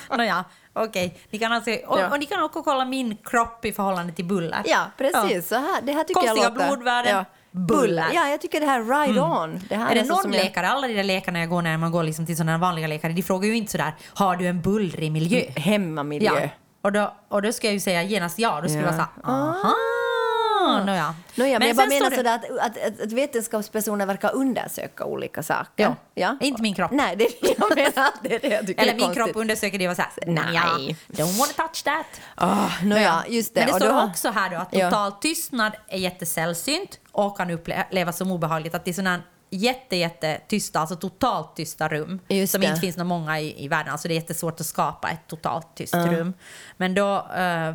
nåja, 0.18 0.44
okej. 0.74 1.18
Ni 1.30 1.40
kan 1.40 1.52
alltså, 1.54 1.72
och, 1.72 2.00
Ja. 2.00 2.10
och 2.12 2.20
ni 2.20 2.26
kan 2.26 2.44
också 2.44 2.64
kolla 2.64 2.86
min 2.86 3.18
kropp 3.18 3.66
i 3.66 3.72
förhållande 3.74 4.14
till 4.14 4.26
buller. 4.26 4.62
Ja, 4.66 4.86
precis. 4.98 5.48
Så 5.48 5.56
här, 5.56 5.82
det 5.82 5.92
här 5.94 6.04
tycker 6.04 6.22
Konstiga 6.22 6.44
jag 6.44 6.54
låter... 6.54 6.68
blodvärden, 6.68 7.12
Ja. 7.16 7.26
buller. 7.52 8.06
Ja, 8.14 8.28
jag 8.30 8.42
tycker 8.42 8.60
det 8.60 8.66
här 8.66 8.80
ride 9.08 9.22
on. 9.22 9.60
Det 9.70 9.76
här 9.76 9.92
Är 9.92 9.96
det 9.96 10.06
så 10.06 10.14
någon 10.14 10.22
som 10.22 10.34
jag- 10.34 10.44
läkare, 10.44 10.68
alla 10.68 10.88
de 10.88 10.94
där 10.94 11.04
läkarna 11.04 11.40
jag 11.40 11.50
går 11.50 11.62
när 11.62 11.78
man 11.78 11.92
går 11.92 12.04
liksom 12.04 12.26
till 12.26 12.38
sådana 12.38 12.58
vanliga 12.58 12.88
läkare, 12.88 13.12
de 13.14 13.24
frågar 13.24 13.48
ju 13.48 13.56
inte 13.58 13.72
sådär, 13.72 13.94
har 14.14 14.36
du 14.36 14.48
en 14.48 14.62
bullrig 14.62 15.12
miljö? 15.12 15.42
Hemmamiljö. 15.56 16.40
Ja. 16.42 16.50
Och 16.82 16.92
då, 16.92 17.14
och 17.30 17.42
då 17.42 17.52
ska 17.52 17.68
jag 17.68 17.74
ju 17.74 17.80
säga 17.80 18.04
genast 18.04 18.40
ja, 18.40 18.62
då 18.62 18.68
skulle 18.68 18.82
Ja. 18.82 18.86
jag 18.86 18.94
säga 18.96 19.08
aha. 19.24 19.74
Nåja. 20.86 21.16
Nåja, 21.36 21.60
men, 21.60 21.68
jag 21.68 21.78
bara 21.78 21.88
menar 21.88 22.10
det- 22.10 22.16
sådär 22.16 22.36
att, 22.36 22.44
att, 22.60 22.78
att, 22.88 23.02
att 23.02 23.12
vetenskapspersoner 23.12 24.06
verkar 24.06 24.36
undersöka 24.36 25.06
olika 25.06 25.44
saker. 25.44 25.96
Ja. 26.14 26.38
Inte 26.42 26.62
min 26.62 26.76
kropp. 26.76 26.92
Nej, 26.92 27.16
det 27.16 27.28
jag 27.42 27.76
menar. 27.76 28.10
Det 28.24 28.36
är 28.36 28.40
det 28.40 28.48
jag 28.48 28.68
tycker 28.68 28.82
Eller 28.82 28.92
är 28.94 28.96
min 28.98 29.06
konstigt. 29.06 29.26
kropp 29.26 29.36
undersöker 29.36 29.78
det 29.80 29.90
och 29.90 29.96
såhär, 29.96 30.12
Nej. 30.28 30.96
don't 31.08 31.38
wanna 31.40 31.54
touch 31.68 31.84
that. 31.84 32.06
Oh, 32.50 32.86
nåja, 32.86 33.24
just 33.28 33.54
det. 33.54 33.60
Men 33.60 33.70
det 33.70 33.80
står 33.80 33.90
då- 33.90 34.04
också 34.04 34.30
här 34.32 34.50
då 34.50 34.58
att 34.58 34.68
Ja. 34.72 34.90
total 34.90 35.12
tystnad 35.12 35.74
är 35.88 35.98
jättesällsynt 35.98 37.00
och 37.12 37.38
kan 37.38 37.52
upplevas 37.52 38.18
som 38.18 38.32
obehagligt. 38.32 38.76
Att 38.76 38.86
det 38.86 38.92
är 38.92 38.94
sådana 38.94 39.22
jätte, 39.56 39.96
jätte 39.96 40.42
tysta, 40.48 40.80
alltså 40.80 40.96
totalt 40.96 41.56
tysta 41.56 41.88
rum 41.88 42.20
Just 42.28 42.52
som 42.52 42.62
det. 42.62 42.68
inte 42.68 42.80
finns 42.80 42.98
någon 42.98 43.08
många 43.08 43.40
i, 43.40 43.64
i 43.66 43.68
världen. 43.68 43.92
Alltså 43.92 44.08
det 44.08 44.14
är 44.14 44.16
jättesvårt 44.16 44.60
att 44.60 44.66
skapa 44.66 45.10
ett 45.10 45.28
totalt 45.28 45.68
tyst 45.76 45.96
rum. 45.96 46.34
Men 46.78 46.94
då, 46.94 47.16
eh, 47.36 47.74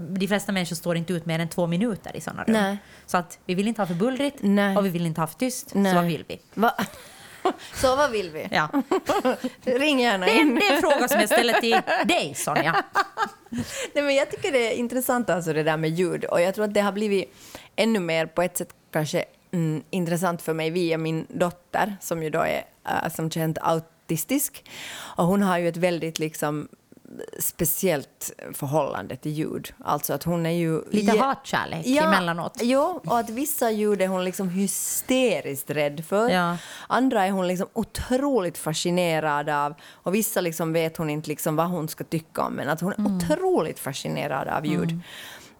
de 0.00 0.28
flesta 0.28 0.52
människor 0.52 0.76
står 0.76 0.96
inte 0.96 1.12
ut 1.12 1.26
mer 1.26 1.38
än 1.38 1.48
två 1.48 1.66
minuter 1.66 2.16
i 2.16 2.20
sådana 2.20 2.44
rum. 2.44 2.52
Nej. 2.52 2.78
Så 3.06 3.16
att 3.16 3.38
vi 3.46 3.54
vill 3.54 3.68
inte 3.68 3.80
ha 3.82 3.86
för 3.86 3.94
bullrigt 3.94 4.36
Nej. 4.40 4.76
och 4.76 4.86
vi 4.86 4.90
vill 4.90 5.06
inte 5.06 5.20
ha 5.20 5.26
för 5.26 5.38
tyst. 5.38 5.74
Nej. 5.74 5.92
Så 5.92 5.96
vad 5.98 6.06
vill 6.06 6.24
vi? 6.28 6.40
Va? 6.54 6.74
Så 7.74 7.96
vad 7.96 8.10
vill 8.10 8.30
vi? 8.30 8.48
Ja. 8.50 8.68
Ring 9.64 10.00
gärna 10.00 10.26
Det, 10.26 10.32
är, 10.32 10.40
in. 10.40 10.54
det 10.54 10.66
är 10.68 10.74
en 10.74 10.80
fråga 10.80 11.08
som 11.08 11.20
jag 11.20 11.28
ställer 11.28 11.60
till 11.60 11.80
dig, 12.04 12.34
Sonja. 12.34 12.72
Nej, 13.94 14.04
men 14.04 14.14
jag 14.14 14.30
tycker 14.30 14.52
det 14.52 14.72
är 14.72 14.76
intressant 14.76 15.30
alltså 15.30 15.52
det 15.52 15.62
där 15.62 15.76
med 15.76 15.90
ljud 15.90 16.24
och 16.24 16.40
jag 16.40 16.54
tror 16.54 16.64
att 16.64 16.74
det 16.74 16.80
har 16.80 16.92
blivit 16.92 17.34
ännu 17.76 18.00
mer 18.00 18.26
på 18.26 18.42
ett 18.42 18.56
sätt 18.56 18.68
kanske 18.92 19.24
mm, 19.56 19.82
intressant 19.90 20.42
för 20.42 20.54
mig 20.54 20.70
via 20.70 20.98
min 20.98 21.26
dotter 21.28 21.96
som 22.00 22.22
ju 22.22 22.30
då 22.30 22.40
är 22.40 22.64
äh, 22.88 23.12
som 23.14 23.30
känt 23.30 23.58
autistisk 23.60 24.64
och 25.16 25.24
hon 25.24 25.42
har 25.42 25.58
ju 25.58 25.68
ett 25.68 25.76
väldigt 25.76 26.18
liksom 26.18 26.68
speciellt 27.38 28.32
förhållande 28.52 29.16
till 29.16 29.32
ljud. 29.32 29.72
Alltså 29.84 30.12
att 30.14 30.22
hon 30.22 30.46
är 30.46 30.50
ju... 30.50 30.82
Lite 30.90 31.12
ge- 31.12 31.18
hatkärlek 31.20 31.86
emellanåt. 31.86 32.58
Jo, 32.62 33.00
och 33.06 33.18
att 33.18 33.30
vissa 33.30 33.70
ljud 33.70 34.02
är 34.02 34.06
hon 34.08 34.24
liksom 34.24 34.48
hysteriskt 34.48 35.70
rädd 35.70 36.04
för. 36.08 36.28
Ja. 36.30 36.56
Andra 36.88 37.26
är 37.26 37.30
hon 37.30 37.48
liksom 37.48 37.68
otroligt 37.72 38.58
fascinerad 38.58 39.48
av. 39.48 39.74
Och 39.92 40.14
vissa 40.14 40.40
liksom 40.40 40.72
vet 40.72 40.96
hon 40.96 41.10
inte 41.10 41.28
liksom 41.28 41.56
vad 41.56 41.66
hon 41.68 41.88
ska 41.88 42.04
tycka 42.04 42.42
om, 42.42 42.52
men 42.52 42.68
att 42.68 42.80
hon 42.80 42.92
är 42.92 42.98
Mm. 42.98 43.16
otroligt 43.16 43.78
fascinerad 43.78 44.48
av 44.48 44.66
ljud. 44.66 45.00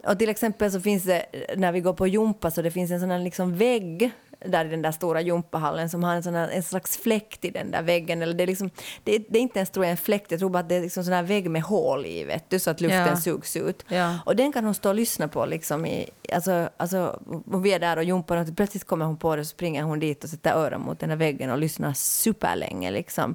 Och 0.08 0.18
till 0.18 0.28
exempel 0.28 0.72
så 0.72 0.80
finns 0.80 1.04
det, 1.04 1.26
när 1.56 1.72
vi 1.72 1.80
går 1.80 1.92
på 1.92 2.06
jumpa, 2.06 2.50
så 2.50 2.62
det 2.62 2.70
finns 2.70 2.90
en 2.90 3.00
sån 3.00 3.10
här 3.10 3.18
liksom 3.18 3.56
vägg 3.56 4.10
där 4.44 4.64
i 4.64 4.68
den 4.68 4.82
där 4.82 4.92
stora 4.92 5.20
jumpahallen 5.20 5.90
som 5.90 6.04
har 6.04 6.14
en, 6.14 6.22
sån 6.22 6.34
här, 6.34 6.48
en 6.48 6.62
slags 6.62 6.96
fläkt 6.98 7.44
i 7.44 7.50
den 7.50 7.70
där 7.70 7.82
väggen. 7.82 8.22
Eller 8.22 8.34
det, 8.34 8.42
är 8.42 8.46
liksom, 8.46 8.70
det, 9.04 9.18
det 9.18 9.38
är 9.38 9.42
inte 9.42 9.58
ens 9.58 9.70
tror 9.70 9.84
jag, 9.84 9.90
en 9.90 9.96
fläkt, 9.96 10.30
jag 10.30 10.40
tror 10.40 10.50
bara 10.50 10.58
att 10.58 10.68
det 10.68 10.74
är 10.74 10.80
liksom 10.80 11.04
sån 11.04 11.12
här 11.12 11.22
vägg 11.22 11.50
med 11.50 11.62
hål 11.62 12.06
i, 12.06 12.24
vet 12.24 12.50
du, 12.50 12.58
så 12.58 12.70
att 12.70 12.80
luften 12.80 13.06
Ja. 13.06 13.16
sugs 13.16 13.56
ut. 13.56 13.84
Ja. 13.88 14.18
Och 14.26 14.36
den 14.36 14.52
kan 14.52 14.64
hon 14.64 14.74
stå 14.74 14.88
och 14.88 14.94
lyssna 14.94 15.28
på. 15.28 15.46
Liksom 15.46 15.86
i, 15.86 16.10
alltså, 16.32 16.68
alltså, 16.76 17.20
och 17.52 17.64
vi 17.64 17.72
är 17.72 17.78
där 17.78 17.96
och 17.96 18.04
jumpar 18.04 18.36
och 18.36 18.56
plötsligt 18.56 18.84
kommer 18.84 19.04
hon 19.04 19.16
på 19.16 19.36
det 19.36 19.40
och 19.40 19.46
springer 19.46 19.82
hon 19.82 19.98
dit 19.98 20.24
och 20.24 20.30
sätter 20.30 20.52
öron 20.52 20.80
mot 20.80 20.98
den 21.00 21.10
här 21.10 21.16
väggen 21.16 21.50
och 21.50 21.58
lyssnar 21.58 21.92
superlänge. 21.92 22.90
Liksom. 22.90 23.34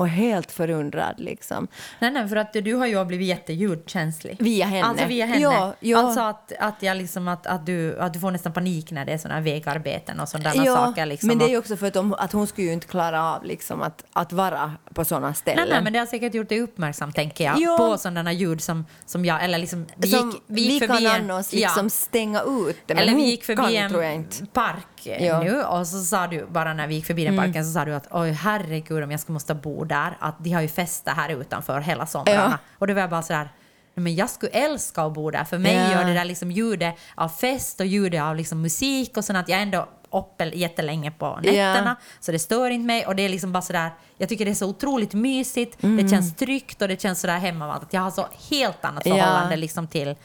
Och 0.00 0.08
helt 0.08 0.52
förundrad. 0.52 1.14
Liksom. 1.18 1.68
Nej, 1.98 2.10
nej, 2.10 2.28
för 2.28 2.36
att 2.36 2.52
du 2.52 2.74
har 2.74 2.86
ju 2.86 3.04
blivit 3.04 3.28
jätteljudkänslig. 3.28 4.36
Via 4.38 4.66
henne. 4.66 4.84
Alltså 4.84 5.06
via 5.06 5.26
henne. 5.26 5.42
Ja, 5.42 5.74
ja. 5.80 5.98
Alltså 5.98 6.20
att, 6.20 6.52
att, 6.58 6.82
jag 6.82 6.96
liksom, 6.96 7.28
att, 7.28 7.46
att, 7.46 7.66
du, 7.66 7.98
att 7.98 8.12
du 8.12 8.20
får 8.20 8.30
nästan 8.30 8.52
panik 8.52 8.90
när 8.90 9.04
det 9.04 9.12
är 9.12 9.18
sådana 9.18 9.34
här 9.34 9.42
vägarbeten 9.42 10.20
och 10.20 10.28
sådana 10.28 10.64
Ja, 10.64 10.76
saker. 10.76 11.06
Liksom. 11.06 11.28
men 11.28 11.38
det 11.38 11.44
är 11.44 11.48
ju 11.48 11.58
också 11.58 11.76
för 11.76 11.86
att, 11.86 11.94
de, 11.94 12.14
att 12.14 12.32
hon 12.32 12.46
skulle 12.46 12.66
ju 12.66 12.72
inte 12.72 12.86
klara 12.86 13.24
av 13.24 13.44
liksom, 13.44 13.82
att, 13.82 14.04
att 14.12 14.32
vara 14.32 14.72
på 14.94 15.04
sådana 15.04 15.34
ställen. 15.34 15.64
Nej, 15.64 15.72
nej, 15.74 15.82
men 15.82 15.92
det 15.92 15.98
har 15.98 16.06
säkert 16.06 16.34
gjort 16.34 16.48
dig 16.48 16.60
uppmärksam, 16.60 17.12
tänker 17.12 17.44
jag, 17.44 17.60
Ja. 17.60 17.76
på 17.78 17.98
sådana 17.98 18.32
ljud 18.32 18.60
som, 18.60 18.86
som 19.06 19.24
jag... 19.24 19.44
Eller 19.44 19.58
liksom, 19.58 19.86
vi 19.96 20.08
Som 20.08 20.30
gick, 20.30 20.42
vi 20.46 20.60
gick 20.60 20.82
vi 20.82 20.86
förbi 20.86 21.04
kan 21.04 21.14
en, 21.20 21.30
annars 21.30 21.52
liksom 21.52 21.90
stänga 21.90 22.42
ut 22.42 22.76
det, 22.86 22.94
men 22.94 23.02
Eller 23.02 23.14
vi 23.14 23.22
gick 23.22 23.44
förbi 23.44 23.76
kan, 23.76 24.02
en 24.02 24.26
park 24.52 24.99
park 25.04 25.20
eh, 25.20 25.26
Ja. 25.26 25.40
nu 25.42 25.62
och 25.62 25.86
så 25.86 25.98
sa 26.04 26.26
du 26.26 26.46
bara 26.46 26.74
när 26.74 26.86
vi 26.86 26.94
gick 26.94 27.06
förbi 27.06 27.24
den 27.24 27.34
Mm. 27.34 27.44
parken 27.44 27.64
så 27.64 27.72
sa 27.72 27.84
du 27.84 27.94
att 27.94 28.06
oj 28.10 28.30
herregud 28.30 29.02
om 29.04 29.10
jag 29.10 29.20
ska 29.20 29.32
måste 29.32 29.54
bo 29.54 29.84
där, 29.84 30.16
att 30.20 30.34
de 30.44 30.50
har 30.52 30.60
ju 30.62 30.68
fester 30.68 31.12
här 31.12 31.28
utanför 31.28 31.80
hela 31.80 32.06
somrarna. 32.06 32.48
Ja. 32.50 32.58
Och 32.78 32.86
då 32.86 32.94
var 32.94 33.00
jag 33.00 33.10
bara 33.10 33.22
sådär, 33.22 33.48
"Nej, 33.94 34.02
men 34.04 34.14
jag 34.14 34.30
skulle 34.30 34.52
älska 34.52 35.02
att 35.02 35.12
bo 35.14 35.30
där. 35.30 35.44
För 35.44 35.58
mig 35.58 35.74
Ja. 35.74 35.92
gör 35.92 36.04
det 36.04 36.14
där 36.14 36.24
liksom 36.24 36.50
ljudet 36.50 36.94
av 37.14 37.28
fest 37.28 37.80
och 37.80 37.86
ljudet 37.86 38.22
av 38.22 38.36
liksom 38.36 38.62
musik 38.62 39.16
och 39.16 39.24
sånt 39.24 39.38
att 39.38 39.48
jag 39.48 39.62
ändå 39.62 39.88
uppe 40.12 40.44
jättelänge 40.44 41.10
på 41.10 41.38
nätterna. 41.42 41.96
Så 42.20 42.32
det 42.32 42.38
stör 42.38 42.70
inte 42.70 42.86
mig 42.86 43.06
och 43.06 43.16
det 43.16 43.22
är 43.22 43.28
liksom 43.28 43.52
bara 43.52 43.62
sådär, 43.62 43.90
jag 44.18 44.28
tycker 44.28 44.44
det 44.44 44.50
är 44.50 44.54
så 44.54 44.66
otroligt 44.68 45.14
mysigt, 45.14 45.82
Mm. 45.82 45.96
det 46.04 46.08
känns 46.10 46.36
tryggt 46.36 46.82
och 46.82 46.88
det 46.88 47.00
känns 47.02 47.20
sådär 47.20 47.38
hemmavallt. 47.38 47.82
Att 47.82 47.92
jag 47.92 48.00
har 48.00 48.10
så 48.10 48.26
helt 48.50 48.84
annat 48.84 49.06
Ja. 49.06 49.14
förhållande 49.14 49.56
liksom 49.56 49.86
till, 49.86 50.16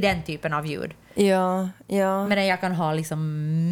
till 0.00 0.08
den 0.08 0.22
typen 0.22 0.52
av 0.52 0.66
ljud. 0.66 0.94
Ja, 1.14 1.68
ja. 1.86 2.26
Men 2.26 2.46
jag 2.46 2.60
kan 2.60 2.72
ha 2.72 2.92
liksom, 2.92 3.20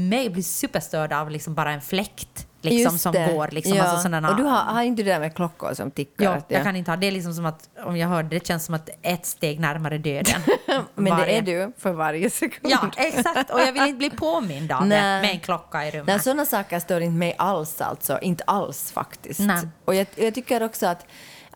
mig 0.08 0.30
bli 0.30 0.42
superstörd 0.42 1.12
av 1.12 1.30
liksom 1.30 1.54
bara 1.54 1.72
en 1.72 1.80
fläkt 1.80 2.46
liksom, 2.60 2.98
som 2.98 3.12
det. 3.12 3.32
går. 3.32 3.48
Liksom, 3.48 3.76
ja. 3.76 3.82
alltså 3.84 4.02
sådana, 4.02 4.30
Och 4.30 4.36
du 4.36 4.42
har, 4.42 4.56
har 4.58 4.82
inte 4.82 5.02
det 5.02 5.10
där 5.10 5.20
med 5.20 5.34
klockor 5.34 5.74
som 5.74 5.90
tickar? 5.90 6.24
ja, 6.24 6.42
jag 6.48 6.62
kan 6.62 6.76
inte 6.76 6.90
ha, 6.90 6.96
det 6.96 7.06
är 7.06 7.12
liksom 7.12 7.34
som 7.34 7.46
att 7.46 7.68
om 7.84 7.96
jag 7.96 8.08
hör 8.08 8.22
det, 8.22 8.28
det 8.28 8.46
känns 8.46 8.64
som 8.64 8.74
att 8.74 8.88
ett 9.02 9.26
steg 9.26 9.60
närmare 9.60 9.98
döden. 9.98 10.40
Men 10.94 11.04
det 11.04 11.10
Varje- 11.10 11.38
är 11.38 11.42
du 11.42 11.72
för 11.78 11.92
varje 11.92 12.30
sekund. 12.30 12.72
Ja, 12.72 12.90
exakt. 12.96 13.50
Och 13.50 13.60
jag 13.60 13.72
vill 13.72 13.82
inte 13.82 13.98
bli 13.98 14.10
påmind 14.10 14.72
av 14.72 14.82
det 14.82 14.88
med 14.88 15.30
en 15.30 15.40
klocka 15.40 15.86
i 15.86 15.90
rummet. 15.90 16.06
Nej, 16.06 16.20
sådana 16.20 16.44
saker 16.46 16.80
stör 16.80 17.00
inte 17.00 17.18
mig 17.18 17.34
alls 17.38 17.80
alltså. 17.80 18.18
Inte 18.22 18.44
alls 18.44 18.92
faktiskt. 18.92 19.40
Nej. 19.40 19.68
Och 19.84 19.94
jag, 19.94 20.06
jag 20.14 20.34
tycker 20.34 20.62
också 20.62 20.86
att, 20.86 21.06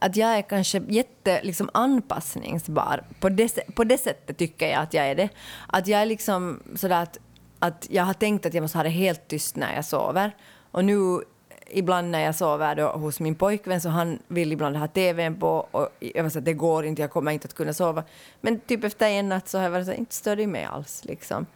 att 0.00 0.16
jag 0.16 0.38
är 0.38 0.42
kanske 0.42 0.82
jätte 0.88 1.42
liksom, 1.42 1.70
anpassningsbar. 1.74 3.04
På 3.20 3.28
det, 3.28 3.74
på 3.74 3.84
det 3.84 3.98
sättet 3.98 4.38
tycker 4.38 4.68
jag 4.68 4.82
att 4.82 4.94
jag 4.94 5.06
är 5.06 5.14
det. 5.14 5.28
Att 5.66 5.86
jag 5.86 6.00
är 6.00 6.06
liksom 6.06 6.62
sådär 6.76 7.02
att, 7.02 7.18
att 7.58 7.86
jag 7.90 8.04
har 8.04 8.14
tänkt 8.14 8.46
att 8.46 8.54
jag 8.54 8.62
måste 8.62 8.78
ha 8.78 8.82
det 8.82 8.88
helt 8.88 9.28
tyst 9.28 9.56
när 9.56 9.74
jag 9.74 9.84
sover. 9.84 10.36
Och 10.70 10.84
nu 10.84 11.20
ibland 11.70 12.10
när 12.10 12.20
jag 12.20 12.34
sover 12.34 12.74
då 12.74 12.88
hos 12.88 13.20
min 13.20 13.34
pojkvän 13.34 13.80
så 13.80 13.88
han 13.88 14.18
vill 14.28 14.52
ibland 14.52 14.76
ha 14.76 14.88
tvn 14.88 15.40
på 15.40 15.68
och 15.70 15.88
jag 15.98 16.22
var 16.22 16.30
så 16.30 16.38
att 16.38 16.44
det 16.44 16.52
går 16.52 16.84
inte, 16.84 17.02
jag 17.02 17.10
kommer 17.10 17.32
inte 17.32 17.46
att 17.46 17.54
kunna 17.54 17.72
sova. 17.72 18.04
Men 18.40 18.60
typ 18.60 18.84
efter 18.84 19.06
en 19.06 19.28
natt 19.28 19.48
så 19.48 19.58
har 19.58 19.64
jag 19.64 19.70
varit 19.70 19.86
så 19.86 19.92
inte 19.92 20.14
stör 20.14 20.46
mig 20.46 20.64
alls 20.64 21.04
liksom. 21.04 21.46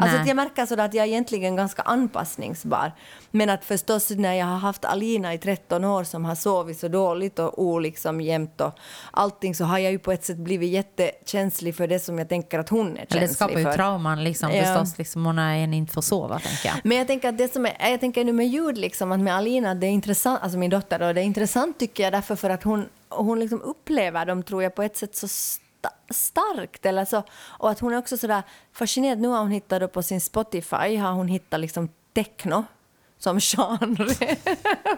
Alltså 0.00 0.18
att 0.18 0.26
jag 0.26 0.36
märker 0.36 0.66
sådär 0.66 0.84
att 0.84 0.94
jag 0.94 1.04
är 1.04 1.08
egentligen 1.08 1.56
ganska 1.56 1.82
anpassningsbar. 1.82 2.92
Men 3.30 3.50
att 3.50 3.64
förstås 3.64 4.10
när 4.10 4.34
jag 4.34 4.46
har 4.46 4.56
haft 4.58 4.84
Alina 4.84 5.34
i 5.34 5.38
13 5.38 5.84
år 5.84 6.04
som 6.04 6.24
har 6.24 6.34
sovit 6.34 6.78
så 6.80 6.88
dåligt 6.88 7.38
och 7.38 7.62
oliksom 7.62 8.20
jämt 8.20 8.60
och 8.60 8.78
allting 9.10 9.54
så 9.54 9.64
har 9.64 9.78
jag 9.78 9.92
ju 9.92 9.98
på 9.98 10.12
ett 10.12 10.24
sätt 10.24 10.36
blivit 10.36 10.70
jättekänslig 10.70 11.76
för 11.76 11.86
det 11.86 11.98
som 12.00 12.18
jag 12.18 12.28
tänker 12.28 12.58
att 12.58 12.68
hon 12.68 12.86
är 12.96 12.96
känslig 12.96 13.16
Eller 13.16 13.28
det 13.28 13.34
skapar 13.34 13.58
ju 13.58 13.64
för. 13.64 13.72
trauman 13.72 14.24
liksom, 14.24 14.52
Ja. 14.52 14.64
förstås, 14.64 14.98
liksom, 14.98 15.26
om 15.26 15.38
en 15.38 15.74
inte 15.74 15.92
får 15.92 16.02
sova, 16.02 16.38
tänker 16.38 16.68
jag. 16.68 16.76
Men 16.84 16.96
jag 16.98 17.06
tänker 17.06 17.28
att 17.28 17.38
det 17.38 17.52
som 17.52 17.66
är, 17.66 17.90
jag 17.90 18.00
tänker 18.00 18.24
nu 18.24 18.32
med 18.32 18.48
ljud 18.48 18.78
liksom 18.78 19.12
att 19.12 19.20
med 19.20 19.34
Alina, 19.34 19.74
det 19.74 19.86
är 19.86 19.90
intressant, 19.90 20.42
alltså 20.42 20.58
min 20.58 20.70
dotter 20.70 20.98
då, 20.98 21.12
det 21.12 21.20
är 21.20 21.24
intressant 21.24 21.78
tycker 21.78 22.02
jag 22.02 22.12
därför 22.12 22.36
för 22.36 22.50
att 22.50 22.62
hon, 22.62 22.88
hon 23.08 23.40
liksom 23.40 23.62
upplever 23.62 24.26
dem 24.26 24.42
tror 24.42 24.62
jag 24.62 24.74
på 24.74 24.82
ett 24.82 24.96
sätt 24.96 25.16
så 25.16 25.28
starkt 26.10 26.86
eller 26.86 27.04
så 27.04 27.22
och 27.58 27.70
att 27.70 27.80
hon 27.80 27.92
är 27.92 27.98
också 27.98 28.16
sådär 28.16 28.42
fascinerad, 28.72 29.18
nu 29.18 29.28
har 29.28 29.38
hon 29.38 29.50
hittat 29.50 29.92
på 29.92 30.02
sin 30.02 30.20
Spotify 30.20 30.96
har 30.96 31.12
hon 31.12 31.28
hittat 31.28 31.60
liksom 31.60 31.88
techno 32.14 32.64
som 33.18 33.40
genre. 33.40 34.36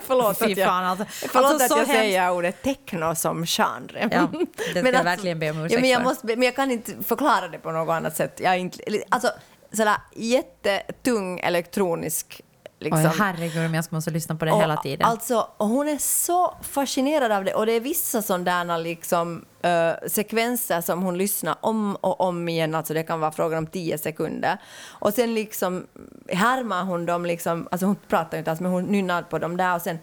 förlåt 0.01 0.39
Fy 0.39 0.45
att 0.45 0.57
jag, 0.59 0.69
fan, 0.69 0.85
alltså. 0.85 1.05
förlåt 1.29 1.51
Alltså, 1.53 1.65
att 1.65 1.71
jag 1.71 1.77
hemskt. 1.77 1.93
säger 1.93 2.31
ordet 2.33 2.63
techno 2.63 3.15
som 3.15 3.47
genre. 3.47 4.09
Ja, 4.13 4.29
det 4.75 4.81
ska 4.81 4.93
jag 4.93 5.05
verkligen 5.05 5.39
be 5.39 5.51
om 5.51 5.59
ursäkt 5.59 5.73
ja, 5.73 5.81
men 5.81 5.91
jag 5.91 6.03
måste, 6.03 6.27
men 6.27 6.43
jag 6.43 6.57
kan 6.57 6.71
inte 6.71 7.03
förklara 7.03 7.49
det 7.49 7.59
på 7.59 7.71
något 7.73 7.93
annat 7.93 8.17
sätt. 8.17 8.41
Jag 8.43 8.55
är 8.55 8.59
inte, 8.59 9.03
alltså, 9.09 9.31
sådär 9.73 9.97
jättetung 10.15 11.41
elektronisk 11.41 12.43
liksom. 12.81 13.05
Oj, 13.05 13.17
herregud 13.19 13.67
om 13.67 13.75
jag 13.75 13.85
ska 13.85 13.97
måste 13.97 14.11
lyssna 14.11 14.35
på 14.35 14.45
det 14.45 14.57
hela 14.57 14.77
tiden. 14.77 15.07
Alltså, 15.07 15.49
och 15.57 15.67
hon 15.67 15.89
är 15.89 15.99
så 15.99 16.55
fascinerad 16.63 17.33
av 17.33 17.45
det 17.45 17.55
och 17.55 17.67
det 17.67 17.73
är 17.73 17.81
vissa 17.81 18.23
sådana 18.23 18.77
liksom, 18.77 19.45
eh, 19.63 19.93
sekvenser 20.09 20.81
som 20.81 21.03
hon 21.03 21.19
lyssnar 21.19 21.57
om 21.61 21.97
och 21.97 22.21
om 22.21 22.49
igen, 22.49 22.75
alltså 22.75 22.95
det 22.95 23.03
kan 23.03 23.21
vara 23.21 23.33
frågan 23.33 23.59
om 23.59 23.67
tio 23.67 23.99
sekunder. 23.99 24.59
Och 24.89 25.15
sen 25.15 25.35
liksom 25.35 25.87
härmar 26.29 26.85
hon 26.85 27.07
dem, 27.07 27.27
liksom, 27.27 27.69
alltså 27.71 27.87
hon 27.87 27.97
pratar 28.09 28.39
inte 28.39 28.51
alls 28.51 28.61
men 28.61 28.73
hon 28.73 28.85
nynnar 28.85 29.23
på 29.23 29.39
dem 29.39 29.57
där 29.57 29.75
och 29.75 29.83
sen 29.83 29.99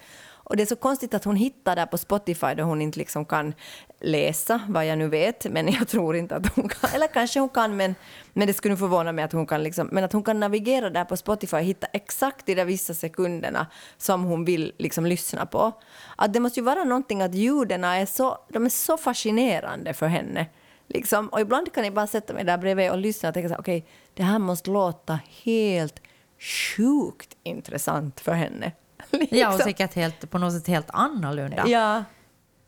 och 0.50 0.58
det 0.58 0.64
är 0.64 0.68
så 0.68 0.76
konstigt 0.76 1.14
att 1.14 1.24
hon 1.24 1.36
hittar 1.36 1.76
där 1.76 1.86
på 1.86 1.98
Spotify 1.98 2.54
då 2.58 2.64
hon 2.64 2.82
inte 2.82 3.00
liksom 3.00 3.26
kan 3.26 3.54
läsa, 4.00 4.62
vad 4.70 4.86
jag 4.86 4.98
nu 4.98 5.08
vet, 5.08 5.52
men 5.52 5.68
jag 5.74 5.88
tror 5.88 6.16
inte 6.16 6.36
att 6.36 6.56
hon 6.56 6.70
kan, 6.70 6.90
eller 6.94 7.08
kanske 7.08 7.40
hon 7.40 7.50
kan, 7.50 7.78
men, 7.78 7.96
men 8.34 8.48
det 8.48 8.54
skulle 8.54 8.78
förvåna 8.78 9.12
mig 9.12 9.24
att 9.24 9.32
hon 9.32 9.48
kan 9.48 9.64
liksom, 9.64 9.90
men 9.92 10.04
att 10.04 10.14
hon 10.14 10.24
kan 10.24 10.40
navigera 10.40 10.90
där 10.90 11.06
på 11.06 11.18
Spotify 11.18 11.58
och 11.58 11.64
hitta 11.64 11.88
exakt 11.88 12.46
de 12.46 12.56
där 12.56 12.66
vissa 12.66 12.94
sekunderna 12.94 13.68
som 13.98 14.24
hon 14.24 14.46
vill 14.46 14.74
liksom 14.78 15.06
lyssna 15.06 15.46
på. 15.46 15.72
Att 16.16 16.34
det 16.34 16.40
måste 16.40 16.60
ju 16.60 16.64
vara 16.64 16.84
någonting 16.84 17.22
att 17.22 17.34
ljuden 17.34 17.84
är 17.84 18.06
så, 18.06 18.38
de 18.50 18.66
är 18.66 18.70
så 18.70 18.98
fascinerande 18.98 19.94
för 19.94 20.08
henne. 20.08 20.46
Liksom, 20.88 21.28
och 21.30 21.40
ibland 21.40 21.74
kan 21.74 21.84
jag 21.84 21.94
bara 21.94 22.08
sätta 22.08 22.34
mig 22.34 22.44
där 22.44 22.58
bredvid 22.58 22.92
och 22.92 22.98
lyssna 22.98 23.30
och 23.30 23.34
tänka 23.34 23.50
så 23.50 23.54
här, 23.54 23.62
okej, 23.62 23.86
det 24.14 24.24
här 24.24 24.40
måste 24.40 24.70
låta 24.70 25.20
helt 25.44 26.02
sjukt 26.40 27.38
intressant 27.44 28.20
för 28.20 28.34
henne. 28.34 28.72
Ja, 29.12 29.18
och 29.20 29.30
Liksom. 29.32 29.60
säkert 29.60 29.94
helt, 29.94 30.30
på 30.30 30.38
något 30.38 30.54
sätt 30.54 30.68
helt 30.68 30.90
annorlunda. 30.90 31.64
Ja, 31.68 32.04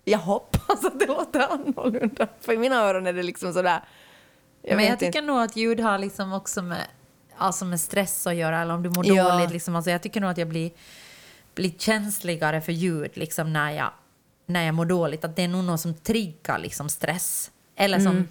jag 0.06 0.20
hoppas 0.20 0.86
att 0.86 1.00
det 1.00 1.06
låter 1.08 1.40
annorlunda. 1.54 2.28
För 2.42 2.54
i 2.54 2.58
mina 2.58 2.76
öron 2.76 3.08
är 3.08 3.14
det 3.14 3.24
liksom 3.24 3.54
sådär... 3.54 3.82
Jag 4.62 4.76
men 4.76 4.86
jag 4.86 5.00
tycker 5.00 5.08
inte. 5.20 5.22
nog 5.22 5.42
att 5.42 5.56
ljud 5.56 5.80
har 5.80 5.98
liksom 5.98 6.34
också 6.34 6.62
med, 6.62 6.88
alltså 7.38 7.66
med 7.66 7.80
stress 7.82 8.28
att 8.28 8.36
göra, 8.36 8.62
eller 8.62 8.74
om 8.74 8.84
du 8.84 8.90
mår 8.90 9.06
Ja. 9.08 9.34
dåligt. 9.34 9.52
Liksom. 9.52 9.76
Alltså 9.76 9.92
jag 9.92 10.02
tycker 10.02 10.22
nog 10.22 10.30
att 10.30 10.38
jag 10.38 10.48
blir, 10.48 10.72
blir 11.56 11.72
känsligare 11.78 12.62
för 12.62 12.72
ljud 12.72 13.12
liksom, 13.18 13.54
när, 13.54 13.72
jag, 13.72 13.92
när 14.46 14.66
jag 14.66 14.76
mår 14.76 14.86
dåligt. 14.86 15.26
Att 15.26 15.36
det 15.36 15.44
är 15.44 15.48
nog 15.48 15.64
något 15.64 15.80
som 15.82 15.94
triggar 15.94 16.58
liksom, 16.60 16.90
stress. 16.90 17.52
Eller 17.76 18.00
som, 18.00 18.12
Mm. 18.12 18.28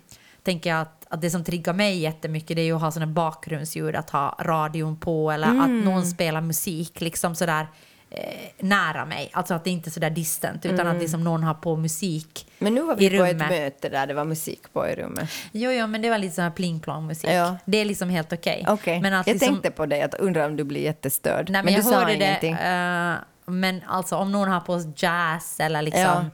Tänker 0.48 0.70
jag 0.70 0.80
att, 0.80 1.06
att 1.08 1.20
det 1.20 1.30
som 1.30 1.44
triggar 1.44 1.72
mig 1.72 1.98
jättemycket 1.98 2.56
det 2.56 2.62
är 2.62 2.66
ju 2.66 2.76
att 2.76 2.80
ha 2.82 2.90
såna 2.90 3.06
bakgrundsljud, 3.06 3.96
att 3.96 4.10
ha 4.10 4.36
radion 4.40 4.96
på 4.96 5.30
eller 5.30 5.46
Mm. 5.48 5.60
att 5.60 5.84
någon 5.84 6.06
spelar 6.06 6.40
musik 6.40 7.00
liksom 7.00 7.34
sådär 7.34 7.66
eh, 8.10 8.20
nära 8.58 9.04
mig. 9.04 9.30
Alltså 9.32 9.54
att 9.54 9.64
det 9.64 9.70
inte 9.70 9.88
är 9.88 9.90
sådär 9.90 10.10
distant, 10.10 10.66
utan 10.66 10.86
att 10.86 10.98
liksom 10.98 11.24
någon 11.24 11.42
har 11.42 11.54
på 11.54 11.76
musik 11.76 12.46
Mm. 12.46 12.54
Men 12.58 12.74
nu 12.74 12.86
var 12.86 13.02
i 13.02 13.08
vi 13.08 13.18
på 13.18 13.24
ett 13.24 13.32
rummet. 13.32 13.50
möte 13.50 13.88
där 13.88 14.06
det 14.06 14.14
var 14.14 14.24
musik 14.24 14.60
på 14.72 14.88
i 14.88 14.94
rummet. 14.94 15.28
Jo, 15.52 15.70
jo, 15.70 15.86
men 15.86 16.02
det 16.02 16.10
var 16.10 16.18
lite 16.18 16.34
sån 16.34 16.44
här 16.44 16.50
pling-plong-musik. 16.50 17.30
Ja. 17.30 17.56
Det 17.64 17.78
är 17.78 17.84
liksom 17.84 18.08
helt 18.10 18.32
okej. 18.32 18.64
Men 19.02 19.14
att 19.14 19.26
jag 19.26 19.34
liksom, 19.34 19.48
tänkte 19.48 19.70
på 19.70 19.86
det, 19.86 19.96
jag 19.98 20.10
undrar 20.18 20.46
om 20.46 20.56
du 20.56 20.64
blir 20.64 20.80
jättestörd. 20.80 21.50
Nej, 21.50 21.62
men, 21.62 21.72
du 21.72 21.78
jag 21.78 21.84
sa 21.84 21.94
hörde 21.98 22.14
ingenting. 22.14 22.54
det. 22.54 23.16
eh, 23.18 23.52
men 23.52 23.80
alltså 23.88 24.16
om 24.16 24.32
någon 24.32 24.48
har 24.48 24.60
på 24.60 24.92
jazz 24.96 25.60
eller 25.60 25.82
liksom 25.82 26.02
Ja. 26.02 26.24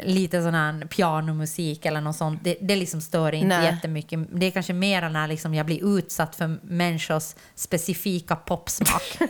Lite 0.00 0.42
sån 0.42 0.54
här 0.54 0.86
pianomusik 0.86 1.86
eller 1.86 2.00
något 2.00 2.16
sånt, 2.16 2.44
det, 2.44 2.56
det 2.60 2.76
liksom 2.76 3.00
stör 3.00 3.32
inte 3.34 3.58
Nej. 3.58 3.74
jättemycket. 3.74 4.20
Det 4.32 4.46
är 4.46 4.50
kanske 4.50 4.72
mer 4.72 5.08
när 5.08 5.28
liksom 5.28 5.54
jag 5.54 5.66
blir 5.66 5.98
utsatt 5.98 6.36
för 6.36 6.58
människors 6.62 7.34
specifika 7.54 8.36
popsmak. 8.36 9.18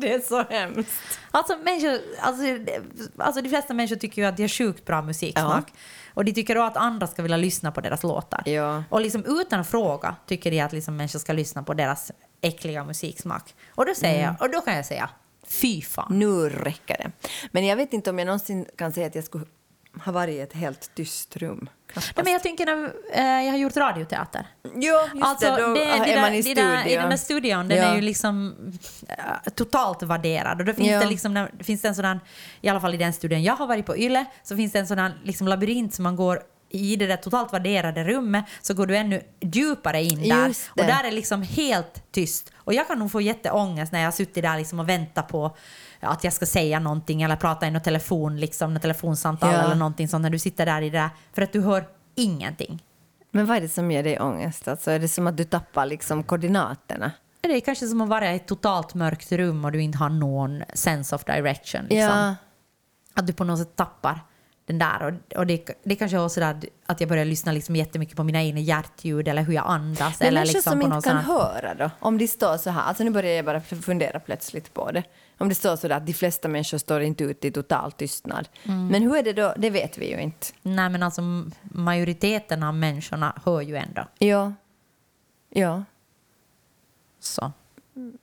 Det 0.00 0.12
är 0.12 0.20
så 0.20 0.42
hemskt. 0.42 0.90
Alltså, 1.30 1.56
människor, 1.56 1.98
alltså, 2.20 2.44
alltså 3.18 3.42
de 3.42 3.48
flesta 3.48 3.74
människor 3.74 3.96
tycker 3.96 4.22
ju 4.22 4.28
att 4.28 4.36
de 4.36 4.42
har 4.42 4.48
sjukt 4.48 4.84
bra 4.84 5.02
musiksmak. 5.02 5.72
Och 6.14 6.24
de 6.24 6.32
tycker 6.32 6.54
då 6.54 6.62
att 6.62 6.76
andra 6.76 7.06
ska 7.06 7.22
vilja 7.22 7.36
lyssna 7.36 7.72
på 7.72 7.80
deras 7.80 8.02
låtar. 8.02 8.42
Ja. 8.46 8.84
Och 8.88 9.00
liksom 9.00 9.24
utan 9.40 9.60
att 9.60 9.68
fråga 9.68 10.16
tycker 10.26 10.50
de 10.50 10.60
att 10.60 10.72
liksom 10.72 10.96
människor 10.96 11.18
ska 11.18 11.32
lyssna 11.32 11.62
på 11.62 11.74
deras 11.74 12.12
äckliga 12.40 12.84
musiksmak. 12.84 13.54
Och 13.74 13.86
då, 13.86 13.94
säger 13.94 14.22
jag, 14.22 14.34
och 14.40 14.50
då 14.50 14.60
kan 14.60 14.76
jag 14.76 14.86
säga, 14.86 15.10
fy 15.48 15.82
fan. 15.82 16.06
Nu 16.18 16.48
räcker 16.48 16.96
det. 16.98 17.10
Men 17.52 17.66
jag 17.66 17.76
vet 17.76 17.92
inte 17.92 18.10
om 18.10 18.18
jag 18.18 18.26
någonsin 18.26 18.66
kan 18.78 18.92
säga 18.92 19.06
att 19.06 19.14
jag 19.14 19.24
skulle 19.24 19.44
ha 20.04 20.12
varit 20.12 20.34
i 20.34 20.40
ett 20.40 20.52
helt 20.52 20.90
tyst 20.94 21.36
rum. 21.36 21.68
Knappast. 21.86 22.12
Nej, 22.16 22.24
men 22.24 22.32
jag 22.32 22.42
tänker 22.42 22.66
när 22.66 22.84
eh, 23.12 23.44
jag 23.44 23.52
har 23.52 23.58
gjort 23.58 23.76
radioteater. 23.76 24.46
Jo, 24.62 24.70
just 25.14 25.24
Alltså, 25.24 25.50
det, 25.56 25.62
då 25.62 25.74
det, 25.74 25.84
är 25.84 26.14
det 26.14 26.20
man 26.20 26.32
i 26.34 26.42
där, 26.42 26.50
I 26.50 26.54
studion. 26.82 27.00
den 27.00 27.10
där 27.10 27.16
studion, 27.16 27.68
den 27.68 27.78
Ja. 27.78 27.84
är 27.84 27.94
ju 27.94 28.00
liksom 28.00 28.54
eh, 29.08 29.52
totalt 29.54 30.02
värderad. 30.02 30.60
Och 30.60 30.64
då 30.66 30.72
finns 30.74 30.88
Ja. 30.88 30.98
det 31.00 31.06
liksom, 31.06 31.34
när- 31.34 31.50
finns 31.64 31.82
det 31.82 31.88
en 31.88 31.94
sådan, 31.94 32.20
i 32.60 32.68
alla 32.68 32.80
fall 32.80 32.94
i 32.94 32.96
den 32.96 33.12
studien 33.12 33.42
jag 33.42 33.54
har 33.56 33.66
varit 33.66 33.86
på 33.86 33.96
Yle, 33.96 34.24
så 34.42 34.56
finns 34.56 34.72
det 34.72 34.78
en 34.78 34.86
sådan 34.86 35.12
liksom 35.24 35.48
labyrint 35.48 35.94
som 35.94 36.02
man 36.02 36.16
går 36.16 36.40
i 36.74 36.96
det 36.96 37.06
där 37.06 37.16
totalt 37.16 37.52
värderade 37.52 38.04
rummet 38.04 38.44
så 38.62 38.74
går 38.74 38.86
du 38.86 38.96
ännu 38.96 39.22
djupare 39.40 40.02
in 40.02 40.28
där. 40.28 40.48
Och 40.70 40.76
där 40.76 41.04
är 41.04 41.12
liksom 41.12 41.42
helt 41.42 42.12
tyst. 42.12 42.52
Och 42.56 42.74
jag 42.74 42.88
kan 42.88 42.98
nog 42.98 43.12
få 43.12 43.20
jätteångest 43.20 43.92
när 43.92 43.98
jag 44.00 44.06
har 44.06 44.12
suttit 44.12 44.42
där 44.42 44.58
liksom 44.58 44.80
och 44.80 44.88
väntat 44.88 45.28
på 45.28 45.56
att 46.00 46.24
jag 46.24 46.32
ska 46.32 46.46
säga 46.46 46.78
någonting 46.78 47.22
eller 47.22 47.36
prata 47.36 47.66
i 47.66 47.70
något 47.70 47.84
telefon, 47.84 48.36
liksom, 48.36 48.74
något 48.74 48.82
telefonsamtal 48.82 49.52
Ja. 49.52 49.62
eller 49.62 49.74
någonting 49.74 50.08
sånt 50.08 50.22
när 50.22 50.30
du 50.30 50.38
sitter 50.38 50.66
där 50.66 50.82
i 50.82 50.90
det 50.90 50.98
där. 50.98 51.10
För 51.32 51.42
att 51.42 51.52
du 51.52 51.60
hör 51.60 51.88
ingenting. 52.14 52.82
Men 53.30 53.46
vad 53.46 53.56
är 53.56 53.60
det 53.60 53.68
som 53.68 53.90
ger 53.90 54.02
dig 54.02 54.20
ångest? 54.20 54.68
Alltså, 54.68 54.90
är 54.90 54.98
det 54.98 55.08
som 55.08 55.26
att 55.26 55.36
du 55.36 55.44
tappar 55.44 55.86
liksom 55.86 56.22
koordinaterna? 56.24 57.10
Det 57.40 57.56
är 57.56 57.60
kanske 57.60 57.86
som 57.86 58.00
att 58.00 58.08
vara 58.08 58.32
i 58.32 58.36
ett 58.36 58.46
totalt 58.46 58.94
mörkt 58.94 59.32
rum 59.32 59.64
och 59.64 59.72
du 59.72 59.82
inte 59.82 59.98
har 59.98 60.08
någon 60.08 60.62
sense 60.74 61.14
of 61.16 61.24
direction. 61.24 61.80
Liksom. 61.82 61.98
Ja. 61.98 62.34
Att 63.14 63.26
du 63.26 63.32
på 63.32 63.44
något 63.44 63.58
sätt 63.58 63.76
tappar 63.76 64.20
den 64.66 64.78
där. 64.78 65.02
Och, 65.02 65.38
och 65.38 65.46
det, 65.46 65.70
det 65.82 65.96
kanske 65.96 66.16
är 66.16 66.24
också 66.24 66.40
där 66.40 66.60
att 66.86 67.00
jag 67.00 67.08
börjar 67.08 67.24
lyssna 67.24 67.52
liksom 67.52 67.76
jättemycket 67.76 68.16
på 68.16 68.24
mina 68.24 68.42
egna 68.42 68.60
hjärtljud 68.60 69.28
eller 69.28 69.42
hur 69.42 69.54
jag 69.54 69.66
andas. 69.66 70.20
Men 70.20 70.28
eller 70.28 70.40
människor 70.40 70.54
liksom 70.54 70.72
som 70.72 70.90
på 70.90 70.96
inte 70.96 71.08
kan 71.08 71.24
sån 71.24 71.36
höra 71.36 71.74
då, 71.74 71.90
om 72.00 72.18
de 72.18 72.28
står 72.28 72.56
så 72.56 72.70
här, 72.70 72.82
alltså 72.82 73.04
nu 73.04 73.10
börjar 73.10 73.32
jag 73.32 73.44
bara 73.44 73.60
fundera 73.60 74.20
plötsligt 74.20 74.74
på 74.74 74.90
det. 74.90 75.02
Om 75.38 75.48
det 75.48 75.54
står 75.54 75.76
så 75.76 75.88
där 75.88 75.96
att 75.96 76.06
de 76.06 76.12
flesta 76.12 76.48
människor 76.48 76.78
står 76.78 77.00
inte 77.00 77.24
ute 77.24 77.48
i 77.48 77.50
total 77.50 77.92
tystnad. 77.92 78.48
Mm. 78.64 78.86
Men 78.86 79.02
hur 79.02 79.16
är 79.16 79.22
det 79.22 79.32
då, 79.32 79.54
det 79.56 79.70
vet 79.70 79.98
vi 79.98 80.10
ju 80.10 80.20
inte. 80.20 80.46
Nej 80.62 80.88
men 80.88 81.02
alltså 81.02 81.22
majoriteten 81.62 82.62
av 82.62 82.74
människorna 82.74 83.40
hör 83.44 83.60
ju 83.60 83.76
ändå. 83.76 84.02
Ja. 84.18 84.52
Ja. 85.50 85.84
Så. 87.20 87.52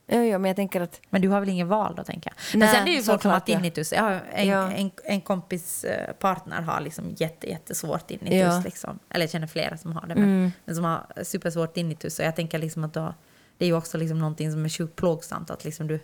Ja, 0.08 0.24
ja, 0.24 0.38
men 0.38 0.50
jag 0.50 0.56
tänker 0.56 0.82
att... 0.82 1.02
Men 1.10 1.22
du 1.22 1.30
har 1.30 1.40
väl 1.40 1.50
ingen 1.50 1.68
val 1.68 1.94
då, 1.98 2.04
tänker 2.04 2.30
jag. 2.30 2.60
Men 2.60 2.60
Nej, 2.60 2.76
sen 2.76 2.82
är 2.82 2.86
det 2.86 2.92
ju 2.92 3.04
folk 3.04 3.22
som 3.22 3.32
har 3.32 3.36
ja. 3.38 3.56
tinnitus. 3.56 3.94
Har 3.94 4.22
en, 4.32 4.48
Ja. 4.48 4.72
en, 4.72 4.92
en 5.04 5.22
kompis 5.22 5.84
eh, 5.84 6.14
partner 6.14 6.62
har 6.62 6.82
liksom 6.82 7.16
jätte, 7.18 7.50
jättesvårt 7.50 8.08
tinnitus. 8.08 8.34
Ja. 8.34 8.52
Mm. 8.52 8.64
Liksom. 8.64 9.00
Eller 9.10 9.24
jag 9.24 9.32
känner 9.32 9.48
flera 9.48 9.78
som 9.78 9.92
har 9.92 10.08
det, 10.08 10.16
men, 10.16 10.52
men 10.66 10.76
som 10.76 10.84
har 10.86 11.24
supersvårt 11.24 11.74
tinnitus. 11.74 12.20
Och 12.20 12.26
jag 12.26 12.36
tänker 12.36 12.60
liksom 12.60 12.84
att 12.84 12.94
då, 12.94 13.14
det 13.58 13.66
är 13.66 13.68
ju 13.68 13.76
också 13.76 13.98
liksom 13.98 14.20
någonting 14.20 14.52
som 14.52 14.66
är 14.66 14.70
sjukt 14.70 14.96
plågsamt. 14.96 15.50
Att, 15.50 15.66
liksom 15.66 15.88
du, 15.88 16.00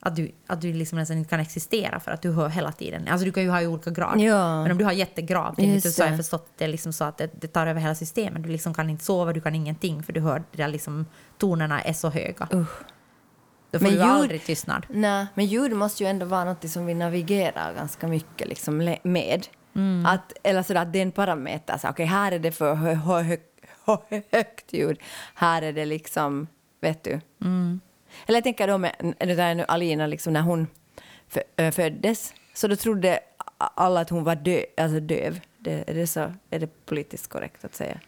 att 0.00 0.16
du, 0.16 0.30
att 0.46 0.60
du 0.60 0.72
liksom 0.72 0.98
nästan 0.98 1.16
inte 1.18 1.30
kan 1.30 1.40
existera 1.40 2.00
för 2.00 2.10
att 2.10 2.22
du 2.22 2.32
hör 2.32 2.48
hela 2.48 2.72
tiden. 2.72 3.08
Alltså 3.08 3.24
du 3.24 3.32
kan 3.32 3.42
ju 3.42 3.50
ha 3.50 3.62
i 3.62 3.66
olika 3.66 3.90
grad. 3.90 4.20
Ja. 4.20 4.62
Men 4.62 4.72
om 4.72 4.78
du 4.78 4.84
har 4.84 4.92
jättegrav 4.92 5.54
tinnitus 5.54 5.94
så 5.96 6.02
har 6.02 6.08
jag 6.08 6.16
förstått 6.16 6.46
att 6.52 6.58
det 6.58 6.64
är 6.64 6.68
liksom 6.68 6.92
så 6.92 7.04
att 7.04 7.18
det, 7.18 7.30
det 7.40 7.48
tar 7.48 7.66
över 7.66 7.80
hela 7.80 7.94
systemet. 7.94 8.42
Du 8.42 8.48
liksom 8.48 8.74
kan 8.74 8.90
inte 8.90 9.04
sova, 9.04 9.32
du 9.32 9.40
kan 9.40 9.54
ingenting 9.54 10.02
för 10.02 10.12
du 10.12 10.20
hör 10.20 10.42
där 10.52 10.68
liksom 10.68 11.06
tonerna 11.38 11.82
är 11.82 11.92
så 11.92 12.08
höga. 12.10 12.48
Usch. 12.52 12.68
Då 13.70 13.78
får 13.78 13.84
Men 13.86 13.92
du 13.94 13.98
ljud- 13.98 14.06
aldrig 14.10 14.44
tystnad. 14.44 14.86
Nej, 14.90 15.26
men 15.34 15.46
ljud 15.46 15.72
måste 15.72 16.02
ju 16.04 16.10
ändå 16.10 16.26
vara 16.26 16.44
något 16.44 16.70
som 16.70 16.86
vi 16.86 16.94
navigerar 16.94 17.74
ganska 17.74 18.06
mycket 18.08 18.48
liksom 18.48 18.96
med. 19.02 19.46
Mm. 19.74 20.06
Att, 20.06 20.32
eller 20.42 20.62
sådär 20.62 20.80
att 20.82 20.92
det 20.92 20.98
är 20.98 21.02
en 21.02 21.12
parameter. 21.12 21.78
Så, 21.78 21.88
okej, 21.88 22.06
här 22.06 22.32
är 22.32 22.38
det 22.38 22.52
för 22.52 22.74
hö, 22.74 22.94
hö, 22.94 23.36
hö, 23.84 23.96
högt 24.32 24.72
ljud. 24.72 24.98
Här 25.34 25.62
är 25.62 25.72
det 25.72 25.84
liksom, 25.84 26.46
vet 26.80 27.04
du. 27.04 27.20
Mm. 27.42 27.80
Eller 28.26 28.36
jag 28.36 28.44
tänker 28.44 28.68
då 28.68 28.78
med 28.78 29.14
det 29.18 29.34
där 29.34 29.54
nu 29.54 29.64
Alina, 29.68 30.06
liksom, 30.06 30.32
när 30.32 30.40
hon 30.40 30.66
föddes. 31.72 32.34
Så 32.54 32.68
då 32.68 32.76
trodde 32.76 33.20
alla 33.58 34.00
att 34.00 34.10
hon 34.10 34.24
var 34.24 34.34
dö, 34.34 34.64
alltså 34.76 35.00
döv. 35.00 35.40
Det, 35.58 35.84
är, 35.90 35.94
det 35.94 36.06
så, 36.06 36.32
är 36.50 36.58
det 36.58 36.86
politiskt 36.86 37.28
korrekt 37.28 37.64
att 37.64 37.74
säga? 37.74 38.00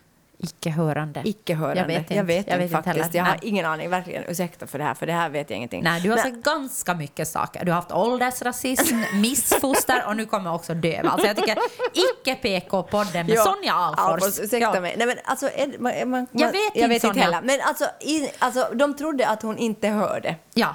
Icke-hörande. 0.43 1.22
Icke-hörande. 1.24 1.80
Jag 1.80 1.86
vet 1.86 1.99
inte. 1.99 2.14
jag 2.14 2.24
vet 2.24 2.47
Jag 2.49 2.59
vet 2.59 2.70
faktiskt. 2.72 2.97
heller. 2.97 3.11
jag 3.16 3.24
har 3.24 3.30
Nej. 3.30 3.38
ingen 3.43 3.66
aning. 3.66 3.90
Verkligen 3.90 4.24
ursäkta 4.28 4.66
för 4.66 4.78
det 4.78 4.84
här, 4.84 4.95
för 4.95 5.07
det 5.07 5.12
här 5.12 5.28
vet 5.30 5.51
jag 5.51 5.57
ingenting. 5.57 5.82
Nej, 5.84 6.01
du 6.01 6.11
har 6.11 6.16
sagt 6.16 6.36
ganska 6.36 6.95
mycket 6.95 7.28
saker. 7.28 7.64
Du 7.64 7.70
har 7.70 7.76
haft 7.76 7.93
åldersrasism, 7.93 8.97
missfoster 9.20 10.05
och 10.07 10.16
nu 10.16 10.26
kommer 10.26 10.53
också 10.55 10.74
döv. 10.74 11.07
Alltså 11.07 11.26
jag 11.26 11.36
tycker 11.36 11.59
icke-PK-podden 11.93 13.26
med 13.26 13.36
Ja, 13.36 13.43
Sonja 13.45 13.74
Alfors. 13.74 14.38
ursäkta 14.40 14.57
Ja. 14.74 14.80
mig. 14.80 14.95
Nej, 14.99 15.07
men 15.07 15.16
alltså, 15.24 15.47
är, 15.47 15.78
man, 15.78 16.11
man, 16.11 16.26
Jag 16.32 16.40
man- 16.40 16.53
vet 16.53 16.61
jag 16.74 16.76
inte, 16.76 16.88
vet 16.88 17.05
inte 17.05 17.20
heller. 17.20 17.40
Men 17.43 17.61
alltså, 17.64 17.84
i, 18.01 18.30
alltså, 18.38 18.68
de 18.74 18.97
trodde 18.97 19.28
att 19.28 19.43
hon 19.43 19.59
inte 19.59 19.88
hörde. 19.88 20.36
Ja, 20.55 20.74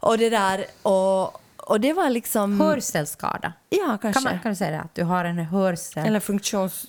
Och 0.00 0.18
det 0.18 0.30
där, 0.30 0.64
och, 0.82 1.40
och 1.56 1.80
det 1.80 1.92
var 1.92 2.10
liksom... 2.10 2.60
hörselskada. 2.60 3.52
Ja, 3.68 3.98
kanske. 4.02 4.12
Kan, 4.12 4.22
man, 4.22 4.38
kan 4.42 4.52
du 4.52 4.56
säga 4.56 4.70
det? 4.70 4.80
Att 4.80 4.94
du 4.94 5.04
har 5.04 5.24
en 5.24 5.38
hörsel... 5.38 6.06
Eller 6.06 6.20
funktions... 6.20 6.86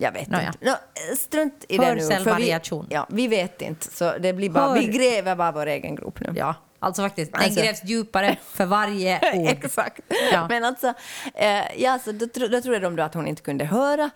Jag 0.00 0.12
vet 0.12 0.28
Nåja. 0.28 0.46
inte. 0.46 0.58
Nå, 0.60 0.74
strunt 1.16 1.64
i 1.68 1.78
det 1.78 1.94
nu. 1.94 2.00
för. 2.00 2.34
Vi, 2.36 2.60
ja, 2.88 3.06
vi 3.10 3.28
vet 3.28 3.62
inte. 3.62 3.86
Så 3.96 4.18
det 4.18 4.32
blir 4.32 4.50
bara, 4.50 4.68
Hör- 4.68 4.74
Vi 4.78 4.86
gräver 4.86 5.36
bara 5.36 5.52
vår 5.52 5.66
egen 5.66 5.94
grop 5.96 6.20
nu. 6.20 6.32
Ja, 6.36 6.54
alltså 6.78 7.02
faktiskt. 7.02 7.32
Den 7.32 7.42
Alltså- 7.42 7.60
grävs 7.60 7.84
djupare 7.84 8.36
för 8.44 8.66
varje 8.66 9.32
ord. 9.34 9.48
Exakt. 9.50 10.00
Ja. 10.32 10.46
Men 10.48 10.64
alltså, 10.64 10.94
eh, 11.34 11.62
ja, 11.82 11.98
så 12.04 12.12
då, 12.12 12.26
då 12.48 12.60
trodde 12.60 12.78
de 12.78 12.96
då 12.96 13.02
att 13.02 13.14
hon 13.14 13.26
inte 13.26 13.42
kunde 13.42 13.64
höra. 13.64 14.10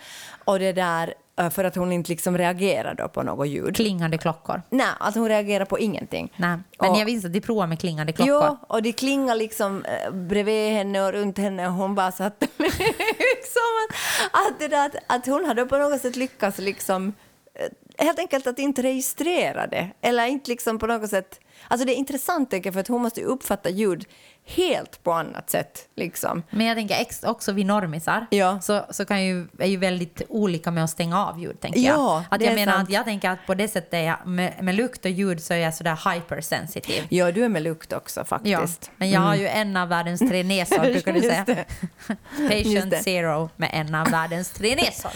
Och 0.45 0.59
det 0.59 0.73
där, 0.73 1.15
för 1.51 1.65
att 1.65 1.77
hon 1.77 1.93
inte 1.93 2.11
liksom 2.11 2.39
reagerade 2.39 3.03
då 3.03 3.09
på 3.09 3.23
något 3.23 3.49
ljud. 3.49 3.77
Klingande 3.77 4.19
klockor. 4.19 4.63
Nej, 4.71 4.87
alltså 5.01 5.21
hon 5.21 5.29
reagerar 5.29 5.65
på 5.65 5.79
ingenting. 5.79 6.33
Nej, 6.37 6.59
men 6.81 6.91
Och- 6.91 6.99
jag 6.99 7.05
visste 7.05 7.27
att 7.27 7.33
de 7.33 7.41
provar 7.41 7.67
med 7.67 7.81
klingande 7.81 8.13
klockor. 8.13 8.47
Jo, 8.51 8.57
och 8.69 8.83
det 8.83 8.93
klingar 8.93 9.35
liksom 9.35 9.85
eh, 9.85 10.11
bredvid 10.13 10.73
henne 10.73 11.03
och 11.07 11.13
runt 11.13 11.39
henne 11.39 11.67
och 11.67 11.73
hon 11.73 11.95
bara 11.95 12.13
satt 12.13 12.35
liksom 12.41 13.63
att, 13.89 13.97
att, 14.33 14.59
det 14.59 14.69
där, 14.69 14.87
att, 14.87 14.95
att 15.07 15.27
hon 15.27 15.45
hade 15.45 15.67
på 15.67 15.77
något 15.79 16.01
sätt 16.01 16.17
lyckats 16.17 16.59
liksom 16.59 17.13
eh, 17.55 18.05
helt 18.07 18.19
enkelt 18.19 18.47
att 18.47 18.59
inte 18.59 18.83
registrera 18.83 19.67
det. 19.67 19.91
Eller 20.01 20.27
inte 20.27 20.51
liksom 20.51 20.79
på 20.79 20.87
något 20.87 21.11
sätt... 21.11 21.41
Alltså 21.69 21.87
det 21.87 21.93
är 21.93 21.97
intressant 21.97 22.51
tänker 22.51 22.67
jag, 22.69 22.75
för 22.75 22.81
att 22.81 22.89
hon 22.89 23.03
måste 23.03 23.23
uppfatta 23.23 23.69
ljud 23.71 24.05
helt 24.47 25.03
på 25.03 25.13
annat 25.13 25.51
sätt. 25.51 25.89
Liksom. 25.97 26.43
Men 26.51 26.67
jag 26.67 26.77
tänker 26.77 27.07
också 27.23 27.53
vi 27.53 27.65
normisar 27.65 28.27
Ja. 28.31 28.61
så, 28.61 28.85
så 28.91 29.05
kan 29.05 29.25
ju, 29.25 29.47
är 29.59 29.67
ju 29.67 29.77
väldigt 29.77 30.23
olika 30.29 30.71
med 30.71 30.85
att 30.85 30.91
stänga 30.91 31.27
av 31.27 31.41
ljud. 31.41 31.61
Tänker 31.61 31.81
Ja, 31.81 31.93
jag. 31.93 32.25
Att 32.37 32.43
jag 32.47 32.55
menar 32.55 32.73
sant. 32.73 32.89
att 32.89 32.93
jag 32.95 33.05
tänker 33.05 33.31
att 33.31 33.47
på 33.47 33.55
det 33.55 33.69
sättet 33.69 33.95
är 33.95 34.01
jag, 34.03 34.27
med, 34.27 34.55
med 34.61 34.75
lukt 34.75 35.05
och 35.05 35.11
ljud 35.11 35.43
så 35.43 35.55
är 35.55 35.59
jag 35.59 35.75
sådär 35.75 36.15
hypersensitiv. 36.15 37.07
Ja, 37.09 37.33
du 37.33 37.45
är 37.45 37.49
med 37.49 37.63
lukt 37.63 37.93
också 37.93 38.21
Ja, 38.21 38.25
faktiskt. 38.25 38.91
men 38.97 39.11
jag 39.11 39.21
har 39.21 39.35
ju 39.35 39.49
en 39.49 39.77
av 39.77 39.89
världens 39.89 40.21
tre 40.21 40.43
näsor 40.43 40.79
brukar 40.93 41.13
du 41.13 41.21
säga. 41.21 41.45
Patient 42.49 42.95
zero 43.03 43.51
med 43.57 43.71
en 43.73 43.95
av 43.95 44.09
världens 44.11 44.51
tre 44.51 44.77
näsor. 44.77 45.11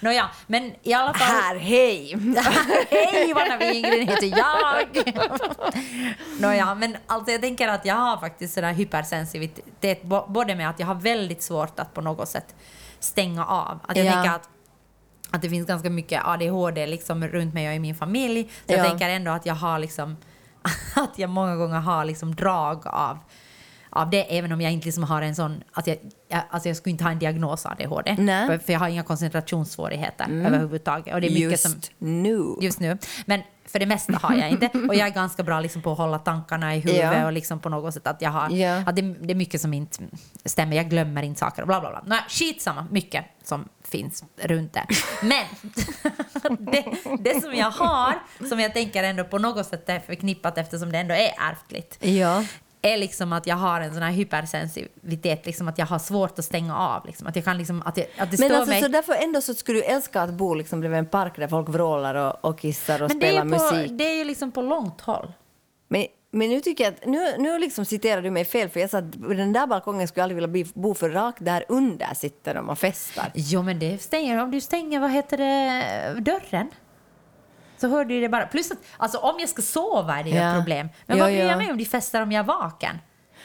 Nåja, 0.00 0.30
men 0.46 0.72
i 0.82 0.92
alla 0.92 1.14
fall... 1.14 1.28
Här, 1.36 1.56
hej! 1.56 2.16
Hej 2.90 3.30
Ivana 3.30 3.56
Wingren 3.56 4.08
heter 4.08 4.26
jag! 4.38 5.14
Nåja, 6.40 6.74
men 6.74 6.96
alltså 7.06 7.32
jag 7.32 7.40
tänker 7.40 7.68
att 7.68 7.86
jag 7.86 7.94
har 7.94 8.16
faktiskt 8.16 8.54
sådär 8.54 8.67
hypersensitivitet 8.72 10.02
bo- 10.02 10.26
både 10.28 10.54
med 10.54 10.70
att 10.70 10.80
jag 10.80 10.86
har 10.86 10.94
väldigt 10.94 11.42
svårt 11.42 11.80
att 11.80 11.94
på 11.94 12.00
något 12.00 12.28
sätt 12.28 12.54
stänga 13.00 13.46
av. 13.46 13.78
Att 13.88 13.96
jag 13.96 14.06
Ja. 14.06 14.12
tänker 14.12 14.30
att, 14.30 14.48
att 15.30 15.42
det 15.42 15.50
finns 15.50 15.66
ganska 15.66 15.90
mycket 15.90 16.22
ADHD 16.24 16.86
liksom 16.86 17.28
runt 17.28 17.54
mig 17.54 17.68
och 17.68 17.74
i 17.74 17.78
min 17.78 17.94
familj. 17.94 18.50
Så 18.66 18.72
jag 18.72 18.78
Ja. 18.80 18.84
tänker 18.88 19.08
ändå 19.08 19.30
att 19.30 19.46
jag 19.46 19.54
har 19.54 19.78
liksom 19.78 20.16
att 20.96 21.18
jag 21.18 21.30
många 21.30 21.56
gånger 21.56 21.80
har 21.80 22.04
liksom 22.04 22.34
drag 22.34 22.86
av 22.86 23.18
av 23.98 24.10
det, 24.10 24.38
även 24.38 24.52
om 24.52 24.60
jag 24.60 24.72
inte 24.72 24.86
liksom 24.86 25.02
har 25.04 25.22
en 25.22 25.34
sån... 25.34 25.62
Att 25.72 25.86
jag, 25.86 25.96
jag, 26.28 26.40
alltså 26.50 26.68
jag 26.68 26.76
skulle 26.76 26.90
inte 26.90 27.04
ha 27.04 27.10
en 27.10 27.18
diagnos 27.18 27.66
ADHD. 27.66 28.16
Nej. 28.18 28.46
För, 28.46 28.58
för 28.58 28.72
jag 28.72 28.80
har 28.80 28.88
inga 28.88 29.02
koncentrationssvårigheter 29.02 30.26
överhuvudtaget. 30.46 31.14
Och 31.14 31.20
det 31.20 31.26
är 31.26 31.30
mycket 31.30 31.50
Just 31.50 31.62
som, 31.62 31.80
nu. 31.98 32.56
just 32.60 32.80
nu. 32.80 32.98
Men 33.26 33.42
för 33.66 33.78
det 33.78 33.86
mesta 33.86 34.12
har 34.22 34.34
jag 34.34 34.50
inte. 34.50 34.66
Och 34.88 34.94
jag 34.94 35.06
är 35.08 35.10
ganska 35.12 35.42
bra 35.42 35.60
liksom 35.60 35.82
på 35.82 35.92
att 35.92 35.98
hålla 35.98 36.18
tankarna 36.18 36.76
i 36.76 36.80
huvudet 36.80 37.12
Ja. 37.16 37.26
och 37.26 37.32
liksom 37.32 37.60
på 37.60 37.68
något 37.68 37.94
sätt 37.94 38.06
att 38.06 38.22
jag 38.22 38.30
har... 38.30 38.50
Ja. 38.50 38.82
Att 38.86 38.96
det, 38.96 39.02
det 39.02 39.30
är 39.32 39.34
mycket 39.34 39.60
som 39.60 39.74
inte 39.74 39.98
stämmer. 40.44 40.76
Jag 40.76 40.90
glömmer 40.90 41.22
inte 41.22 41.40
saker 41.40 41.62
och 41.62 41.68
bla 41.68 41.80
bla 41.80 41.90
bla. 41.90 42.02
Nej, 42.06 42.20
skitsamma, 42.28 42.86
mycket 42.90 43.24
som 43.44 43.68
finns 43.84 44.24
runt 44.42 44.72
det. 44.72 44.86
Men 45.22 45.44
det, 46.72 46.84
det 47.20 47.40
som 47.42 47.54
jag 47.54 47.70
har, 47.70 48.14
som 48.48 48.60
jag 48.60 48.72
tänker 48.74 49.02
ändå 49.04 49.24
på 49.24 49.38
något 49.38 49.66
sätt 49.66 49.88
är 49.88 50.00
förknippat 50.00 50.58
eftersom 50.58 50.92
det 50.92 50.98
ändå 50.98 51.14
är 51.14 51.30
ärftligt, 51.50 51.98
Ja. 52.04 52.44
Är 52.82 52.96
liksom 52.96 53.32
att 53.32 53.46
jag 53.46 53.56
har 53.56 53.80
en 53.80 53.94
sån 53.94 54.02
här 54.02 54.10
hypersensitivitet, 54.10 55.46
liksom 55.46 55.68
att 55.68 55.78
jag 55.78 55.86
har 55.86 55.98
svårt 55.98 56.38
att 56.38 56.44
stänga 56.44 56.78
av. 56.78 57.06
Liksom. 57.06 57.26
Att, 57.26 57.36
jag 57.36 57.44
kan 57.44 57.58
liksom, 57.58 57.82
att, 57.84 57.96
jag, 57.96 58.06
att 58.18 58.30
det 58.30 58.40
Men 58.40 58.54
alltså, 58.54 58.70
mig... 58.70 58.82
så 58.82 58.88
därför 58.88 59.14
ändå 59.14 59.40
så 59.40 59.54
skulle 59.54 59.78
du 59.78 59.84
älska 59.84 60.22
att 60.22 60.30
bo 60.30 60.54
liksom 60.54 60.80
bredvid 60.80 60.98
en 60.98 61.06
park 61.06 61.36
där 61.36 61.48
folk 61.48 61.68
vrålar 61.68 62.14
och, 62.14 62.44
och 62.50 62.58
kissar 62.58 63.02
och 63.02 63.08
Men 63.08 63.18
det 63.18 63.26
spelar 63.26 63.44
ju 63.44 63.50
på, 63.50 63.74
musik. 63.74 63.98
det 63.98 64.04
är 64.04 64.14
ju 64.14 64.24
liksom 64.24 64.52
på 64.52 64.62
långt 64.62 65.00
håll. 65.00 65.32
Men, 65.88 66.06
men 66.30 66.48
nu 66.48 66.60
tycker 66.60 66.84
jag 66.84 66.94
att, 66.94 67.06
nu, 67.06 67.36
nu 67.38 67.58
liksom 67.58 67.84
citerar 67.84 68.22
du 68.22 68.30
mig 68.30 68.44
fel 68.44 68.68
för 68.68 68.80
jag 68.80 68.90
sa 68.90 68.98
att 68.98 69.12
den 69.12 69.52
där 69.52 69.66
balkongen 69.66 70.08
skulle 70.08 70.20
jag 70.20 70.24
aldrig 70.24 70.50
vilja 70.50 70.72
bo 70.74 70.94
för 70.94 71.10
rakt 71.10 71.44
där 71.44 71.64
under 71.68 72.14
sitter 72.14 72.54
de 72.54 72.68
och 72.68 72.78
festar. 72.78 73.32
Jo, 73.34 73.62
men 73.62 73.78
det 73.78 74.02
stänger, 74.02 74.42
om 74.42 74.50
du 74.50 74.60
stänger, 74.60 75.00
vad 75.00 75.10
heter 75.10 75.36
det, 75.36 76.20
dörren? 76.20 76.70
Så 77.80 77.88
hör 77.88 78.04
du 78.04 78.20
det 78.20 78.28
bara. 78.28 78.46
Plus 78.46 78.70
att, 78.70 78.78
alltså 78.96 79.18
om 79.18 79.36
jag 79.40 79.48
ska 79.48 79.62
sova 79.62 80.18
är 80.18 80.24
det 80.24 80.30
ju 80.30 80.36
Ja. 80.36 80.48
ett 80.50 80.56
problem. 80.56 80.88
Men 81.06 81.16
Ja, 81.18 81.24
vad 81.24 81.32
bryr 81.32 81.40
ja. 81.42 81.48
jag 81.48 81.58
mig 81.58 81.70
om 81.70 81.78
de 81.78 81.84
festar 81.84 82.22
om 82.22 82.32
jag 82.32 82.40
är 82.42 82.46
vaken? 82.46 82.98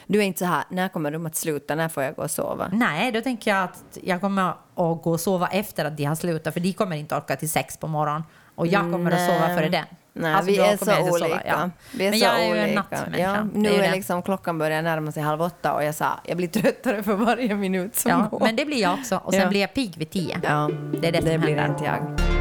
Du 0.07 0.19
är 0.19 0.23
inte 0.23 0.39
så 0.39 0.45
här, 0.45 0.63
när 0.69 0.87
kommer 0.89 1.11
de 1.11 1.25
att 1.25 1.35
sluta, 1.35 1.75
när 1.75 1.89
får 1.89 2.03
jag 2.03 2.15
gå 2.15 2.21
och 2.21 2.31
sova? 2.31 2.69
Nej, 2.73 3.11
då 3.11 3.21
tänker 3.21 3.51
jag 3.51 3.63
att 3.63 3.97
jag 4.03 4.21
kommer 4.21 4.49
att 4.49 4.57
gå 4.75 5.11
och 5.11 5.19
sova 5.19 5.47
efter 5.47 5.85
att 5.85 5.97
de 5.97 6.03
har 6.05 6.15
slutat, 6.15 6.53
för 6.53 6.61
de 6.61 6.73
kommer 6.73 6.95
inte 6.95 7.15
orka 7.15 7.35
till 7.35 7.49
sex 7.49 7.77
på 7.77 7.87
morgonen. 7.87 8.23
Och 8.55 8.67
jag 8.67 8.81
kommer 8.91 9.11
att 9.11 9.19
sova 9.31 9.47
Nej. 9.47 9.57
före 9.57 9.69
det. 9.69 9.85
Nej, 10.15 10.33
Alltså, 10.33 10.51
vi 10.51 10.57
är 10.59 10.65
så 10.65 10.71
inte 10.71 10.85
sova, 10.85 11.09
olika. 11.11 11.41
ja. 11.45 11.69
Vi 11.93 12.05
är 12.05 12.11
Men 12.11 12.19
så 12.19 12.25
jag 12.25 12.39
är 12.39 12.45
ju 12.45 12.51
olika. 12.51 12.67
en 12.67 12.75
nattmänniska. 12.75 13.21
Ja, 13.23 13.31
Det 13.53 13.59
nu 13.59 13.69
är 13.69 13.73
ju 13.73 13.79
är 13.79 13.83
det. 13.89 13.91
liksom 13.95 14.21
klockan 14.23 14.57
börjar 14.57 14.81
närma 14.81 15.11
sig 15.11 15.23
halv 15.23 15.41
åtta 15.41 15.73
och 15.73 15.83
jag 15.83 15.95
sa, 15.95 16.19
jag 16.23 16.37
blir 16.37 16.47
tröttare 16.47 17.03
för 17.03 17.13
varje 17.15 17.55
minut 17.55 17.95
som 17.95 18.11
Ja, 18.11 18.27
går. 18.31 18.39
men 18.39 18.55
det 18.55 18.65
blir 18.65 18.81
jag 18.81 18.93
också. 18.93 19.21
Och 19.23 19.33
sen 19.33 19.49
blir 19.49 19.61
jag 19.61 19.73
pigg 19.73 19.97
vid 19.97 20.09
tio. 20.09 20.39
Ja, 20.43 20.69
Det 21.01 21.07
är 21.07 21.11
det 21.11 21.17
som 21.31 21.41
blir 21.41 21.55
händer. 21.55 21.65
inte 21.67 21.83
jag. 21.85 22.32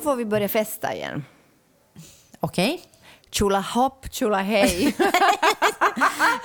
Nu 0.00 0.04
får 0.04 0.16
vi 0.16 0.24
börja 0.24 0.48
festa 0.48 0.94
igen. 0.94 1.24
Okej? 2.40 2.82
tjolahopp, 3.30 4.06
tjolahej. 4.12 4.96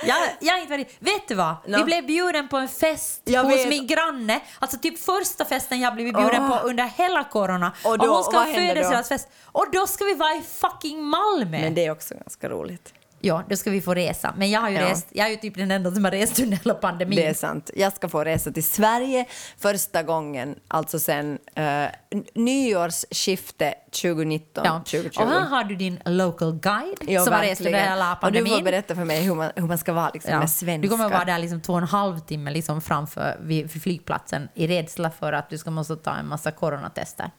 Jag, 0.06 0.18
jag 0.40 0.52
har 0.54 0.60
inte 0.60 0.70
varit... 0.72 0.96
Vet 0.98 1.28
du 1.28 1.34
vad? 1.34 1.54
Nå. 1.66 1.78
Vi 1.78 1.84
blev 1.84 2.06
bjuden 2.06 2.48
på 2.48 2.56
en 2.56 2.68
fest 2.68 3.20
Jag 3.24 3.44
hos 3.44 3.54
vet. 3.54 3.68
min 3.68 3.86
granne. 3.86 4.40
Alltså 4.58 4.78
typ 4.78 4.98
första 4.98 5.44
festen 5.44 5.80
jag 5.80 5.94
blivit 5.94 6.14
bjuden 6.16 6.42
Åh. 6.42 6.48
på 6.60 6.66
under 6.68 6.84
hela 6.84 7.24
corona. 7.24 7.72
Och 7.84 7.98
då- 7.98 8.14
hon 8.14 8.24
ska 8.24 8.38
ha 8.38 8.44
födelsedagsfest. 8.44 9.28
Och 9.44 9.66
då 9.72 9.86
ska 9.86 10.04
vi 10.04 10.14
vara 10.14 10.34
i 10.34 10.42
fucking 10.42 11.04
Malmö. 11.04 11.60
Men 11.60 11.74
det 11.74 11.86
är 11.86 11.90
också 11.90 12.14
ganska 12.14 12.48
roligt. 12.48 12.94
Ja, 13.26 13.42
då 13.48 13.56
ska 13.56 13.70
vi 13.70 13.80
få 13.80 13.94
resa. 13.94 14.34
Men 14.36 14.50
jag 14.50 14.60
har 14.60 14.68
ju 14.70 14.76
Ja. 14.76 14.90
rest. 14.90 15.06
Jag 15.10 15.26
är 15.26 15.30
ju 15.30 15.36
typ 15.36 15.54
den 15.56 15.70
enda 15.70 15.90
som 15.90 16.04
har 16.04 16.10
rest 16.10 16.40
under 16.40 16.56
hela 16.56 16.74
pandemin. 16.74 17.16
Det 17.16 17.26
är 17.26 17.34
sant. 17.34 17.70
Jag 17.74 17.92
ska 17.92 18.08
få 18.08 18.24
resa 18.24 18.50
till 18.52 18.64
Sverige 18.64 19.24
första 19.58 20.02
gången, 20.02 20.58
alltså 20.68 20.98
sen 20.98 21.38
uh, 21.58 21.86
nyårsskifte 22.34 23.74
2019, 24.02 24.64
Ja. 24.64 24.82
2020. 24.86 25.20
Och 25.22 25.28
här 25.28 25.40
har 25.40 25.64
du 25.64 25.76
din 25.76 26.00
local 26.04 26.52
guide 26.52 26.98
Ja, 27.08 27.20
som 27.24 27.32
har 27.32 27.40
rest 27.40 27.60
verkligen. 27.60 27.74
under 27.80 27.90
hela 27.90 28.12
Och 28.14 28.20
pandemin. 28.20 28.50
du 28.52 28.56
får 28.58 28.64
berätta 28.64 28.94
för 28.94 29.04
mig 29.04 29.22
hur 29.22 29.34
man, 29.34 29.50
hur 29.56 29.66
man 29.66 29.78
ska 29.78 29.92
vara 29.92 30.10
liksom, 30.14 30.32
Ja. 30.32 30.38
med 30.38 30.50
svenska. 30.50 30.82
Du 30.82 30.88
kommer 30.88 31.08
vara 31.10 31.24
där 31.24 31.38
liksom 31.38 31.60
två 31.60 31.72
och 31.72 31.78
en 31.78 31.84
halv 31.84 32.18
timme 32.20 32.50
liksom 32.50 32.80
framför 32.80 33.36
vid 33.40 33.72
vid 33.72 33.82
flygplatsen 33.82 34.48
i 34.54 34.66
rädsla 34.66 35.10
för 35.10 35.32
att 35.32 35.50
du 35.50 35.58
ska 35.58 35.70
måste 35.70 35.96
ta 35.96 36.14
en 36.16 36.28
massa 36.28 36.50
coronatester. 36.50 37.30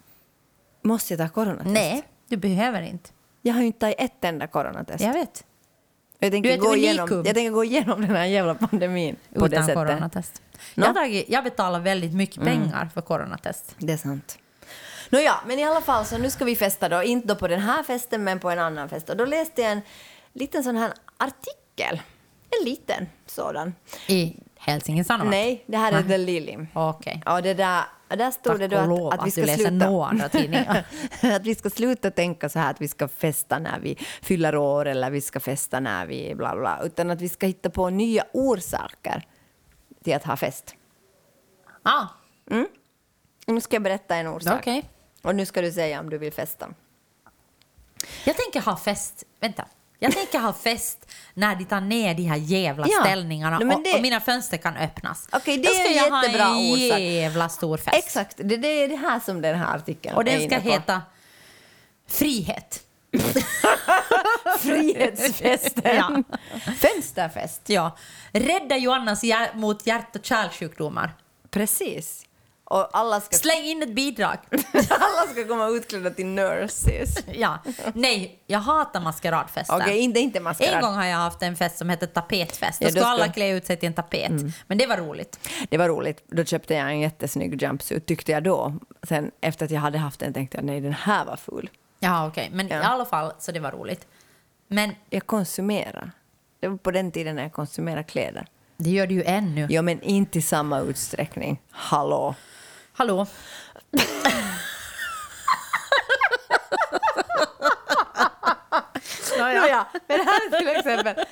Måste 0.84 1.14
jag 1.14 1.20
ta 1.20 1.34
coronatest? 1.34 1.70
Nej, 1.70 2.04
du 2.30 2.38
behöver 2.38 2.82
inte. 2.82 3.10
Jag 3.42 3.54
har 3.54 3.62
ju 3.62 3.68
inte 3.68 3.80
tagit 3.80 3.96
ett 4.00 4.24
enda 4.26 4.48
coronatest. 4.48 5.04
Jag 5.04 5.14
vet. 5.14 5.44
Jag, 6.20 6.32
tänker 6.32 6.49
Du 6.49 6.53
är 6.53 6.57
ett 6.57 6.63
gå 6.63 6.76
igenom, 6.76 6.99
unikum. 7.03 7.26
jag 7.26 7.36
tänker 7.36 7.51
gå 7.51 7.63
igenom 7.63 8.01
den 8.01 8.15
här 8.15 8.26
jävla 8.26 8.55
pandemin 8.55 9.15
på 9.34 9.39
det 9.47 9.55
Utan 9.55 9.65
sättet. 9.65 9.76
coronatest. 9.88 10.41
Nå? 10.76 10.86
Jag, 10.86 10.95
tagit, 10.95 11.30
jag 11.30 11.43
betalar 11.43 11.80
väldigt 11.80 12.13
mycket 12.13 12.43
pengar 12.43 12.89
för 12.93 13.01
coronatest. 13.01 13.76
Det 13.78 13.93
är 13.93 13.97
sant. 13.97 14.38
Nåja, 15.09 15.36
men 15.47 15.59
i 15.59 15.63
alla 15.63 15.82
fall 15.82 16.05
så 16.05 16.18
nu 16.18 16.30
ska 16.30 16.45
vi 16.45 16.55
festa 16.55 16.89
då, 16.89 17.03
inte 17.03 17.28
då 17.28 17.36
på 17.36 17.47
den 17.47 17.59
här 17.59 17.84
festen 17.84 18.24
men 18.24 18.39
på 18.39 18.49
en 18.49 18.59
annan 18.59 18.89
fest. 18.89 19.09
Och 19.09 19.18
då 19.18 19.26
läste 19.26 19.61
jag 19.61 19.72
en 19.72 19.82
liten 20.34 20.63
sån 20.63 20.76
här 20.76 20.93
artikel, 21.18 22.01
en 22.59 22.65
liten 22.65 23.07
sådan. 23.26 23.74
I 24.07 24.36
Helsingin 24.57 25.05
Sanomat? 25.05 25.32
Nej, 25.32 25.63
det 25.65 25.78
här 25.78 25.91
är 25.91 26.03
The 26.03 26.18
Lily. 26.18 26.57
Okej. 26.74 27.22
Ja, 27.26 27.41
det 27.41 27.53
där, 27.53 27.84
där 28.08 28.32
stod 28.32 28.60
det 28.60 28.68
då 28.68 28.80
och 28.80 28.88
lov 28.88 29.08
att, 29.08 29.20
att 29.20 29.26
vi 29.26 29.28
att 29.28 29.34
ska 29.34 29.41
läser 29.41 29.70
sluta... 29.70 29.86
att 31.36 31.45
vi 31.45 31.55
ska 31.55 31.70
sluta 31.70 32.12
tänka 32.12 32.49
så 32.49 32.60
här 32.60 32.72
att 32.72 32.82
vi 32.82 32.88
ska 32.88 33.08
festa 33.08 33.60
när 33.60 33.80
vi 33.80 33.97
fyller 34.22 34.55
år 34.55 34.86
eller 34.86 35.10
vi 35.12 35.22
ska 35.22 35.39
festa 35.39 35.80
när 35.80 36.05
vi 36.05 36.36
bla 36.36 36.55
bla, 36.55 36.80
utan 36.84 37.12
att 37.12 37.22
vi 37.22 37.30
ska 37.30 37.45
hitta 37.45 37.70
på 37.70 37.89
nya 37.89 38.24
orsaker 38.34 39.28
till 40.03 40.16
att 40.16 40.24
ha 40.24 40.38
fest. 40.38 40.76
Ah, 41.84 42.05
Nu 43.47 43.62
ska 43.62 43.76
jag 43.76 43.84
berätta 43.84 44.16
en 44.16 44.28
orsak. 44.28 44.60
okej. 44.60 44.84
Och 45.22 45.36
nu 45.36 45.45
ska 45.45 45.62
du 45.62 45.72
säga 45.72 45.99
om 45.99 46.10
du 46.10 46.18
vill 46.18 46.34
festa. 46.34 46.70
Jag 48.26 48.36
tänker 48.38 48.62
ha 48.62 48.78
fest... 48.78 49.24
Vänta. 49.39 49.66
Jag 50.00 50.12
tänker 50.12 50.39
ha 50.39 50.54
fest 50.54 51.12
när 51.34 51.56
de 51.56 51.66
tar 51.66 51.82
ner 51.82 52.14
de 52.14 52.24
här 52.24 52.38
jävla 52.38 52.88
Ja. 52.89 53.02
ställningarna 53.04 53.58
Nej, 53.58 53.68
men 53.68 53.78
och, 53.78 53.84
det- 53.84 53.93
och 53.93 54.02
mina 54.02 54.20
fönster 54.20 54.58
kan 54.58 54.78
öppnas. 54.78 55.28
Okej, 55.32 55.58
det 55.58 55.64
Då 55.68 55.74
ska 55.74 55.84
är 55.84 55.95
jag 55.95 56.24
jättebra 56.24 56.43
ha 56.45 56.56
en 56.60 56.74
orsak. 56.74 57.00
jävla 57.00 57.50
stor 57.50 57.78
fest. 57.78 57.98
Exakt, 57.98 58.38
det, 58.38 58.58
det 58.58 58.68
är 58.68 58.88
det 58.88 58.95
här 58.95 59.20
som 59.20 59.41
den 59.41 59.56
här 59.60 59.76
artikeln 59.76 60.16
Och 60.16 60.24
den 60.26 60.48
ska 60.50 60.58
heta 60.60 61.02
Frihet. 62.08 62.84
Frihetsfesten. 64.60 65.95
Ja. 65.95 66.24
Fönsterfest. 66.80 67.62
Ja. 67.66 67.98
Rädda 68.32 68.78
Joannas 68.78 69.22
mot 69.54 69.88
hjärt 69.88 70.16
och 70.16 70.26
kärlsjukdomar. 70.26 71.16
Precis. 71.52 72.24
Och 72.70 72.89
alla 72.97 73.22
ska, 73.22 73.36
Släng 73.38 73.63
in 73.63 73.84
ett 73.84 73.93
bidrag. 73.95 74.38
alla 74.89 75.32
ska 75.32 75.47
komma 75.47 75.68
utklädda 75.68 76.09
till 76.09 76.26
nurses. 76.26 77.18
Ja. 77.34 77.57
Nej, 77.93 78.39
jag 78.47 78.59
hatar 78.59 79.01
maskeradfester. 79.01 79.76
Okej, 79.76 79.97
inte, 79.99 80.20
inte 80.20 80.39
maskerad. 80.39 80.74
En 80.76 80.82
gång 80.82 80.93
har 80.95 81.05
jag 81.05 81.18
haft 81.18 81.41
en 81.41 81.55
fest 81.55 81.78
som 81.78 81.89
hette 81.89 82.07
tapetfest. 82.07 82.80
Då 82.82 82.86
Ja, 82.86 82.88
då 82.88 82.91
skulle 82.91 83.01
ska- 83.05 83.09
Mm. 83.13 83.22
alla 83.24 83.34
klä 83.34 83.49
ut 83.49 83.65
sig 83.65 83.78
till 83.78 83.88
en 83.88 83.93
tapet. 83.93 84.32
Men 84.68 84.78
det 84.78 84.86
var 84.88 84.97
roligt. 84.97 85.49
Det 85.70 85.78
var 85.78 85.88
roligt. 85.88 86.24
Då 86.28 86.45
köpte 86.45 86.74
jag 86.74 86.89
en 86.89 86.99
jättesnygg 86.99 87.61
jumpsuit, 87.61 88.05
tyckte 88.05 88.32
jag 88.32 88.43
då. 88.43 88.74
Sen 89.03 89.32
efter 89.41 89.65
att 89.65 89.72
jag 89.72 89.82
hade 89.82 89.97
haft 89.97 90.20
den 90.20 90.34
tänkte 90.34 90.57
jag 90.57 90.65
nej, 90.65 90.82
den 90.82 90.93
här 90.93 91.26
var 91.26 91.36
ful. 91.36 91.70
Ja, 91.99 92.28
okej. 92.28 92.49
Men 92.53 92.68
Ja. 92.68 92.82
i 92.82 92.84
alla 92.84 93.05
fall, 93.05 93.32
så 93.39 93.51
det 93.51 93.59
var 93.59 93.72
roligt. 93.72 94.07
Men 94.68 94.91
Jag 95.09 95.26
konsumerar. 95.26 96.11
Det 96.59 96.68
var 96.68 96.78
på 96.78 96.91
den 96.91 97.11
tiden 97.11 97.36
när 97.36 97.43
jag 97.43 97.53
konsumerade 97.53 98.03
kläder. 98.03 98.47
det 98.78 98.89
gör 98.89 99.07
du 99.07 99.15
ju 99.15 99.24
ännu. 99.24 99.68
Ja, 99.70 99.82
men 99.82 100.01
inte 100.01 100.39
i 100.39 100.41
samma 100.41 100.80
utsträckning. 100.80 101.61
Hallå. 101.72 102.36
Hallå? 102.98 103.28
Nåja, 109.38 109.86
men 110.08 110.20
här 110.20 110.45
är 110.45 110.58
till 110.58 110.68
exempel 110.68 111.26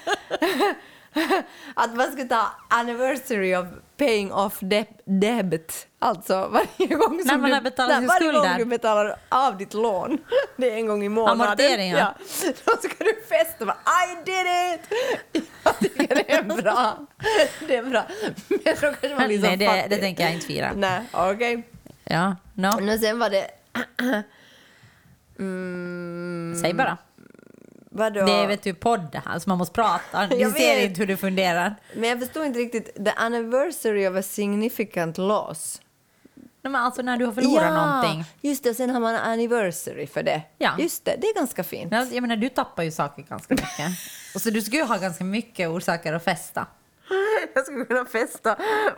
att 1.73 1.95
man 1.95 2.11
ska 2.11 2.25
ta 2.25 2.47
anniversary 2.69 3.55
of 3.55 3.65
paying 3.97 4.33
off 4.33 4.59
deb- 4.61 4.99
debt. 5.05 5.87
Alltså 5.99 6.47
varje 6.47 6.95
gång 6.95 7.19
som 7.19 7.27
När 7.27 7.37
man 7.37 7.49
du, 7.49 7.55
har 7.55 7.61
betalat 7.61 7.97
sin 7.97 8.07
varje 8.07 8.31
gång 8.31 8.57
du 8.57 8.65
betalar 8.65 9.15
av 9.29 9.57
ditt 9.57 9.73
lån. 9.73 10.17
Det 10.57 10.71
är 10.71 10.75
en 10.75 10.87
gång 10.87 11.03
i 11.03 11.09
månaden. 11.09 11.41
Amorteringar. 11.41 11.97
Ja. 11.97 12.13
Då 12.65 12.71
ska 12.89 13.03
du 13.03 13.21
festa 13.29 13.55
och 13.59 13.65
bara 13.67 13.77
I 14.05 14.25
did 14.25 14.45
it! 14.73 15.49
Jag 15.63 15.79
tycker 15.79 16.15
det 16.15 16.31
är 16.31 16.43
bra. 16.43 16.97
Det 17.67 17.75
är 17.75 17.83
bra. 17.83 18.03
Men 18.47 18.59
då 18.63 18.81
kanske 18.81 19.15
man 19.15 19.27
blir 19.27 19.41
så 19.41 19.45
Nej, 19.47 19.57
det, 19.57 19.65
fattig. 19.65 19.89
det 19.89 19.97
tänker 19.97 20.23
jag 20.23 20.33
inte 20.33 20.45
fira. 20.45 20.71
Nej, 20.75 21.01
okej. 21.11 21.67
Ja, 22.03 22.35
no. 22.53 22.81
Men 22.81 22.99
sen 22.99 23.19
var 23.19 23.29
det... 23.29 23.47
Mm, 25.39 26.55
Säg 26.61 26.73
bara. 26.73 26.97
Vadå? 27.95 28.25
Det 28.25 28.31
är 28.31 28.47
vet 28.47 28.63
du 28.63 28.73
podd 28.73 29.11
det 29.11 29.21
här, 29.25 29.39
så 29.39 29.49
man 29.49 29.57
måste 29.57 29.73
prata. 29.73 30.27
Jag 30.37 30.51
ser 30.51 30.83
inte 30.83 30.99
hur 30.99 31.07
du 31.07 31.17
funderar. 31.17 31.75
Men 31.95 32.09
jag 32.09 32.19
förstår 32.19 32.45
inte 32.45 32.59
riktigt. 32.59 33.05
The 33.05 33.11
anniversary 33.15 34.07
of 34.07 34.15
a 34.15 34.21
significant 34.21 35.17
loss. 35.17 35.81
Nej, 36.35 36.71
men 36.71 36.75
alltså 36.75 37.01
när 37.01 37.17
du 37.17 37.25
har 37.25 37.33
förlorat 37.33 37.73
någonting. 37.73 38.23
just 38.41 38.63
det. 38.63 38.73
Sen 38.73 38.89
har 38.89 38.99
man 38.99 39.15
anniversary 39.15 40.07
för 40.07 40.23
det. 40.23 40.41
Ja. 40.57 40.71
Just 40.79 41.05
det, 41.05 41.15
det 41.21 41.27
är 41.27 41.35
ganska 41.35 41.63
fint. 41.63 41.91
Ja, 41.91 42.05
Jag 42.11 42.21
menar, 42.21 42.35
du 42.35 42.49
tappar 42.49 42.83
ju 42.83 42.91
saker 42.91 43.23
ganska 43.23 43.53
mycket. 43.53 43.89
Och 44.35 44.41
så 44.41 44.49
du 44.49 44.61
skulle 44.61 44.77
ju 44.81 44.87
ha 44.87 44.97
ganska 44.97 45.23
mycket 45.23 45.69
orsaker 45.69 46.13
att 46.13 46.23
festa. 46.23 46.67
Jag 47.53 47.65
skulle 47.65 47.85
kunna 47.85 48.05
festa 48.05 48.55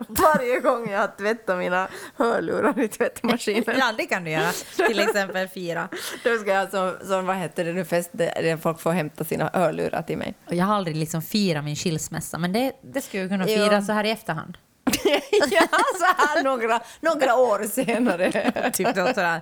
varje 0.08 0.60
gång 0.60 0.90
jag 0.90 0.98
har 1.00 1.12
tvättat 1.18 1.58
mina 1.58 1.88
hörlurar 2.16 2.80
i 2.80 2.88
tvättmaskinen. 2.88 3.64
Ja, 3.78 3.92
det 3.98 4.06
kan 4.06 4.24
du 4.24 4.30
göra. 4.30 4.52
Till 4.88 5.00
exempel 5.00 5.48
fira. 5.48 5.88
Då 6.24 6.38
ska 6.38 6.50
jag 6.50 6.70
som, 6.70 6.94
som 7.04 7.26
vad 7.26 7.36
heter 7.36 7.64
det 7.64 7.72
nu, 7.72 7.84
fest 7.84 8.10
där 8.12 8.56
folk 8.56 8.80
får 8.80 8.90
hämta 8.92 9.24
sina 9.24 9.50
hörlurar 9.52 10.02
till 10.02 10.18
mig. 10.18 10.34
Och 10.46 10.54
jag 10.54 10.64
har 10.64 10.74
aldrig 10.74 10.96
liksom 10.96 11.22
firat 11.22 11.64
min 11.64 11.76
skilsmässa, 11.76 12.38
men 12.38 12.52
det, 12.52 12.72
det 12.82 13.00
skulle 13.00 13.22
jag 13.22 13.30
kunna 13.30 13.48
Jo. 13.48 13.56
fira 13.56 13.82
så 13.82 13.92
här 13.92 14.04
i 14.04 14.10
efterhand. 14.10 14.58
ja, 15.50 15.62
så 15.98 16.04
här 16.04 16.42
några, 16.44 16.80
några 17.00 17.34
år 17.36 17.64
senare. 17.64 18.52
Typ 18.72 18.94
då 18.94 19.06
sådär 19.06 19.40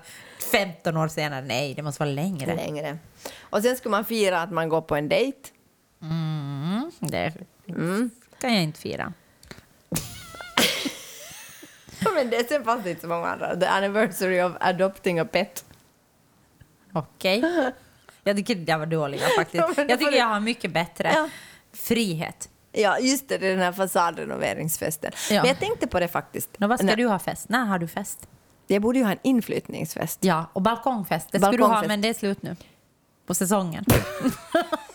15 0.53 0.97
år 0.97 1.09
senare. 1.09 1.45
Nej, 1.45 1.75
det 1.75 1.83
måste 1.83 2.03
vara 2.03 2.11
längre. 2.11 2.57
Längre. 2.57 2.99
Och 3.41 3.63
sen 3.63 3.77
skulle 3.77 3.91
man 3.91 4.05
fira 4.05 4.43
att 4.43 4.53
man 4.53 4.69
går 4.69 4.81
på 4.81 4.97
en 4.97 5.09
dejt. 5.09 5.39
Mm, 6.03 6.91
det 7.01 7.33
kan 8.47 8.55
jag 8.55 8.63
inte 8.65 8.81
fira. 8.81 9.13
Men 12.15 12.31
det 12.31 12.65
fanns 12.65 12.87
inte 12.87 13.01
så 13.01 13.07
många 13.09 13.27
andra. 13.27 13.57
The 13.57 13.67
anniversary 13.67 14.43
of 14.43 14.53
adopting 14.61 15.19
a 15.19 15.25
pet. 15.25 15.65
Okej. 16.93 17.43
Jag 18.25 18.37
tycker 18.37 18.55
det 18.55 18.77
var 18.77 18.87
dåliga 18.87 19.27
faktiskt. 19.39 19.77
Men 19.77 19.89
Jag 19.89 19.99
tycker 19.99 20.17
jag 20.17 20.27
har 20.27 20.41
mycket 20.41 20.71
bättre. 20.73 21.13
Ja. 21.15 21.29
Frihet. 21.73 22.49
Ja, 22.73 22.99
just 22.99 23.29
det, 23.29 23.39
den 23.39 23.59
här 23.59 23.73
fasadrenoveringsfesten. 23.73 25.13
Ja. 25.31 25.41
Men 25.43 25.49
jag 25.49 25.59
tänkte 25.59 25.87
på 25.87 26.01
det 26.01 26.09
faktiskt. 26.09 26.59
Nå, 26.59 26.67
vad 26.67 26.79
ska 26.79 26.87
När- 26.87 26.97
du 26.97 27.07
ha 27.07 27.19
fest? 27.19 27.49
När 27.49 27.65
har 27.65 27.79
du 27.79 27.89
fest? 27.89 28.29
Jag 28.67 28.83
borde 28.83 28.99
ju 28.99 29.05
ha 29.05 29.13
en 29.13 29.19
inflyttningsfest. 29.23 30.25
Ja, 30.25 30.51
och 30.53 30.63
balkongfest. 30.63 31.33
Det 31.33 31.41
skulle 31.41 31.57
du 31.57 31.65
ha, 31.65 31.83
men 31.87 32.01
det 32.01 32.09
är 32.09 32.15
slut 32.15 32.43
nu. 32.43 32.57
På 33.27 33.35
säsongen. 33.35 33.85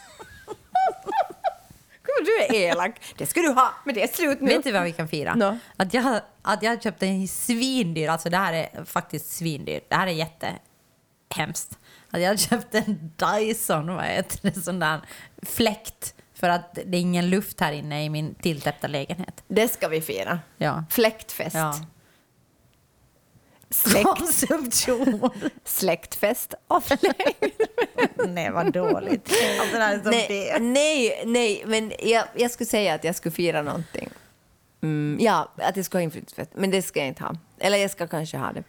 Du 2.50 2.56
är 2.56 2.72
elak. 2.72 3.02
Det 3.18 3.26
ska 3.26 3.42
du 3.42 3.50
ha, 3.50 3.74
men 3.86 3.96
det 3.96 4.04
är 4.04 4.08
slut 4.08 4.42
nu. 4.42 4.48
Vet 4.48 4.64
du 4.64 4.72
vad 4.72 4.84
vi 4.84 4.92
kan 4.92 5.08
fira? 5.08 5.36
Nå. 5.36 5.58
Att, 5.78 5.94
jag, 5.94 6.22
att 6.42 6.64
jag 6.64 6.84
köpte 6.84 7.08
en 7.08 7.28
svindyr, 7.28 8.08
alltså 8.08 8.30
det 8.30 8.38
här 8.38 8.54
är 8.54 8.86
faktiskt 8.86 9.32
svindyr. 9.32 9.82
Det 9.88 9.96
här 9.96 10.08
är 10.08 10.12
jättehemskt. 10.12 11.78
Att 12.12 12.22
jag 12.22 12.40
köpte 12.40 12.80
en 12.80 13.12
Dyson, 13.18 13.96
vad 13.96 14.06
heter 14.06 14.40
det, 14.42 14.62
sån 14.62 14.80
där 14.80 15.00
fläkt. 15.42 16.16
För 16.34 16.50
att 16.50 16.80
det 16.86 16.98
är 16.98 17.02
ingen 17.02 17.30
luft 17.30 17.60
här 17.60 17.72
inne 17.72 18.06
i 18.06 18.10
min 18.10 18.36
tilltäppta 18.36 18.88
lägenhet. 18.88 19.44
Det 19.48 19.68
ska 19.68 19.88
vi 19.88 20.02
fira. 20.02 20.40
Ja. 20.58 20.84
Fläktfest. 20.90 21.56
ja. 21.56 21.76
Konsumtion. 24.04 25.30
släktfest 25.66 26.54
av 26.68 26.82
fläkt. 26.82 27.62
Nej, 28.28 28.52
vad 28.52 28.74
dåligt. 28.74 29.32
Alltså, 29.76 30.10
nej, 30.10 30.58
nej, 30.60 31.24
nej, 31.26 31.64
men 31.68 31.94
jag, 32.00 32.24
jag 32.36 32.52
skulle 32.52 32.68
säga 32.68 32.94
att 32.94 33.04
jag 33.04 33.16
skulle 33.16 33.32
fira 33.36 33.62
någonting. 33.62 34.10
Mm, 34.84 35.18
ja, 35.22 35.52
att 35.58 35.76
jag 35.78 35.86
ska 35.86 35.98
ha 35.98 36.02
inflyttningsfest, 36.04 36.52
men 36.56 36.72
det 36.72 36.82
ska 36.82 37.00
jag 37.00 37.08
inte 37.08 37.24
ha. 37.24 37.36
Eller 37.60 37.78
jag 37.78 37.92
ska 37.92 38.08
kanske 38.08 38.38
ha 38.38 38.52
det. 38.52 38.64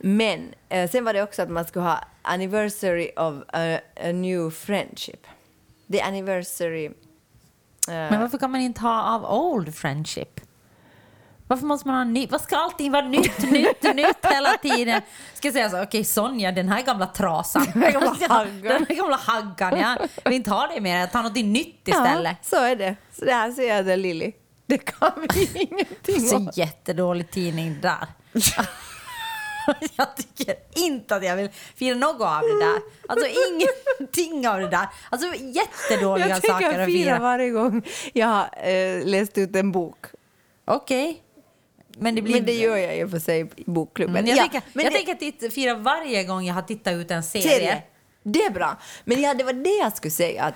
Men 0.00 0.54
eh, 0.68 0.90
sen 0.90 1.04
var 1.04 1.12
det 1.12 1.22
också 1.22 1.42
att 1.42 1.50
man 1.50 1.64
skulle 1.64 1.84
ha 1.84 2.00
anniversary 2.22 3.10
of 3.16 3.34
a, 3.52 3.78
a 4.04 4.12
new 4.12 4.50
friendship. 4.50 5.26
the 5.92 6.00
anniversary. 6.00 6.84
eh, 6.86 6.92
Men 7.88 8.20
varför 8.20 8.38
kan 8.38 8.50
man 8.50 8.60
inte 8.60 8.80
ha 8.80 9.02
av 9.14 9.24
old 9.24 9.74
friendship? 9.74 10.40
Varför 11.48 11.66
måste 11.66 11.88
man 11.88 11.96
ha 11.96 12.04
nytt? 12.04 12.30
Vad 12.32 12.40
ska 12.40 12.56
allting 12.56 12.92
vara 12.92 13.08
nytt, 13.08 13.50
nytt, 13.50 13.82
nytt 13.94 14.26
hela 14.30 14.56
tiden? 14.62 15.02
Ska 15.34 15.48
jag 15.48 15.52
säga 15.54 15.70
så, 15.70 15.82
okej 15.82 16.04
Sonja, 16.04 16.52
den 16.52 16.68
här 16.68 16.82
gamla 16.82 17.06
trasan. 17.06 17.66
Den 17.74 17.82
här 17.82 17.92
gamla 17.92 18.08
haggan. 18.28 18.62
Den 18.62 18.86
här 18.88 18.94
gamla 18.96 19.16
haggan, 19.16 19.78
ja. 19.80 19.96
Jag 20.24 20.30
vill 20.30 20.36
inte 20.36 20.50
ha 20.50 20.66
det 20.74 20.80
mer, 20.80 21.00
jag 21.00 21.12
tar 21.12 21.22
något 21.22 21.34
nytt 21.36 21.88
istället. 21.88 22.36
Ja, 22.42 22.48
så 22.58 22.64
är 22.64 22.76
det. 22.76 22.96
Så 23.18 23.24
det 23.24 23.32
här 23.34 23.50
säger 23.52 23.76
jag 23.76 23.84
till 23.86 24.00
Lilly. 24.00 24.32
Det 24.66 24.78
kan 24.78 25.10
vi 25.34 25.50
ingenting 25.70 26.20
Så 26.20 26.36
om. 26.36 26.50
jättedålig 26.54 27.30
tidning 27.30 27.78
där. 27.82 28.06
jag 29.96 30.16
tycker 30.16 30.54
inte 30.74 31.16
att 31.16 31.24
jag 31.24 31.36
vill 31.36 31.48
fira 31.76 31.94
något 31.96 32.20
av 32.20 32.40
det 32.42 32.64
där. 32.64 32.80
Alltså 33.08 33.26
ingenting 33.50 34.48
av 34.48 34.60
det 34.60 34.68
där. 34.68 34.88
Alltså 35.10 35.28
jättedåliga 35.34 36.28
Jag 36.28 36.46
saker 36.46 36.66
att 36.66 36.72
fira 36.74 36.86
fira. 36.86 37.18
varje 37.18 37.50
gång 37.50 37.82
jag 38.12 38.26
har 38.26 38.48
eh, 38.68 39.04
läst 39.04 39.38
ut 39.38 39.56
en 39.56 39.72
bok. 39.72 40.06
Okej. 40.64 41.22
Men 41.98 42.14
det 42.14 42.22
blir... 42.22 42.34
Men 42.34 42.44
det 42.46 42.52
gör 42.54 42.76
jag 42.76 42.96
ju 42.96 43.08
för 43.08 43.18
sig 43.18 43.50
i 43.56 43.64
bokklubben. 43.70 44.16
Mm, 44.16 44.26
jag 44.28 44.36
Ja, 44.38 44.42
tänker, 44.42 44.62
men 44.72 44.84
jag 44.84 44.92
det- 44.92 44.96
tänker 44.96 45.14
titta, 45.14 45.50
fira 45.50 45.74
varje 45.74 46.24
gång 46.24 46.44
jag 46.46 46.54
har 46.54 46.62
tittat 46.62 46.94
ut 46.94 47.10
en 47.10 47.22
serie. 47.22 47.42
serie. 47.48 47.82
Det 48.22 48.38
är 48.44 48.50
bra. 48.50 48.76
Men 49.04 49.20
ja, 49.22 49.34
det 49.34 49.44
var 49.44 49.52
det 49.52 49.70
jag 49.82 49.96
skulle 49.96 50.10
säga. 50.10 50.44
Att 50.44 50.54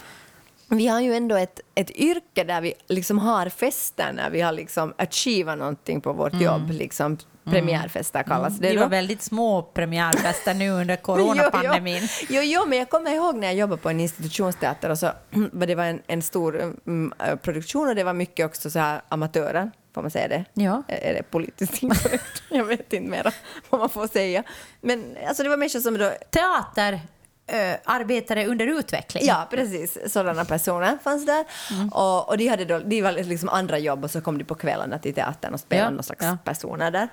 vi 0.68 0.86
har 0.86 1.00
ju 1.00 1.14
ändå 1.14 1.36
ett, 1.36 1.60
ett 1.74 1.90
yrke 1.90 2.44
där 2.44 2.60
vi 2.60 2.74
liksom 2.88 3.18
har 3.18 3.48
fester 3.48 4.12
när 4.12 4.30
vi 4.30 4.40
har 4.40 4.52
liksom 4.52 4.94
achievat 4.98 5.58
någonting 5.58 6.00
på 6.00 6.12
vårt 6.12 6.40
jobb. 6.40 6.70
Liksom, 6.70 7.18
premiärfester 7.44 8.22
kallas 8.22 8.58
det 8.58 8.68
Det 8.68 8.74
då. 8.74 8.80
var 8.80 8.88
väldigt 8.88 9.22
små 9.22 9.62
premiärfester 9.62 10.54
nu 10.54 10.70
under 10.70 10.96
coronapandemin. 10.96 12.02
Jo, 12.20 12.26
jo. 12.28 12.36
Jo, 12.36 12.42
jo, 12.42 12.68
men 12.68 12.78
jag 12.78 12.88
kommer 12.90 13.10
ihåg 13.14 13.36
när 13.36 13.46
jag 13.46 13.56
jobbade 13.56 13.82
på 13.82 13.88
en 13.90 14.00
institutionsteater 14.00 14.90
och 14.90 14.98
så 14.98 15.10
var 15.52 15.66
det 15.66 15.74
var 15.74 15.84
en, 15.84 16.02
en 16.06 16.22
stor 16.22 16.60
mm, 16.86 17.12
eh, 17.18 17.36
produktion 17.36 17.88
och 17.88 17.94
det 17.94 18.04
var 18.04 18.12
mycket 18.12 18.46
också 18.46 18.70
så 18.70 18.78
här 18.78 19.00
amatörer. 19.08 19.70
Får 19.94 20.02
man 20.02 20.10
säga 20.10 20.28
det? 20.28 20.44
Ja. 20.54 20.82
Är 20.88 21.14
det 21.14 21.22
politiskt 21.22 21.82
inkorrekt? 21.82 22.42
Jag 22.48 22.64
vet 22.64 22.92
inte 22.92 23.10
mera 23.10 23.32
vad 23.70 23.80
man 23.80 23.90
får 23.90 24.06
säga. 24.06 24.42
Men 24.80 25.16
alltså 25.28 25.42
det 25.42 25.48
var 25.48 25.56
människor 25.56 25.80
som 25.80 25.98
då 25.98 26.12
Teater, 26.30 27.00
eh, 27.46 27.76
arbetare 27.84 28.46
under 28.46 28.66
utveckling. 28.66 29.24
Ja, 29.26 29.46
precis. 29.50 30.12
Sådana 30.12 30.44
personer 30.44 30.98
fanns 31.04 31.26
där. 31.26 31.44
Mm. 31.70 31.88
Och, 31.88 32.28
och 32.28 32.38
de, 32.38 32.48
hade 32.48 32.64
då, 32.64 32.78
de 32.78 33.02
var 33.02 33.12
liksom 33.12 33.48
andra 33.48 33.78
jobb 33.78 34.04
och 34.04 34.10
så 34.10 34.20
kom 34.20 34.38
de 34.38 34.44
på 34.44 34.54
kvällarna 34.54 34.98
till 34.98 35.14
teatern 35.14 35.54
och 35.54 35.60
spelade 35.60 35.86
Ja, 35.86 35.90
någon 35.90 36.02
slags 36.02 36.24
ja. 36.24 36.38
personer 36.44 36.90
där. 36.90 37.08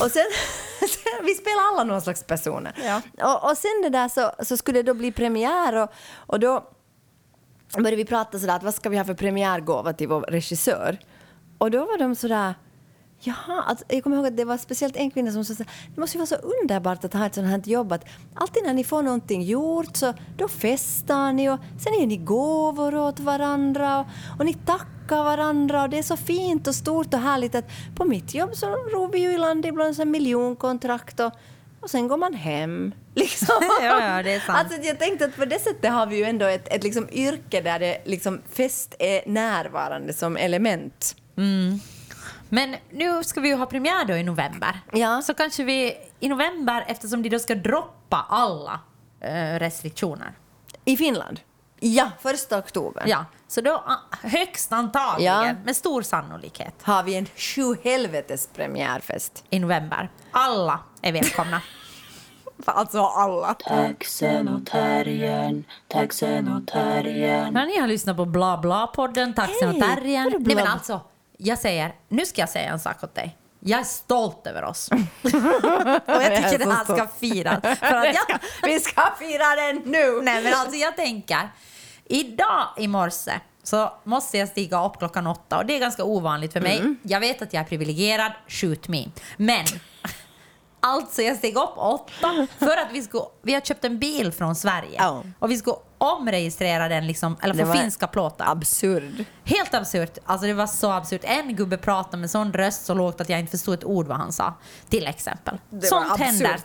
Och 0.00 0.10
sen, 0.10 0.24
sen, 0.80 1.26
vi 1.26 1.34
spelade 1.34 1.68
alla 1.68 1.84
någon 1.84 2.02
slags 2.02 2.22
personer. 2.22 2.72
Ja. 2.84 3.02
Och, 3.26 3.50
och 3.50 3.58
sen 3.58 3.82
det 3.82 3.88
där 3.88 4.08
så, 4.08 4.30
så 4.44 4.56
skulle 4.56 4.78
det 4.78 4.82
då 4.82 4.94
bli 4.94 5.12
premiär 5.12 5.74
och, 5.76 5.92
och 6.14 6.40
då 6.40 6.70
började 7.76 7.96
vi 7.96 8.04
prata 8.04 8.38
sådär 8.38 8.56
att 8.56 8.62
vad 8.62 8.74
ska 8.74 8.88
vi 8.88 8.96
ha 8.96 9.04
för 9.04 9.14
premiärgåva 9.14 9.92
till 9.92 10.08
vår 10.08 10.20
regissör? 10.20 10.98
Och 11.58 11.70
då 11.70 11.78
var 11.78 11.98
de 11.98 12.14
sådär 12.14 12.54
Jaha, 13.26 13.62
alltså, 13.66 13.84
jag 13.88 14.02
kommer 14.02 14.16
ihåg 14.16 14.26
att 14.26 14.36
det 14.36 14.44
var 14.44 14.56
speciellt 14.56 14.96
en 14.96 15.10
kvinna 15.10 15.32
som 15.32 15.44
sa 15.44 15.54
det 15.94 16.00
måste 16.00 16.16
ju 16.16 16.18
vara 16.18 16.26
så 16.26 16.34
underbart 16.34 17.04
att 17.04 17.12
ha 17.12 17.26
ett 17.26 17.34
sånt 17.34 17.46
här 17.46 17.62
jobb 17.64 17.92
att 17.92 18.04
alltid 18.34 18.62
när 18.64 18.74
ni 18.74 18.84
får 18.84 19.02
någonting 19.02 19.42
gjort 19.42 19.96
så 19.96 20.14
då 20.36 20.48
festar 20.48 21.32
ni 21.32 21.50
och 21.50 21.58
sen 21.78 21.94
ger 22.00 22.06
ni 22.06 22.16
gåvor 22.16 22.94
åt 22.94 23.20
varandra 23.20 24.00
och, 24.00 24.06
och 24.38 24.46
ni 24.46 24.54
tackar 24.54 25.24
varandra 25.24 25.82
och 25.82 25.90
det 25.90 25.98
är 25.98 26.02
så 26.02 26.16
fint 26.16 26.66
och 26.66 26.74
stort 26.74 27.14
och 27.14 27.20
härligt 27.20 27.54
att 27.54 27.70
på 27.96 28.04
mitt 28.04 28.34
jobb 28.34 28.50
så 28.54 28.66
ror 28.66 29.12
vi 29.12 29.18
ju 29.18 29.34
i 29.34 29.38
land 29.38 29.66
ibland 29.66 29.96
så 29.96 30.04
miljonkontrakt 30.04 31.20
och, 31.20 31.32
och 31.80 31.90
sen 31.90 32.08
går 32.08 32.16
man 32.16 32.34
hem. 32.34 32.94
Liksom. 33.14 33.56
Ja, 33.80 34.16
ja, 34.16 34.22
det 34.22 34.34
är 34.34 34.40
sant. 34.40 34.58
Alltså, 34.58 34.80
jag 34.82 34.98
tänkte 34.98 35.24
att 35.24 35.36
på 35.36 35.44
det 35.44 35.58
sättet 35.58 35.92
har 35.92 36.06
vi 36.06 36.16
ju 36.16 36.24
ändå 36.24 36.46
ett, 36.46 36.68
ett 36.68 36.84
liksom 36.84 37.08
yrke 37.12 37.60
där 37.60 37.78
det 37.78 37.98
liksom 38.04 38.40
fest 38.52 38.94
är 38.98 39.22
närvarande 39.26 40.12
som 40.12 40.36
element. 40.36 41.16
Men 42.48 42.76
nu 42.90 43.24
ska 43.24 43.40
vi 43.40 43.48
ju 43.48 43.54
ha 43.54 43.66
premiär 43.66 44.04
då 44.04 44.16
i 44.16 44.22
november. 44.22 44.80
Ja. 44.92 45.22
Så 45.22 45.34
kanske 45.34 45.64
vi 45.64 45.96
i 46.20 46.28
november, 46.28 46.84
eftersom 46.88 47.22
de 47.22 47.28
då 47.28 47.38
ska 47.38 47.54
droppa 47.54 48.26
alla 48.28 48.80
eh, 49.20 49.58
restriktioner. 49.58 50.32
I 50.84 50.96
Finland? 50.96 51.40
Ja, 51.80 52.10
första 52.20 52.58
oktober. 52.58 53.02
Ja, 53.06 53.24
så 53.48 53.60
då 53.60 53.72
ah, 53.72 53.96
högst 54.22 54.72
antagligen, 54.72 55.46
Ja. 55.46 55.54
med 55.64 55.76
stor 55.76 56.02
sannolikhet, 56.02 56.74
Har 56.82 57.02
vi 57.02 57.14
en 57.14 57.26
sjuhelvetes 57.36 58.48
premiärfest. 58.54 59.44
i 59.50 59.58
november. 59.58 60.10
Alla 60.30 60.80
är 61.02 61.12
välkomna. 61.12 61.60
Alltså 62.66 63.00
alla. 63.02 63.54
Taxen 63.54 64.48
och 64.48 64.66
terriern, 64.66 65.64
taxen 65.88 66.48
och 66.52 66.66
terriern. 66.66 67.54
När 67.54 67.66
ni 67.66 67.78
har 67.80 67.86
lyssnat 67.86 68.16
på 68.16 68.24
Bla 68.24 68.56
Bla-podden, 68.62 69.34
Taxen 69.34 69.68
och 69.68 69.74
Hej, 69.74 69.96
Terriern. 69.96 70.34
Nej 70.38 70.56
men 70.56 70.66
alltså, 70.66 71.00
jag 71.38 71.58
säger, 71.58 71.94
nu 72.08 72.26
ska 72.26 72.42
jag 72.42 72.48
säga 72.48 72.70
en 72.72 72.80
sak 72.80 73.04
åt 73.04 73.14
dig. 73.14 73.36
Jag 73.60 73.80
är 73.80 73.84
stolt 73.84 74.46
över 74.46 74.64
oss. 74.64 74.88
och 74.92 74.98
jag 76.06 76.36
tycker 76.36 76.58
det 76.58 76.72
här 76.72 76.84
ska 76.84 77.06
firas. 77.20 77.78
För 77.78 77.94
att 77.94 78.14
jag, 78.14 78.38
Vi 78.62 78.80
ska 78.80 79.14
fira 79.18 79.56
den 79.56 79.76
nu! 79.84 80.20
Nej 80.22 80.42
men 80.42 80.54
alltså 80.54 80.76
jag 80.76 80.96
tänker, 80.96 81.48
idag 82.04 82.66
i 82.76 82.88
morse 82.88 83.32
så 83.62 83.92
måste 84.04 84.38
jag 84.38 84.48
stiga 84.48 84.86
upp 84.86 84.98
klockan 84.98 85.26
åtta 85.26 85.58
och 85.58 85.66
det 85.66 85.74
är 85.76 85.78
ganska 85.80 86.04
ovanligt 86.04 86.52
för 86.52 86.60
mig. 86.60 86.78
Mm. 86.78 86.96
Jag 87.02 87.20
vet 87.20 87.42
att 87.42 87.52
jag 87.52 87.60
är 87.60 87.64
privilegierad, 87.64 88.32
shoot 88.48 88.88
me. 88.88 89.04
Men 89.36 89.64
alltså 90.80 91.22
jag 91.22 91.36
steg 91.36 91.56
upp 91.56 91.76
åtta 91.76 92.46
för 92.58 92.76
att 92.76 92.88
vi, 92.92 93.02
ska, 93.02 93.28
vi 93.42 93.54
har 93.54 93.60
köpt 93.60 93.84
en 93.84 93.98
bil 93.98 94.32
från 94.32 94.54
Sverige 94.54 94.96
Ja. 94.98 95.22
och 95.38 95.50
vi 95.50 95.56
ska 95.56 95.78
omregistrera 96.12 96.88
den 96.88 97.06
liksom, 97.06 97.36
eller 97.42 97.66
få 97.66 97.72
finska 97.72 98.06
plåtar. 98.06 98.52
Absurd. 98.52 99.24
Helt 99.44 99.74
absurt. 99.74 100.18
Alltså 100.24 100.46
det 100.46 100.52
var 100.52 100.66
så 100.66 100.90
absurt. 100.90 101.20
En 101.24 101.56
gubbe 101.56 101.76
pratade 101.76 102.16
med 102.16 102.30
sån 102.30 102.52
röst 102.52 102.84
så 102.84 102.94
lågt 102.94 103.20
att 103.20 103.28
jag 103.28 103.40
inte 103.40 103.50
förstod 103.50 103.74
ett 103.74 103.84
ord 103.84 104.06
vad 104.06 104.16
han 104.16 104.32
sa. 104.32 104.54
Till 104.88 105.06
exempel. 105.06 105.58
Det 105.70 105.86
Sånt 105.86 106.08
var 106.08 106.18
händer. 106.18 106.60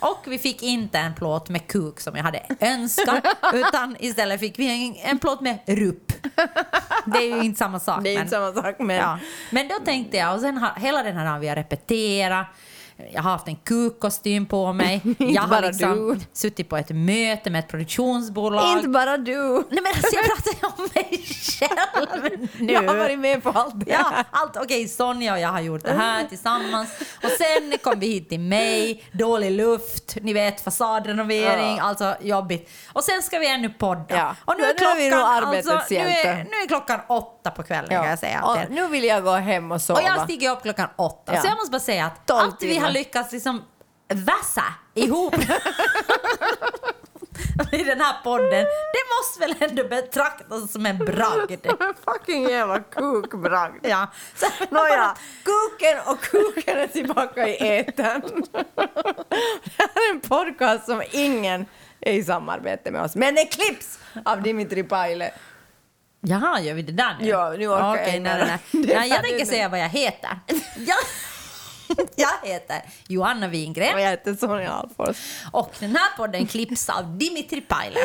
Och 0.00 0.24
vi 0.26 0.38
fick 0.38 0.62
inte 0.62 0.98
en 0.98 1.14
plåt 1.14 1.48
med 1.48 1.66
kuk 1.66 2.00
som 2.00 2.16
jag 2.16 2.22
hade 2.22 2.46
önskat, 2.60 3.24
utan 3.54 3.96
istället 3.98 4.40
fick 4.40 4.58
vi 4.58 4.86
en, 4.86 5.10
en 5.10 5.18
plåt 5.18 5.40
med 5.40 5.58
rupp. 5.66 6.12
Det 7.06 7.18
är 7.18 7.36
ju 7.36 7.42
inte 7.42 7.58
samma 7.58 7.80
sak. 7.80 8.04
Det 8.04 8.10
är 8.10 8.14
men, 8.14 8.22
inte 8.22 8.36
samma 8.36 8.62
sak 8.62 8.76
men... 8.78 8.96
Ja. 8.96 9.18
Men 9.50 9.68
då 9.68 9.74
tänkte 9.84 10.16
jag, 10.16 10.34
och 10.34 10.40
sen 10.40 10.66
hela 10.76 11.02
den 11.02 11.16
här 11.16 11.24
dagen 11.24 11.40
vi 11.40 11.48
har 11.48 11.56
repeterat, 11.56 12.46
jag 13.12 13.22
har 13.22 13.30
haft 13.30 13.48
en 13.48 13.56
kukkostym 13.56 14.46
på 14.46 14.72
mig, 14.72 15.00
jag 15.18 15.42
har 15.42 15.62
liksom 15.62 16.08
du. 16.18 16.20
suttit 16.32 16.68
på 16.68 16.76
ett 16.76 16.90
möte 16.90 17.50
med 17.50 17.58
ett 17.58 17.68
produktionsbolag. 17.68 18.76
Inte 18.76 18.88
bara 18.88 19.16
du. 19.16 19.52
Nej 19.70 19.82
men 19.82 19.86
alltså 19.86 20.16
jag 20.16 20.24
pratar 20.24 20.50
ju 20.60 20.66
om 20.76 20.88
mig 20.94 21.24
själv 21.26 22.48
nu. 22.58 22.72
Jag 22.72 22.82
har 22.82 22.96
varit 22.96 23.18
med 23.18 23.42
på 23.42 23.50
allt 23.50 23.74
det 23.86 23.90
Ja, 23.92 24.24
allt, 24.30 24.56
okej, 24.56 24.88
Sonja 24.88 25.32
och 25.32 25.38
jag 25.40 25.48
har 25.48 25.60
gjort 25.60 25.84
det 25.84 25.92
här 25.92 26.24
tillsammans. 26.24 26.90
Och 27.24 27.30
sen 27.30 27.78
kom 27.82 28.00
vi 28.00 28.06
hit 28.06 28.28
till 28.28 28.40
mig, 28.40 29.04
dålig 29.12 29.50
luft, 29.50 30.16
ni 30.22 30.32
vet 30.32 30.60
fasadrenovering, 30.60 31.76
Ja. 31.76 31.82
alltså 31.82 32.14
jobbigt. 32.20 32.70
Och 32.92 33.04
sen 33.04 33.22
ska 33.22 33.38
vi 33.38 33.50
ännu 33.50 33.68
podda. 33.70 34.04
Ja. 34.16 34.36
Och 34.44 34.54
nu 34.58 34.64
är, 34.64 34.66
Men 34.66 34.76
nu 34.80 34.86
är 34.90 34.96
vi 34.96 35.10
nog 35.10 35.20
klockan, 35.20 35.44
arbetets 35.48 35.68
alltså, 35.68 35.94
nu, 35.94 36.00
är, 36.00 36.36
nu 36.36 36.50
är 36.64 36.68
klockan 36.68 37.00
åtta 37.08 37.50
på 37.50 37.62
kvällen 37.62 37.88
kan 37.88 38.08
jag 38.08 38.18
säga. 38.18 38.42
och 38.44 38.58
nu 38.70 38.86
vill 38.88 39.04
jag 39.04 39.24
gå 39.24 39.32
hem 39.32 39.72
och 39.72 39.82
sova. 39.82 40.00
Och 40.00 40.06
jag 40.06 40.24
stiger 40.24 40.50
upp 40.50 40.62
klockan 40.62 40.88
åtta. 40.96 41.34
Ja. 41.34 41.40
Så 41.40 41.46
jag 41.46 41.56
måste 41.56 41.70
bara 41.70 41.80
säga 41.80 42.06
att 42.06 42.30
allt 42.30 42.62
vi 42.62 42.78
har 42.78 42.87
timmar. 42.88 42.98
lyckats 42.98 43.32
liksom 43.32 43.64
vässa 44.08 44.64
ihop 44.94 45.34
i 47.72 47.84
den 47.84 48.00
här 48.00 48.22
podden, 48.24 48.64
det 48.92 49.04
måste 49.16 49.40
väl 49.40 49.54
ändå 49.70 49.84
betraktas 49.84 50.72
som 50.72 50.86
en 50.86 50.98
bragd. 50.98 51.66
Fucking 52.04 52.48
jävla 52.48 52.80
kukbragd. 52.80 53.86
Ja. 53.86 54.06
Så, 54.34 54.46
Nåja, 54.70 55.14
kuken 55.44 55.98
och 56.06 56.20
kuken 56.20 56.78
är 56.78 56.86
tillbaka 56.86 57.48
i 57.48 57.78
etern. 57.78 58.22
Det 58.52 59.78
här 59.78 60.10
är 60.10 60.14
en 60.14 60.20
podcast 60.20 60.84
som 60.84 61.02
ingen 61.12 61.66
är 62.00 62.12
i 62.12 62.24
samarbete 62.24 62.90
med 62.90 63.02
oss. 63.02 63.14
Men 63.16 63.34
det 63.34 63.44
klipps 63.44 63.98
av 64.24 64.42
Dimitri 64.42 64.82
Paile. 64.82 65.30
Jaha, 66.20 66.60
gör 66.60 66.74
vi 66.74 66.82
det 66.82 66.92
där 66.92 67.16
nu? 67.20 67.26
Ja, 67.28 67.50
nu 67.58 67.68
orkar 67.68 67.84
jag 67.86 67.94
Okej, 67.94 68.16
inte. 68.16 68.36
nej, 68.36 68.46
nej, 68.46 68.58
Det 68.72 68.78
nej. 68.78 68.90
är 68.96 69.00
Ja, 69.00 69.04
jag 69.16 69.24
tänker 69.24 69.44
säga 69.46 69.68
vad 69.68 69.80
jag 69.80 69.88
heter. 69.88 70.30
Jag, 72.16 72.48
heter 72.48 72.82
Johanna 73.08 73.46
Och 73.46 73.52
Wingren 73.52 74.02
jag 74.02 74.10
heter 74.10 74.34
Sonja 74.34 74.70
Alfors. 74.72 75.16
och 75.52 75.74
den 75.80 75.96
här 75.96 76.16
podden 76.16 76.46
klipps 76.46 76.88
av 76.88 77.18
Dimitri 77.18 77.60
Paile. 77.60 77.98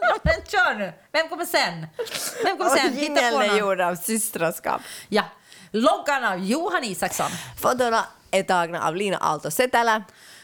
Ja, 0.00 0.16
Men 0.22 0.34
kör 0.46 0.74
nu! 0.74 0.92
Vem 1.12 1.28
kommer 1.28 1.44
sen? 1.44 1.86
Vem 2.44 2.56
kommer 2.56 2.70
Och 2.70 2.78
sen? 2.78 2.92
Hitta 2.92 3.30
på 3.30 3.38
någon. 3.38 3.58
gjord 3.58 3.80
av 3.80 3.94
systraskap. 3.96 4.80
Ja. 5.08 5.22
Loggan 5.70 6.24
av 6.24 6.38
Johan 6.38 6.84
Isaksson. 6.84 7.30
Fotona 7.60 8.04
är 8.30 8.42
tagna 8.42 8.86
av 8.88 8.96
Lina 8.96 9.16
Aalto 9.16 9.50
Setälä. 9.50 10.02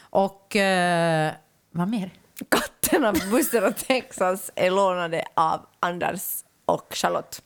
Och 0.09 0.55
eh, 0.55 1.31
vad 1.71 1.87
mer? 1.87 2.13
Katterna 2.49 3.13
på 3.13 3.25
Buster 3.31 3.63
och 3.67 3.75
Texas 3.77 4.51
är 4.55 4.71
lånade 4.71 5.25
av 5.33 5.65
Anders 5.79 6.21
och 6.65 6.87
Charlotte. 6.91 7.41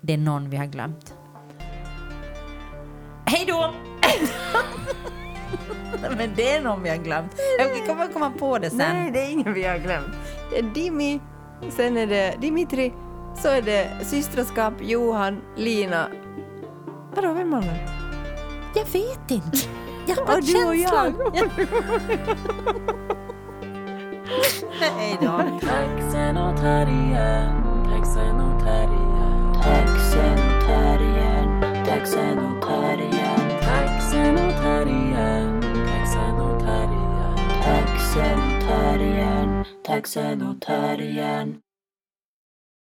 Det 0.00 0.12
är 0.12 0.18
någon 0.18 0.50
vi 0.50 0.56
har 0.56 0.66
glömt. 0.66 1.14
Hej 3.26 3.44
då! 3.48 3.74
Men 6.16 6.34
det 6.36 6.50
är 6.52 6.60
någon 6.62 6.82
vi 6.82 6.88
har 6.90 6.96
glömt. 6.96 7.32
Jag 7.58 7.86
kommer 7.86 8.12
komma 8.12 8.30
på 8.30 8.58
det 8.58 8.70
sen. 8.70 8.78
Nej, 8.78 9.10
det 9.10 9.20
är 9.20 9.30
ingen 9.30 9.54
vi 9.54 9.64
har 9.64 9.78
glömt. 9.78 10.14
Det 10.50 10.58
är 10.58 10.62
Dimi, 10.62 11.20
sen 11.70 11.96
är 11.96 12.06
det 12.06 12.34
Dimitri, 12.40 12.92
så 13.36 13.48
är 13.48 13.62
det 13.62 13.88
systraskap, 14.04 14.74
Johan, 14.80 15.40
Lina. 15.56 16.08
Vadå, 17.14 17.32
vem 17.32 17.52
har 17.52 17.62
man? 17.62 17.76
Jag 18.74 18.84
vet 18.84 19.30
inte. 19.30 19.58
Jag 20.06 20.16
har 20.16 20.26
bara 20.26 20.36
Och 20.36 20.42
du 20.42 20.64
och 20.64 20.76
jag. 20.76 21.12
Hej 24.80 25.18
då. 25.20 25.40
Taxenotarien, 25.60 27.62
taxenotarien, 27.90 29.54
taxenotarien, 29.64 30.43
taxenotarien, 31.94 33.42
taxenotarien, 33.66 35.60
taxenotarien, 35.86 37.36
taxenotarien, 37.62 39.48
taxenotarien. 39.86 41.63